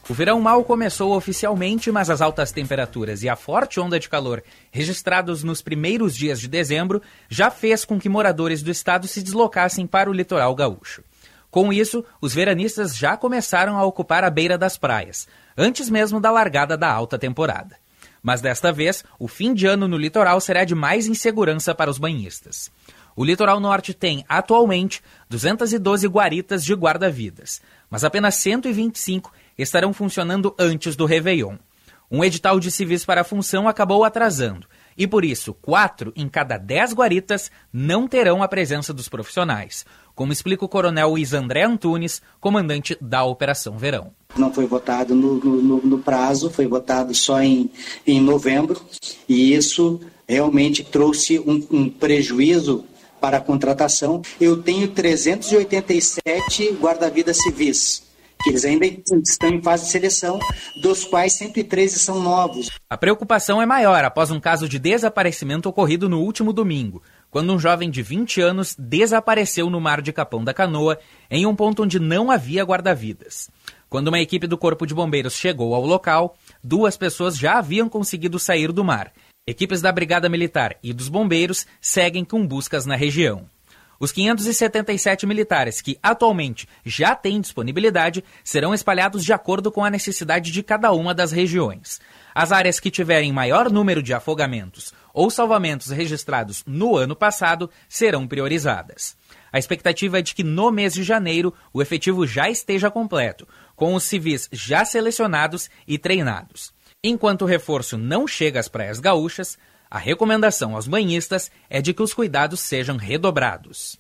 O 0.08 0.14
verão 0.14 0.40
mal 0.40 0.64
começou 0.64 1.16
oficialmente, 1.16 1.92
mas 1.92 2.12
as 2.12 2.22
altas 2.22 2.52
temperaturas 2.52 3.24
e 3.24 3.30
a 3.30 3.36
forte 3.36 3.80
onda 3.80 4.00
de 4.00 4.08
calor 4.08 4.44
registrados 4.72 5.44
nos 5.44 5.64
primeiros 5.64 6.16
dias 6.16 6.40
de 6.40 6.48
dezembro 6.48 7.02
já 7.28 7.50
fez 7.50 7.84
com 7.84 8.00
que 8.00 8.08
moradores 8.08 8.62
do 8.62 8.70
estado 8.70 9.08
se 9.08 9.24
deslocassem 9.24 9.88
para 9.88 10.08
o 10.08 10.14
litoral 10.14 10.54
gaúcho. 10.54 11.04
Com 11.50 11.74
isso, 11.74 12.06
os 12.22 12.36
veranistas 12.36 12.96
já 12.96 13.18
começaram 13.18 13.80
a 13.80 13.84
ocupar 13.84 14.24
a 14.24 14.30
beira 14.30 14.60
das 14.60 14.78
praias, 14.78 15.28
antes 15.58 15.90
mesmo 15.90 16.20
da 16.20 16.30
largada 16.30 16.78
da 16.78 16.92
alta 16.92 17.18
temporada. 17.18 17.76
Mas 18.22 18.42
desta 18.42 18.72
vez, 18.72 19.04
o 19.18 19.28
fim 19.28 19.56
de 19.56 19.66
ano 19.66 19.88
no 19.88 19.98
litoral 19.98 20.40
será 20.40 20.64
de 20.64 20.76
mais 20.76 21.08
insegurança 21.08 21.74
para 21.74 21.90
os 21.90 21.98
banhistas. 21.98 22.70
O 23.16 23.24
litoral 23.24 23.60
norte 23.60 23.94
tem, 23.94 24.26
atualmente, 24.28 25.02
212 25.30 26.06
guaritas 26.08 26.64
de 26.64 26.74
guarda-vidas, 26.74 27.62
mas 27.90 28.04
apenas 28.04 28.36
125 28.36 29.32
estarão 29.58 29.94
funcionando 29.94 30.56
antes 30.60 30.96
do 30.96 31.06
Réveillon. 31.06 31.58
Um 32.10 32.24
edital 32.24 32.60
de 32.60 32.70
civis 32.70 33.04
para 33.04 33.22
a 33.22 33.26
função 33.26 33.68
acabou 33.68 34.04
atrasando, 34.04 34.68
e 34.98 35.08
por 35.08 35.26
isso, 35.26 35.54
quatro 35.54 36.14
em 36.16 36.30
cada 36.30 36.58
dez 36.58 36.94
guaritas 36.94 37.52
não 37.74 38.08
terão 38.08 38.44
a 38.44 38.48
presença 38.48 38.94
dos 38.94 39.10
profissionais, 39.10 39.86
como 40.14 40.32
explica 40.32 40.64
o 40.64 40.70
coronel 40.70 41.18
Isandré 41.18 41.64
Antunes, 41.64 42.22
comandante 42.40 42.96
da 43.02 43.24
Operação 43.24 43.78
Verão. 43.78 44.12
Não 44.38 44.54
foi 44.54 44.68
votado 44.68 45.16
no, 45.16 45.36
no, 45.36 45.82
no 45.82 46.00
prazo, 46.00 46.50
foi 46.50 46.68
votado 46.68 47.14
só 47.14 47.42
em, 47.42 47.72
em 48.06 48.22
novembro, 48.22 48.80
e 49.28 49.54
isso 49.54 50.00
realmente 50.28 50.84
trouxe 50.84 51.40
um, 51.40 51.66
um 51.72 51.90
prejuízo 51.90 52.86
para 53.20 53.38
a 53.38 53.42
contratação. 53.42 54.22
Eu 54.40 54.62
tenho 54.62 54.88
387 54.90 56.78
guarda-vidas 56.80 57.38
civis 57.42 58.05
eles 58.50 58.66
ainda 58.66 58.86
estão 58.86 59.50
em 59.50 59.62
fase 59.62 59.86
de 59.86 59.92
seleção, 59.92 60.40
dos 60.82 61.04
quais 61.04 61.34
113 61.34 62.00
são 62.00 62.22
novos. 62.22 62.70
A 62.90 62.98
preocupação 62.98 63.62
é 63.62 63.66
maior 63.66 64.04
após 64.04 64.32
um 64.32 64.40
caso 64.40 64.68
de 64.70 64.80
desaparecimento 64.80 65.68
ocorrido 65.68 66.08
no 66.08 66.22
último 66.22 66.54
domingo, 66.54 67.02
quando 67.30 67.54
um 67.54 67.60
jovem 67.60 67.90
de 67.90 68.02
20 68.02 68.42
anos 68.42 68.76
desapareceu 68.78 69.70
no 69.70 69.82
mar 69.82 70.02
de 70.02 70.14
Capão 70.14 70.44
da 70.44 70.54
Canoa, 70.54 70.98
em 71.30 71.46
um 71.46 71.56
ponto 71.56 71.84
onde 71.84 72.00
não 72.00 72.32
havia 72.32 72.64
guarda-vidas. 72.64 73.50
Quando 73.90 74.08
uma 74.08 74.20
equipe 74.20 74.48
do 74.48 74.58
Corpo 74.58 74.86
de 74.86 74.94
Bombeiros 74.94 75.36
chegou 75.36 75.74
ao 75.74 75.86
local, 75.86 76.36
duas 76.64 76.98
pessoas 76.98 77.38
já 77.38 77.58
haviam 77.58 77.88
conseguido 77.88 78.40
sair 78.40 78.72
do 78.72 78.84
mar. 78.84 79.12
Equipes 79.48 79.82
da 79.82 79.92
Brigada 79.92 80.28
Militar 80.28 80.76
e 80.82 80.92
dos 80.92 81.08
Bombeiros 81.08 81.68
seguem 81.80 82.26
com 82.26 82.46
buscas 82.46 82.86
na 82.86 82.96
região. 82.96 83.48
Os 84.00 84.12
577 84.12 85.26
militares 85.26 85.82
que 85.82 85.98
atualmente 86.04 86.68
já 86.86 87.16
têm 87.16 87.40
disponibilidade 87.40 88.24
serão 88.44 88.74
espalhados 88.74 89.24
de 89.24 89.32
acordo 89.32 89.72
com 89.72 89.84
a 89.84 89.90
necessidade 89.90 90.52
de 90.52 90.62
cada 90.62 90.92
uma 90.92 91.14
das 91.14 91.32
regiões. 91.32 92.02
As 92.34 92.52
áreas 92.52 92.80
que 92.80 92.92
tiverem 92.92 93.32
maior 93.32 93.72
número 93.72 94.04
de 94.04 94.14
afogamentos 94.14 94.94
ou 95.14 95.30
salvamentos 95.30 95.92
registrados 95.92 96.64
no 96.68 96.98
ano 96.98 97.16
passado 97.16 97.70
serão 97.88 98.28
priorizadas. 98.28 99.16
A 99.52 99.58
expectativa 99.58 100.20
é 100.20 100.22
de 100.22 100.36
que 100.36 100.44
no 100.44 100.70
mês 100.70 100.94
de 100.94 101.02
janeiro 101.02 101.54
o 101.72 101.82
efetivo 101.82 102.28
já 102.28 102.50
esteja 102.50 102.92
completo, 102.92 103.48
com 103.74 103.94
os 103.94 104.04
civis 104.04 104.50
já 104.52 104.84
selecionados 104.84 105.70
e 105.88 105.98
treinados. 105.98 106.74
Enquanto 107.02 107.44
o 107.44 107.46
reforço 107.46 107.98
não 107.98 108.28
chega 108.28 108.60
às 108.60 108.68
praias 108.68 109.00
gaúchas, 109.00 109.58
a 109.96 109.98
recomendação 109.98 110.76
aos 110.76 110.90
banhistas 110.90 111.50
é 111.70 111.82
de 111.82 111.94
que 111.94 112.04
os 112.04 112.14
cuidados 112.14 112.60
sejam 112.60 112.98
redobrados. 112.98 113.98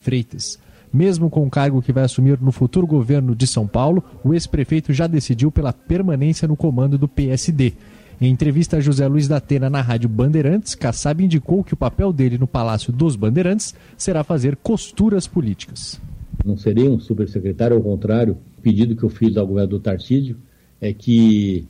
Freitas. 0.00 0.58
Mesmo 0.92 1.30
com 1.30 1.46
o 1.46 1.50
cargo 1.50 1.80
que 1.80 1.94
vai 1.94 2.04
assumir 2.04 2.38
no 2.38 2.52
futuro 2.52 2.86
governo 2.86 3.34
de 3.34 3.46
São 3.46 3.66
Paulo, 3.66 4.04
o 4.22 4.34
ex-prefeito 4.34 4.92
já 4.92 5.06
decidiu 5.06 5.50
pela 5.50 5.72
permanência 5.72 6.46
no 6.46 6.54
comando 6.54 6.98
do 6.98 7.08
PSD. 7.08 7.72
Em 8.20 8.30
entrevista 8.30 8.76
a 8.76 8.80
José 8.80 9.08
Luiz 9.08 9.26
da 9.26 9.38
Atena 9.38 9.70
na 9.70 9.80
Rádio 9.80 10.10
Bandeirantes, 10.10 10.74
Kassab 10.74 11.24
indicou 11.24 11.64
que 11.64 11.72
o 11.72 11.78
papel 11.78 12.12
dele 12.12 12.36
no 12.36 12.46
Palácio 12.46 12.92
dos 12.92 13.16
Bandeirantes 13.16 13.74
será 13.96 14.22
fazer 14.22 14.56
costuras 14.56 15.26
políticas. 15.26 15.98
Não 16.44 16.58
serei 16.58 16.86
um 16.86 17.00
supersecretário, 17.00 17.78
ao 17.78 17.82
contrário, 17.82 18.36
o 18.58 18.60
pedido 18.60 18.94
que 18.94 19.04
eu 19.04 19.08
fiz 19.08 19.38
ao 19.38 19.46
governador 19.46 19.80
Tarcísio 19.80 20.36
é 20.78 20.92
que 20.92 21.66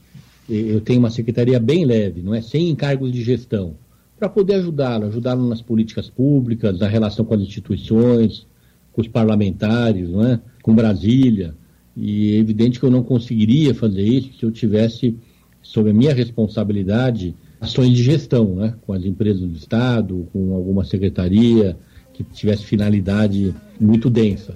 eu 0.48 0.80
tenho 0.80 1.00
uma 1.00 1.10
secretaria 1.10 1.60
bem 1.60 1.84
leve, 1.84 2.22
não 2.22 2.34
é 2.34 2.40
sem 2.40 2.70
encargos 2.70 3.12
de 3.12 3.22
gestão, 3.22 3.74
para 4.18 4.28
poder 4.28 4.54
ajudá-lo, 4.54 5.06
ajudá-lo 5.06 5.46
nas 5.48 5.62
políticas 5.62 6.08
públicas, 6.08 6.78
na 6.78 6.88
relação 6.88 7.24
com 7.24 7.34
as 7.34 7.40
instituições, 7.40 8.46
com 8.92 9.00
os 9.00 9.08
parlamentares, 9.08 10.08
não 10.08 10.26
é? 10.26 10.40
com 10.62 10.74
Brasília. 10.74 11.54
E 11.96 12.34
é 12.34 12.38
evidente 12.38 12.80
que 12.80 12.84
eu 12.84 12.90
não 12.90 13.02
conseguiria 13.02 13.74
fazer 13.74 14.02
isso 14.02 14.32
se 14.38 14.44
eu 14.44 14.50
tivesse, 14.50 15.16
sob 15.62 15.90
a 15.90 15.92
minha 15.94 16.14
responsabilidade, 16.14 17.34
ações 17.60 17.90
de 17.90 18.02
gestão, 18.02 18.56
né? 18.56 18.74
com 18.86 18.92
as 18.92 19.04
empresas 19.04 19.42
do 19.42 19.56
Estado, 19.56 20.26
com 20.32 20.54
alguma 20.54 20.84
secretaria 20.84 21.76
que 22.12 22.24
tivesse 22.24 22.64
finalidade 22.64 23.54
muito 23.80 24.10
densa. 24.10 24.54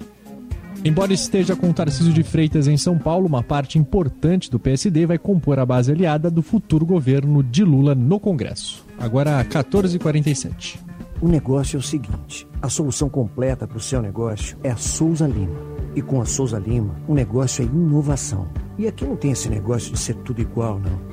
Embora 0.85 1.13
esteja 1.13 1.55
com 1.55 1.71
Tarcísio 1.71 2.11
de 2.11 2.23
Freitas 2.23 2.67
em 2.67 2.75
São 2.75 2.97
Paulo, 2.97 3.25
uma 3.25 3.41
parte 3.41 3.79
importante 3.79 4.51
do 4.51 4.59
PSD 4.59 5.05
vai 5.05 5.17
compor 5.17 5.57
a 5.57 5.65
base 5.65 5.89
aliada 5.89 6.29
do 6.29 6.41
futuro 6.41 6.85
governo 6.85 7.41
de 7.41 7.63
Lula 7.63 7.95
no 7.95 8.19
Congresso. 8.19 8.85
Agora, 8.99 9.45
14h47. 9.45 10.77
O 11.21 11.29
negócio 11.29 11.77
é 11.77 11.79
o 11.79 11.81
seguinte: 11.81 12.45
a 12.61 12.67
solução 12.67 13.07
completa 13.07 13.65
para 13.65 13.77
o 13.77 13.81
seu 13.81 14.01
negócio 14.01 14.57
é 14.61 14.71
a 14.71 14.75
Souza 14.75 15.25
Lima. 15.25 15.55
E 15.95 16.01
com 16.01 16.19
a 16.19 16.25
Souza 16.25 16.59
Lima, 16.59 16.95
o 17.07 17.13
negócio 17.13 17.63
é 17.63 17.65
inovação. 17.65 18.49
E 18.77 18.85
aqui 18.85 19.05
não 19.05 19.15
tem 19.15 19.31
esse 19.31 19.47
negócio 19.47 19.93
de 19.93 19.97
ser 19.97 20.15
tudo 20.15 20.41
igual, 20.41 20.79
não. 20.79 21.12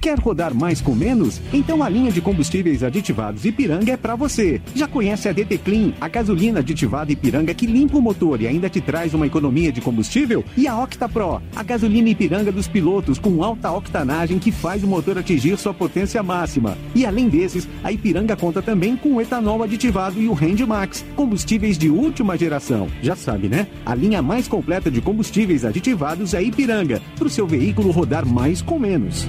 Quer 0.00 0.16
rodar 0.20 0.54
mais 0.54 0.80
com 0.80 0.94
menos? 0.94 1.40
Então 1.52 1.82
a 1.82 1.88
linha 1.88 2.12
de 2.12 2.20
combustíveis 2.20 2.84
aditivados 2.84 3.44
Ipiranga 3.44 3.92
é 3.92 3.96
para 3.96 4.14
você. 4.14 4.60
Já 4.72 4.86
conhece 4.86 5.28
a 5.28 5.32
DT 5.32 5.58
Clean, 5.58 5.92
a 6.00 6.08
gasolina 6.08 6.60
aditivada 6.60 7.10
Ipiranga 7.10 7.52
que 7.52 7.66
limpa 7.66 7.98
o 7.98 8.00
motor 8.00 8.40
e 8.40 8.46
ainda 8.46 8.68
te 8.68 8.80
traz 8.80 9.12
uma 9.12 9.26
economia 9.26 9.72
de 9.72 9.80
combustível? 9.80 10.44
E 10.56 10.68
a 10.68 10.78
Octa 10.80 11.08
Pro, 11.08 11.42
a 11.54 11.62
gasolina 11.64 12.10
Ipiranga 12.10 12.52
dos 12.52 12.68
pilotos 12.68 13.18
com 13.18 13.42
alta 13.42 13.72
octanagem 13.72 14.38
que 14.38 14.52
faz 14.52 14.84
o 14.84 14.86
motor 14.86 15.18
atingir 15.18 15.58
sua 15.58 15.74
potência 15.74 16.22
máxima. 16.22 16.78
E 16.94 17.04
além 17.04 17.28
desses, 17.28 17.68
a 17.82 17.90
Ipiranga 17.90 18.36
conta 18.36 18.62
também 18.62 18.96
com 18.96 19.14
o 19.14 19.20
etanol 19.20 19.64
aditivado 19.64 20.22
e 20.22 20.28
o 20.28 20.32
Rend 20.32 20.64
Max, 20.64 21.04
combustíveis 21.16 21.76
de 21.76 21.90
última 21.90 22.38
geração. 22.38 22.86
Já 23.02 23.16
sabe, 23.16 23.48
né? 23.48 23.66
A 23.84 23.96
linha 23.96 24.22
mais 24.22 24.46
completa 24.46 24.92
de 24.92 25.00
combustíveis 25.00 25.64
aditivados 25.64 26.34
é 26.34 26.42
Ipiranga, 26.42 27.02
para 27.16 27.26
o 27.26 27.30
seu 27.30 27.48
veículo 27.48 27.90
rodar 27.90 28.24
mais 28.24 28.62
com 28.62 28.78
menos. 28.78 29.28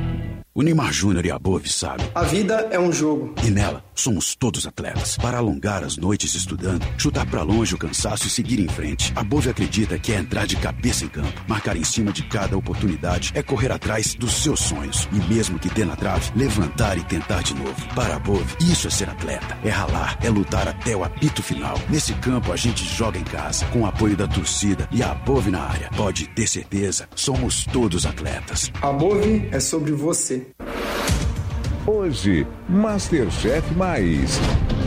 O 0.54 0.64
Neymar 0.64 0.92
Júnior 0.92 1.26
e 1.26 1.32
a 1.32 1.38
Bove 1.38 1.70
sabe. 1.70 2.04
A 2.16 2.24
vida 2.24 2.68
é 2.72 2.80
um 2.80 2.92
jogo. 2.92 3.36
E 3.44 3.52
nela, 3.52 3.84
somos 4.00 4.36
todos 4.36 4.66
atletas. 4.66 5.18
Para 5.18 5.38
alongar 5.38 5.84
as 5.84 5.98
noites 5.98 6.34
estudando, 6.34 6.86
chutar 6.98 7.26
para 7.26 7.44
longe 7.44 7.76
o 7.76 7.78
cansaço 7.78 8.28
e 8.28 8.30
seguir 8.30 8.60
em 8.60 8.68
frente. 8.68 9.12
A 9.16 9.24
Bove 9.24 9.50
acredita 9.50 10.00
que 10.00 10.14
é 10.14 10.18
entrar 10.18 10.48
de 10.48 10.56
cabeça 10.56 11.06
em 11.06 11.10
campo, 11.10 11.44
marcar 11.48 11.76
em 11.76 11.84
cima 11.84 12.12
de 12.12 12.24
cada 12.24 12.58
oportunidade, 12.58 13.32
é 13.36 13.44
correr 13.44 13.72
atrás 13.72 14.14
dos 14.16 14.34
seus 14.34 14.62
sonhos. 14.62 15.08
E 15.12 15.34
mesmo 15.34 15.60
que 15.60 15.70
dê 15.70 15.84
na 15.84 15.96
trave, 15.96 16.32
levantar 16.36 16.98
e 16.98 17.04
tentar 17.04 17.44
de 17.44 17.54
novo. 17.54 17.76
Para 17.94 18.16
a 18.16 18.20
Bove, 18.20 18.56
isso 18.62 18.88
é 18.88 18.90
ser 18.90 19.10
atleta. 19.10 19.58
É 19.64 19.70
ralar, 19.70 20.18
é 20.22 20.30
lutar 20.30 20.68
até 20.68 20.96
o 20.96 21.04
apito 21.04 21.44
final. 21.44 21.78
Nesse 21.90 22.14
campo, 22.16 22.52
a 22.52 22.56
gente 22.56 22.84
joga 22.86 23.20
em 23.20 23.24
casa, 23.24 23.66
com 23.68 23.82
o 23.82 23.86
apoio 23.86 24.16
da 24.16 24.28
torcida 24.28 24.88
e 24.92 25.04
a 25.04 25.14
Bove 25.14 25.52
na 25.52 25.62
área. 25.62 25.90
Pode 25.96 26.28
ter 26.28 26.48
certeza, 26.48 27.08
somos 27.16 27.66
todos 27.66 28.06
atletas. 28.06 28.72
A 28.82 28.92
Bove 28.92 29.50
é 29.52 29.60
sobre 29.60 29.92
você. 29.92 30.48
Hoje, 31.92 32.46
Masterchef 32.68 33.74
Mais. 33.74 34.40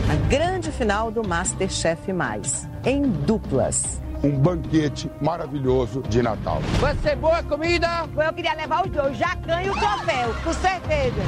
A 0.09 0.15
grande 0.29 0.71
final 0.71 1.11
do 1.11 1.21
Masterchef 1.21 2.13
Mais, 2.13 2.65
em 2.85 3.01
duplas. 3.01 4.01
Um 4.23 4.31
banquete 4.31 5.11
maravilhoso 5.19 6.01
de 6.03 6.21
Natal. 6.21 6.61
Vai 6.79 6.95
ser 7.03 7.17
boa 7.17 7.43
comida? 7.43 8.07
Eu 8.15 8.31
queria 8.31 8.53
levar 8.53 8.85
os 8.85 8.91
dois, 8.93 9.17
já 9.17 9.35
ganho 9.35 9.73
o 9.73 9.77
troféu, 9.77 10.33
com 10.45 10.53
certeza. 10.53 11.21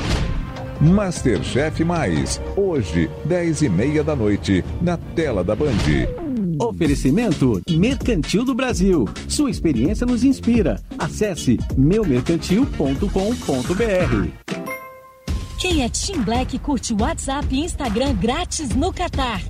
Masterchef 0.80 1.84
Mais, 1.84 2.40
hoje, 2.56 3.12
10 3.26 3.64
e 3.64 3.70
meia 3.70 4.02
da 4.02 4.16
noite, 4.16 4.64
na 4.82 4.96
tela 4.96 5.44
da 5.44 5.58
Band. 5.58 5.74
Oferecimento 6.58 7.62
Mercantil 7.70 8.46
do 8.46 8.56
Brasil. 8.56 9.10
Sua 9.28 9.50
experiência 9.50 10.08
nos 10.08 10.24
inspira. 10.24 10.80
Acesse 10.98 11.60
meumercantil.com.br. 11.76 14.45
Quem 15.68 15.84
é 15.84 15.90
Team 15.90 16.22
Black 16.22 16.60
curte 16.60 16.94
WhatsApp 16.94 17.48
e 17.50 17.62
Instagram 17.62 18.14
grátis 18.14 18.70
no 18.76 18.94
Catar. 18.94 19.42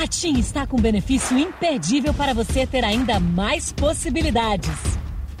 A 0.00 0.06
TIM 0.06 0.38
está 0.38 0.68
com 0.68 0.76
benefício 0.76 1.36
imperdível 1.36 2.14
para 2.14 2.32
você 2.32 2.64
ter 2.64 2.84
ainda 2.84 3.18
mais 3.18 3.72
possibilidades. 3.72 4.70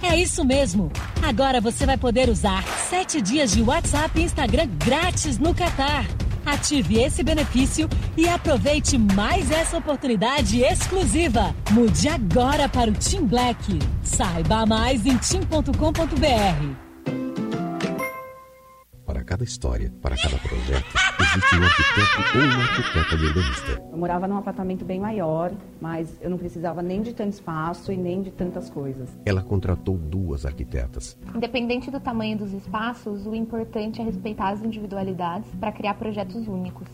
É 0.02 0.20
isso 0.20 0.44
mesmo. 0.44 0.90
Agora 1.22 1.60
você 1.60 1.86
vai 1.86 1.96
poder 1.96 2.28
usar 2.28 2.64
sete 2.90 3.22
dias 3.22 3.52
de 3.52 3.62
WhatsApp 3.62 4.18
e 4.18 4.24
Instagram 4.24 4.66
grátis 4.84 5.38
no 5.38 5.54
Catar. 5.54 6.04
Ative 6.44 7.00
esse 7.00 7.22
benefício 7.22 7.88
e 8.16 8.28
aproveite 8.28 8.98
mais 8.98 9.52
essa 9.52 9.78
oportunidade 9.78 10.64
exclusiva. 10.64 11.54
Mude 11.70 12.08
agora 12.08 12.68
para 12.68 12.90
o 12.90 12.94
Team 12.94 13.24
Black. 13.24 13.78
Saiba 14.02 14.66
mais 14.66 15.06
em 15.06 15.16
team.com.br. 15.16 16.87
Para 19.28 19.36
cada 19.36 19.44
história, 19.44 19.92
para 20.00 20.16
cada 20.16 20.38
projeto, 20.38 20.86
existe 21.20 21.54
um 21.54 21.62
arquiteto 21.62 22.38
ou 22.38 22.44
uma 22.44 22.62
arquiteta 22.62 23.16
de 23.18 23.26
urbanista. 23.26 23.82
Eu 23.92 23.98
morava 23.98 24.26
num 24.26 24.38
apartamento 24.38 24.86
bem 24.86 24.98
maior, 24.98 25.52
mas 25.82 26.16
eu 26.22 26.30
não 26.30 26.38
precisava 26.38 26.80
nem 26.80 27.02
de 27.02 27.12
tanto 27.12 27.34
espaço 27.34 27.92
e 27.92 27.96
nem 27.98 28.22
de 28.22 28.30
tantas 28.30 28.70
coisas. 28.70 29.10
Ela 29.26 29.42
contratou 29.42 29.98
duas 29.98 30.46
arquitetas. 30.46 31.18
Independente 31.34 31.90
do 31.90 32.00
tamanho 32.00 32.38
dos 32.38 32.54
espaços, 32.54 33.26
o 33.26 33.34
importante 33.34 34.00
é 34.00 34.04
respeitar 34.04 34.48
as 34.48 34.62
individualidades 34.62 35.50
para 35.60 35.72
criar 35.72 35.92
projetos 35.92 36.48
únicos. 36.48 36.88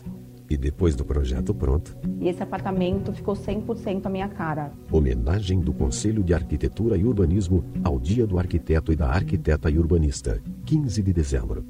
E 0.49 0.57
depois 0.57 0.93
do 0.93 1.05
projeto 1.05 1.53
pronto, 1.55 1.97
E 2.19 2.27
esse 2.27 2.43
apartamento 2.43 3.13
ficou 3.13 3.33
100% 3.33 4.07
a 4.07 4.09
minha 4.09 4.27
cara. 4.27 4.73
homenagem 4.91 5.61
do 5.61 5.71
Conselho 5.71 6.21
de 6.21 6.33
Arquitetura 6.33 6.97
e 6.97 7.05
Urbanismo 7.05 7.63
ao 7.81 7.97
Dia 7.97 8.27
do 8.27 8.37
Arquiteto 8.37 8.91
e 8.91 8.95
da 8.97 9.07
Arquiteta 9.07 9.69
e 9.69 9.79
Urbanista, 9.79 10.41
15 10.65 11.01
de 11.01 11.13
dezembro. 11.13 11.65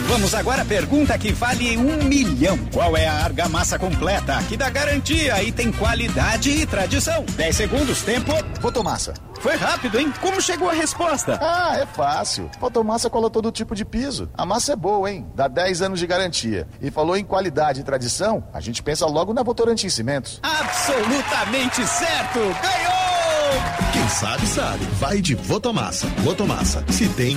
Vamos 0.00 0.34
agora 0.34 0.62
à 0.62 0.64
pergunta 0.64 1.16
que 1.18 1.32
vale 1.32 1.76
um 1.76 2.04
milhão. 2.04 2.58
Qual 2.72 2.96
é 2.96 3.06
a 3.06 3.24
argamassa 3.24 3.78
completa 3.78 4.42
que 4.48 4.56
dá 4.56 4.70
garantia 4.70 5.42
e 5.42 5.52
tem 5.52 5.70
qualidade 5.72 6.50
e 6.50 6.66
tradição? 6.66 7.24
10 7.36 7.56
segundos, 7.56 8.02
tempo. 8.02 8.32
Fotomassa. 8.60 9.14
Foi 9.40 9.56
rápido, 9.56 9.98
hein? 9.98 10.12
Como 10.20 10.40
chegou 10.40 10.70
a 10.70 10.72
resposta? 10.72 11.38
Ah, 11.40 11.76
é 11.76 11.86
fácil. 11.86 12.48
Fotomassa 12.60 13.10
cola 13.10 13.28
todo 13.28 13.50
tipo 13.50 13.74
de 13.74 13.84
piso. 13.84 14.30
A 14.34 14.46
massa 14.46 14.74
é 14.74 14.76
boa, 14.76 15.10
hein? 15.10 15.26
Dá 15.34 15.48
10 15.48 15.82
anos 15.82 15.98
de 15.98 16.06
garantia. 16.06 16.68
E 16.80 16.90
falou 16.90 17.16
em 17.16 17.24
qualidade 17.24 17.80
e 17.80 17.84
tradição, 17.84 18.44
a 18.52 18.60
gente 18.60 18.82
pensa 18.82 19.04
logo 19.06 19.34
na 19.34 19.42
Votorantim 19.42 19.88
Cimentos. 19.88 20.38
Absolutamente 20.42 21.86
certo! 21.86 22.38
Ganhou! 22.38 23.92
Quem 23.92 24.08
sabe, 24.08 24.46
sabe. 24.46 24.84
Vai 25.00 25.20
de 25.20 25.34
Votomassa. 25.34 26.06
Votomassa. 26.18 26.84
Se 26.88 27.08
tem, 27.10 27.36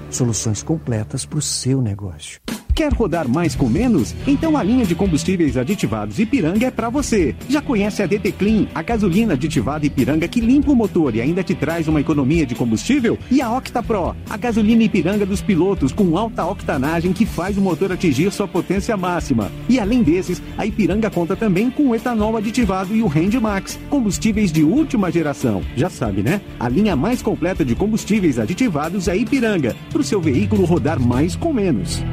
Soluções 0.11 0.61
completas 0.61 1.25
para 1.25 1.39
o 1.39 1.41
seu 1.41 1.81
negócio. 1.81 2.39
Quer 2.81 2.93
rodar 2.93 3.29
mais 3.29 3.53
com 3.53 3.69
menos? 3.69 4.15
Então 4.25 4.57
a 4.57 4.63
linha 4.63 4.83
de 4.83 4.95
combustíveis 4.95 5.55
aditivados 5.55 6.17
Ipiranga 6.17 6.65
é 6.65 6.71
para 6.71 6.89
você. 6.89 7.35
Já 7.47 7.61
conhece 7.61 8.01
a 8.01 8.07
DT 8.07 8.31
Clean, 8.31 8.65
a 8.73 8.81
gasolina 8.81 9.35
aditivada 9.35 9.85
Ipiranga 9.85 10.27
que 10.27 10.41
limpa 10.41 10.71
o 10.71 10.75
motor 10.75 11.15
e 11.15 11.21
ainda 11.21 11.43
te 11.43 11.53
traz 11.53 11.87
uma 11.87 12.01
economia 12.01 12.43
de 12.43 12.55
combustível? 12.55 13.19
E 13.29 13.39
a 13.39 13.55
Octa 13.55 13.83
Pro, 13.83 14.15
a 14.27 14.35
gasolina 14.35 14.81
Ipiranga 14.81 15.27
dos 15.27 15.43
pilotos 15.43 15.91
com 15.91 16.17
alta 16.17 16.43
octanagem 16.43 17.13
que 17.13 17.23
faz 17.23 17.55
o 17.55 17.61
motor 17.61 17.91
atingir 17.91 18.31
sua 18.31 18.47
potência 18.47 18.97
máxima. 18.97 19.51
E 19.69 19.79
além 19.79 20.01
desses, 20.01 20.41
a 20.57 20.65
Ipiranga 20.65 21.11
conta 21.11 21.35
também 21.35 21.69
com 21.69 21.89
o 21.89 21.95
etanol 21.95 22.35
aditivado 22.35 22.95
e 22.95 23.03
o 23.03 23.07
Rend 23.07 23.39
Max, 23.39 23.77
combustíveis 23.91 24.51
de 24.51 24.63
última 24.63 25.11
geração. 25.11 25.61
Já 25.75 25.87
sabe, 25.87 26.23
né? 26.23 26.41
A 26.59 26.67
linha 26.67 26.95
mais 26.95 27.21
completa 27.21 27.63
de 27.63 27.75
combustíveis 27.75 28.39
aditivados 28.39 29.07
é 29.07 29.15
Ipiranga, 29.15 29.75
para 29.91 30.01
o 30.01 30.03
seu 30.03 30.19
veículo 30.19 30.65
rodar 30.65 30.99
mais 30.99 31.35
com 31.35 31.53
menos. 31.53 32.03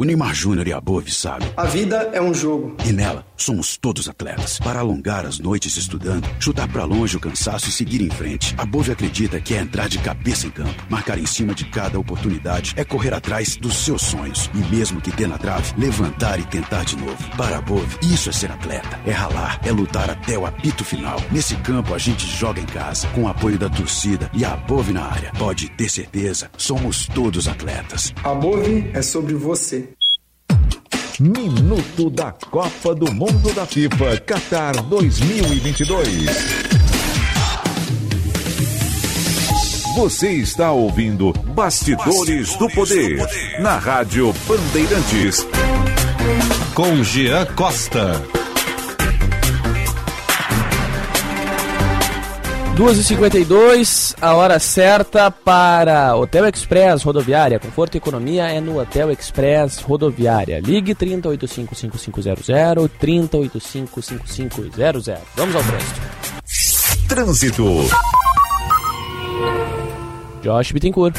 O 0.00 0.04
Neymar 0.04 0.34
Júnior 0.34 0.66
e 0.66 0.72
a 0.72 0.80
Bove 0.80 1.10
sabe. 1.12 1.44
A 1.54 1.66
vida 1.66 2.08
é 2.14 2.22
um 2.22 2.32
jogo. 2.32 2.74
E 2.86 2.90
nela, 2.90 3.22
somos 3.36 3.76
todos 3.76 4.08
atletas. 4.08 4.58
Para 4.58 4.80
alongar 4.80 5.26
as 5.26 5.38
noites 5.38 5.76
estudando, 5.76 6.26
chutar 6.40 6.66
pra 6.72 6.84
longe 6.84 7.18
o 7.18 7.20
cansaço 7.20 7.68
e 7.68 7.70
seguir 7.70 8.00
em 8.00 8.08
frente. 8.08 8.54
A 8.56 8.64
Bove 8.64 8.90
acredita 8.90 9.38
que 9.42 9.52
é 9.52 9.58
entrar 9.58 9.90
de 9.90 9.98
cabeça 9.98 10.46
em 10.46 10.50
campo. 10.50 10.86
Marcar 10.88 11.18
em 11.18 11.26
cima 11.26 11.54
de 11.54 11.66
cada 11.66 11.98
oportunidade 11.98 12.72
é 12.78 12.82
correr 12.82 13.12
atrás 13.12 13.56
dos 13.56 13.76
seus 13.76 14.00
sonhos. 14.00 14.50
E 14.54 14.74
mesmo 14.74 15.02
que 15.02 15.12
dê 15.12 15.26
na 15.26 15.36
trave, 15.36 15.78
levantar 15.78 16.40
e 16.40 16.44
tentar 16.44 16.82
de 16.86 16.96
novo. 16.96 17.36
Para 17.36 17.58
a 17.58 17.60
Bove, 17.60 17.98
isso 18.00 18.30
é 18.30 18.32
ser 18.32 18.50
atleta. 18.50 18.98
É 19.04 19.12
ralar, 19.12 19.60
é 19.62 19.70
lutar 19.70 20.08
até 20.08 20.38
o 20.38 20.46
apito 20.46 20.82
final. 20.82 21.20
Nesse 21.30 21.56
campo, 21.56 21.92
a 21.92 21.98
gente 21.98 22.26
joga 22.26 22.58
em 22.58 22.64
casa, 22.64 23.06
com 23.08 23.24
o 23.24 23.28
apoio 23.28 23.58
da 23.58 23.68
torcida 23.68 24.30
e 24.32 24.46
a 24.46 24.56
Bove 24.56 24.94
na 24.94 25.04
área. 25.04 25.30
Pode 25.38 25.68
ter 25.68 25.90
certeza, 25.90 26.50
somos 26.56 27.06
todos 27.06 27.46
atletas. 27.46 28.14
A 28.24 28.34
Bove 28.34 28.90
é 28.94 29.02
sobre 29.02 29.34
você. 29.34 29.89
Minuto 31.20 32.08
da 32.08 32.32
Copa 32.50 32.94
do 32.94 33.12
Mundo 33.12 33.52
da 33.52 33.66
FIFA 33.66 34.16
Qatar 34.20 34.82
2022. 34.84 36.26
Você 39.96 40.30
está 40.30 40.72
ouvindo 40.72 41.30
Bastidores, 41.54 42.56
do, 42.56 42.70
Poder, 42.70 43.18
na 43.60 43.76
Rádio 43.76 44.34
Bandeirantes. 44.48 45.46
Com 46.74 47.04
Jean 47.04 47.44
Costa. 47.54 48.39
2h52, 52.80 54.16
a 54.22 54.32
hora 54.32 54.58
certa 54.58 55.30
para 55.30 56.16
Hotel 56.16 56.48
Express 56.48 57.02
Rodoviária. 57.02 57.60
Conforto 57.60 57.96
e 57.96 57.98
economia 57.98 58.44
é 58.44 58.58
no 58.58 58.80
Hotel 58.80 59.12
Express 59.12 59.80
Rodoviária. 59.80 60.60
Ligue 60.60 60.94
3085-5500, 60.94 62.90
3085-5500. 62.98 65.18
Vamos 65.36 65.56
ao 65.56 65.62
trânsito. 65.62 66.00
Trânsito. 67.06 67.66
Josh 70.42 70.72
Bittencourt. 70.72 71.18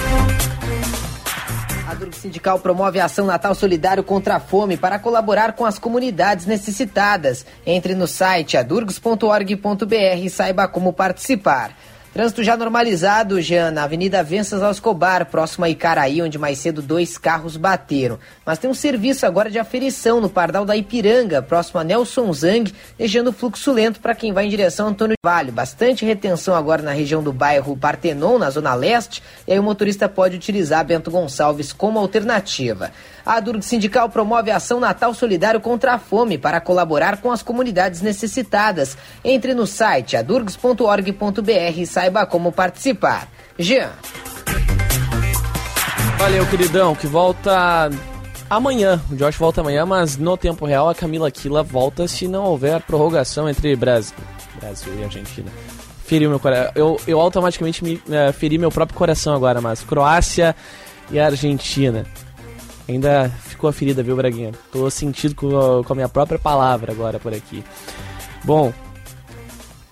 A 2.02 2.04
Durg 2.04 2.16
Sindical 2.16 2.58
promove 2.58 3.00
a 3.00 3.06
ação 3.06 3.28
Natal 3.28 3.54
Solidário 3.54 4.04
contra 4.04 4.38
a 4.38 4.40
Fome 4.40 4.76
para 4.76 4.98
colaborar 4.98 5.54
com 5.54 5.68
as 5.68 5.78
comunidades 5.78 6.48
necessitadas. 6.48 7.46
Entre 7.64 7.94
no 7.94 8.08
site 8.08 8.58
adurgs.org.br 8.58 10.18
e 10.20 10.28
saiba 10.28 10.68
como 10.68 10.94
participar. 10.94 11.78
Trânsito 12.14 12.44
já 12.44 12.58
normalizado, 12.58 13.40
Jean, 13.42 13.72
na 13.72 13.84
Avenida 13.84 14.22
Venças 14.22 14.62
Alscobar, 14.62 15.28
próximo 15.28 15.64
a 15.64 15.70
Icaraí, 15.70 16.22
onde 16.22 16.38
mais 16.38 16.58
cedo 16.58 16.82
dois 16.82 17.18
carros 17.18 17.56
bateram. 17.56 18.20
Mas 18.46 18.60
tem 18.60 18.70
um 18.70 18.74
serviço 18.74 19.26
agora 19.26 19.50
de 19.50 19.58
aferição 19.58 20.20
no 20.20 20.30
Pardal 20.30 20.66
da 20.66 20.76
Ipiranga, 20.76 21.42
próximo 21.42 21.80
a 21.80 21.86
Nelson 21.86 22.34
Zang, 22.34 22.74
deixando 22.98 23.32
fluxo 23.32 23.72
lento 23.72 24.02
para 24.02 24.14
quem 24.14 24.34
vai 24.34 24.46
em 24.46 24.50
direção 24.50 24.88
a 24.88 24.90
Antônio 24.90 25.16
Vale. 25.24 25.52
Bastante 25.52 26.04
retenção 26.04 26.54
agora 26.54 26.82
na 26.82 26.92
região 26.92 27.24
do 27.24 27.32
bairro 27.32 27.78
Partenon, 27.78 28.38
na 28.38 28.50
Zona 28.50 28.74
Leste, 28.74 29.24
e 29.48 29.54
aí 29.54 29.60
o 29.60 29.64
motorista 29.64 30.10
pode 30.10 30.36
utilizar 30.36 30.84
Bento 30.84 31.10
Gonçalves 31.10 31.72
como 31.72 31.98
alternativa. 31.98 32.92
A 33.26 33.40
Durg 33.40 33.62
Sindical 33.62 34.10
promove 34.10 34.52
a 34.52 34.58
ação 34.58 34.80
Natal 34.80 35.14
Solidário 35.14 35.60
contra 35.60 35.94
a 35.94 36.00
Fome 36.00 36.38
para 36.38 36.62
colaborar 36.62 37.18
com 37.18 37.32
as 37.32 37.44
comunidades 37.44 38.02
necessitadas. 38.02 38.98
Entre 39.24 39.54
no 39.54 39.68
site 39.68 40.18
adurgs.org.br 40.18 41.78
e 41.78 41.86
saiba 41.86 42.26
como 42.26 42.52
participar. 42.52 43.28
Jean. 43.58 43.92
Valeu, 46.18 46.46
queridão, 46.46 46.96
que 46.96 47.08
volta 47.08 47.90
amanhã. 48.50 49.02
O 49.10 49.16
Josh 49.16 49.38
volta 49.38 49.62
amanhã, 49.62 49.86
mas 49.86 50.18
no 50.18 50.38
tempo 50.38 50.66
real 50.66 50.90
a 50.90 50.94
Camila 50.94 51.30
Aquila 51.30 51.64
volta 51.64 52.08
se 52.08 52.28
não 52.28 52.44
houver 52.44 52.82
prorrogação 52.82 53.50
entre 53.50 53.76
Brasil, 53.76 54.16
Brasil 54.60 54.94
e 55.00 55.04
Argentina. 55.04 55.52
Feriu 56.06 56.30
meu 56.30 56.40
coração. 56.40 56.72
Eu, 56.76 57.00
eu 57.08 57.20
automaticamente 57.20 57.84
me 57.84 57.96
uh, 57.96 58.34
feri 58.34 58.58
meu 58.58 58.70
próprio 58.70 58.98
coração 58.98 59.34
agora, 59.34 59.62
mas 59.62 59.82
Croácia 59.82 60.56
e 61.10 61.20
Argentina. 61.20 62.06
Ainda 62.92 63.32
ficou 63.46 63.70
a 63.70 63.74
ferida, 63.74 64.04
viu, 64.04 64.16
Braguinha? 64.16 64.52
Tô 64.72 64.90
sentido 64.90 65.34
com 65.36 65.84
com 65.84 65.94
a 65.94 65.96
minha 65.96 66.10
própria 66.10 66.38
palavra 66.38 66.92
agora 66.92 67.20
por 67.20 67.34
aqui. 67.34 67.64
Bom, 68.44 68.74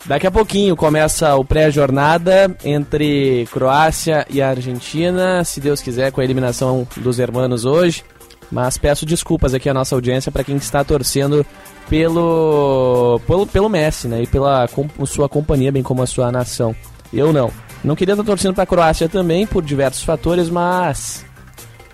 daqui 0.06 0.28
a 0.28 0.32
pouquinho 0.32 0.76
começa 0.76 1.36
o 1.36 1.46
pré-jornada 1.46 2.56
entre 2.64 3.48
Croácia 3.52 4.26
e 4.30 4.42
Argentina, 4.42 5.44
se 5.44 5.62
Deus 5.62 5.82
quiser, 5.82 6.12
com 6.12 6.20
a 6.20 6.24
eliminação 6.24 6.88
dos 6.98 7.20
hermanos 7.20 7.64
hoje. 7.64 8.04
Mas 8.52 8.78
peço 8.78 9.06
desculpas 9.06 9.54
aqui 9.54 9.70
à 9.70 9.74
nossa 9.74 9.96
audiência 9.96 10.32
para 10.32 10.44
quem 10.44 10.58
está 10.58 10.84
torcendo 10.84 11.46
pelo, 11.88 13.22
pelo, 13.26 13.48
pelo 13.48 13.70
Messi, 13.70 14.08
né? 14.08 14.24
E 14.24 14.28
pela 14.28 14.68
com, 14.68 14.88
sua 15.06 15.30
companhia, 15.30 15.72
bem 15.72 15.84
como 15.84 16.02
a 16.02 16.08
sua 16.08 16.32
nação. 16.32 16.76
Eu 17.14 17.32
não. 17.32 17.52
Não 17.84 17.96
queria 17.96 18.14
estar 18.14 18.26
torcendo 18.26 18.54
para 18.54 18.64
a 18.64 18.68
Croácia 18.68 19.08
também, 19.08 19.48
por 19.48 19.64
diversos 19.64 20.04
fatores, 20.04 20.50
mas 20.50 21.26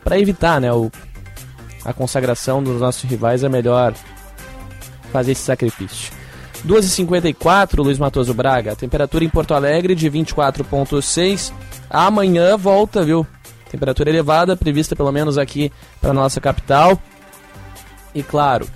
para 0.06 0.20
evitar 0.20 0.62
né, 0.62 0.72
o, 0.72 0.92
a 1.84 1.92
consagração 1.92 2.62
dos 2.62 2.80
nossos 2.80 3.10
rivais 3.10 3.44
é 3.44 3.50
melhor 3.50 3.96
fazer 5.12 5.32
esse 5.32 5.42
sacrifício. 5.42 6.14
2h54, 6.66 7.84
Luiz 7.84 7.98
Matoso 7.98 8.34
Braga. 8.34 8.76
Temperatura 8.76 9.26
em 9.26 9.30
Porto 9.30 9.56
Alegre 9.56 9.96
de 9.96 10.10
24,6. 10.10 11.52
Amanhã 11.90 12.56
volta, 12.56 13.04
viu? 13.04 13.26
Temperatura 13.70 14.10
elevada, 14.10 14.56
prevista 14.56 14.96
pelo 14.96 15.12
menos 15.12 15.40
aqui 15.40 15.72
para 16.00 16.14
nossa 16.14 16.40
capital. 16.40 17.00
E 18.14 18.22
claro, 18.22 18.68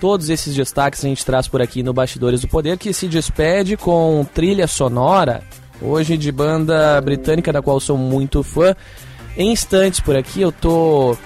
todos 0.00 0.28
esses 0.28 0.54
destaques 0.54 1.02
a 1.02 1.08
gente 1.08 1.24
traz 1.24 1.48
por 1.48 1.62
aqui 1.62 1.82
no 1.82 1.94
Bastidores 1.94 2.42
do 2.42 2.48
Poder, 2.48 2.76
que 2.76 2.92
se 2.92 3.08
despede 3.08 3.76
com 3.76 4.24
trilha 4.34 4.66
sonora, 4.66 5.42
hoje 5.80 6.16
de 6.16 6.30
banda 6.30 7.00
britânica 7.00 7.52
da 7.52 7.62
qual 7.62 7.80
sou 7.80 7.96
muito 7.96 8.42
fã. 8.42 8.76
Em 9.36 9.50
instantes 9.50 10.00
por 10.00 10.16
aqui 10.16 10.40
eu 10.40 10.52
tô 10.52 11.16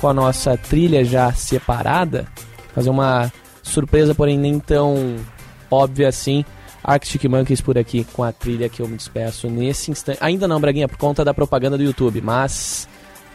com 0.00 0.08
a 0.08 0.14
nossa 0.14 0.56
trilha 0.56 1.04
já 1.04 1.32
separada, 1.32 2.26
fazer 2.74 2.90
uma 2.90 3.32
surpresa, 3.62 4.14
porém 4.14 4.38
nem 4.38 4.58
tão 4.58 5.16
óbvia 5.70 6.08
assim. 6.08 6.44
Arctic 6.84 7.24
Monkeys 7.24 7.60
por 7.60 7.76
aqui 7.76 8.04
com 8.12 8.22
a 8.22 8.30
trilha 8.30 8.68
que 8.68 8.80
eu 8.80 8.86
me 8.86 8.96
despeço 8.96 9.48
nesse 9.50 9.90
instante. 9.90 10.18
Ainda 10.20 10.46
não, 10.46 10.60
Braguinha, 10.60 10.86
por 10.86 10.98
conta 10.98 11.24
da 11.24 11.34
propaganda 11.34 11.76
do 11.76 11.82
YouTube, 11.82 12.20
mas 12.20 12.88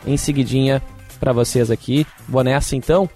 em 0.06 0.16
seguidinha 0.16 0.82
para 1.20 1.34
vocês 1.34 1.70
aqui. 1.70 2.08
Vou 2.30 2.44
nessa 2.44 2.76
então, 2.76 3.10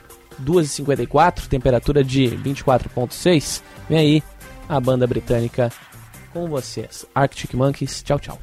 2h54, 0.44 1.48
temperatura 1.48 2.04
de 2.04 2.28
24.6. 2.44 3.62
Vem 3.88 3.98
aí 3.98 4.24
a 4.68 4.80
banda 4.80 5.08
britânica 5.08 5.72
com 6.34 6.48
vocês. 6.48 7.06
Arctic 7.16 7.54
Monkeys, 7.54 8.04
tchau, 8.04 8.20
tchau. 8.20 8.40